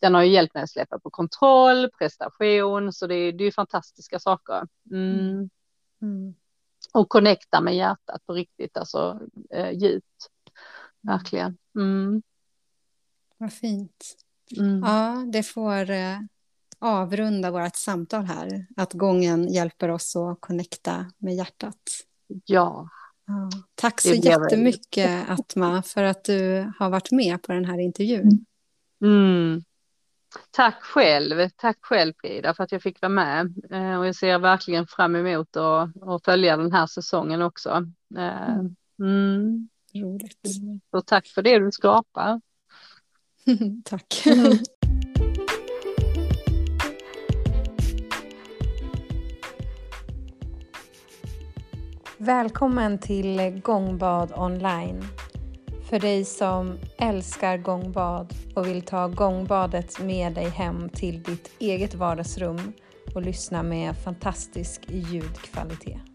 den 0.00 0.14
har 0.14 0.22
ju 0.22 0.30
hjälpt 0.32 0.54
mig 0.54 0.62
att 0.62 0.70
släppa 0.70 0.98
på 0.98 1.10
kontroll, 1.10 1.90
prestation, 1.98 2.92
så 2.92 3.06
det, 3.06 3.32
det 3.32 3.44
är 3.44 3.50
fantastiska 3.50 4.18
saker. 4.18 4.62
Mm. 4.90 5.18
Mm. 5.18 5.50
mm 6.02 6.34
och 6.92 7.08
connecta 7.08 7.60
med 7.60 7.76
hjärtat 7.76 8.26
på 8.26 8.32
riktigt, 8.32 8.76
alltså 8.76 9.20
eh, 9.50 9.70
djupt. 9.70 10.30
Verkligen. 11.02 11.58
Mm. 11.76 12.22
Vad 13.38 13.52
fint. 13.52 14.16
Mm. 14.58 14.80
Ja, 14.82 15.24
det 15.32 15.42
får 15.42 15.90
eh, 15.90 16.18
avrunda 16.78 17.50
vårt 17.50 17.76
samtal 17.76 18.24
här. 18.24 18.66
Att 18.76 18.92
gången 18.92 19.52
hjälper 19.52 19.88
oss 19.88 20.16
att 20.16 20.40
connecta 20.40 21.12
med 21.18 21.34
hjärtat. 21.34 21.80
Ja. 22.26 22.88
ja. 23.26 23.50
Tack 23.74 24.00
så 24.00 24.14
jättemycket 24.14 25.30
Atma 25.30 25.82
för 25.82 26.02
att 26.02 26.24
du 26.24 26.72
har 26.78 26.90
varit 26.90 27.10
med 27.10 27.42
på 27.42 27.52
den 27.52 27.64
här 27.64 27.78
intervjun. 27.78 28.46
Mm. 29.04 29.62
Tack 30.50 30.82
själv, 30.82 31.48
tack 31.56 31.78
själv 31.80 32.12
Frida 32.20 32.54
för 32.54 32.64
att 32.64 32.72
jag 32.72 32.82
fick 32.82 33.02
vara 33.02 33.12
med 33.12 33.54
eh, 33.70 33.98
och 33.98 34.06
jag 34.06 34.16
ser 34.16 34.38
verkligen 34.38 34.86
fram 34.86 35.16
emot 35.16 35.56
att, 35.56 36.02
att 36.02 36.24
följa 36.24 36.56
den 36.56 36.72
här 36.72 36.86
säsongen 36.86 37.42
också. 37.42 37.70
Eh, 38.16 38.50
mm. 38.50 38.76
mm. 39.00 39.68
Roligt. 39.94 40.46
Så 40.90 41.00
tack 41.00 41.26
för 41.26 41.42
det 41.42 41.58
du 41.58 41.72
skapar. 41.72 42.40
tack. 43.84 44.26
Mm. 44.26 44.58
Välkommen 52.18 52.98
till 52.98 53.60
Gångbad 53.64 54.32
online 54.36 55.04
för 55.90 55.98
dig 55.98 56.24
som 56.24 56.78
älskar 56.98 57.56
gångbad 57.56 58.34
och 58.54 58.66
vill 58.66 58.82
ta 58.82 59.08
gångbadet 59.08 60.00
med 60.00 60.34
dig 60.34 60.48
hem 60.48 60.88
till 60.88 61.22
ditt 61.22 61.50
eget 61.58 61.94
vardagsrum 61.94 62.72
och 63.14 63.22
lyssna 63.22 63.62
med 63.62 63.96
fantastisk 63.96 64.82
ljudkvalitet. 64.88 66.09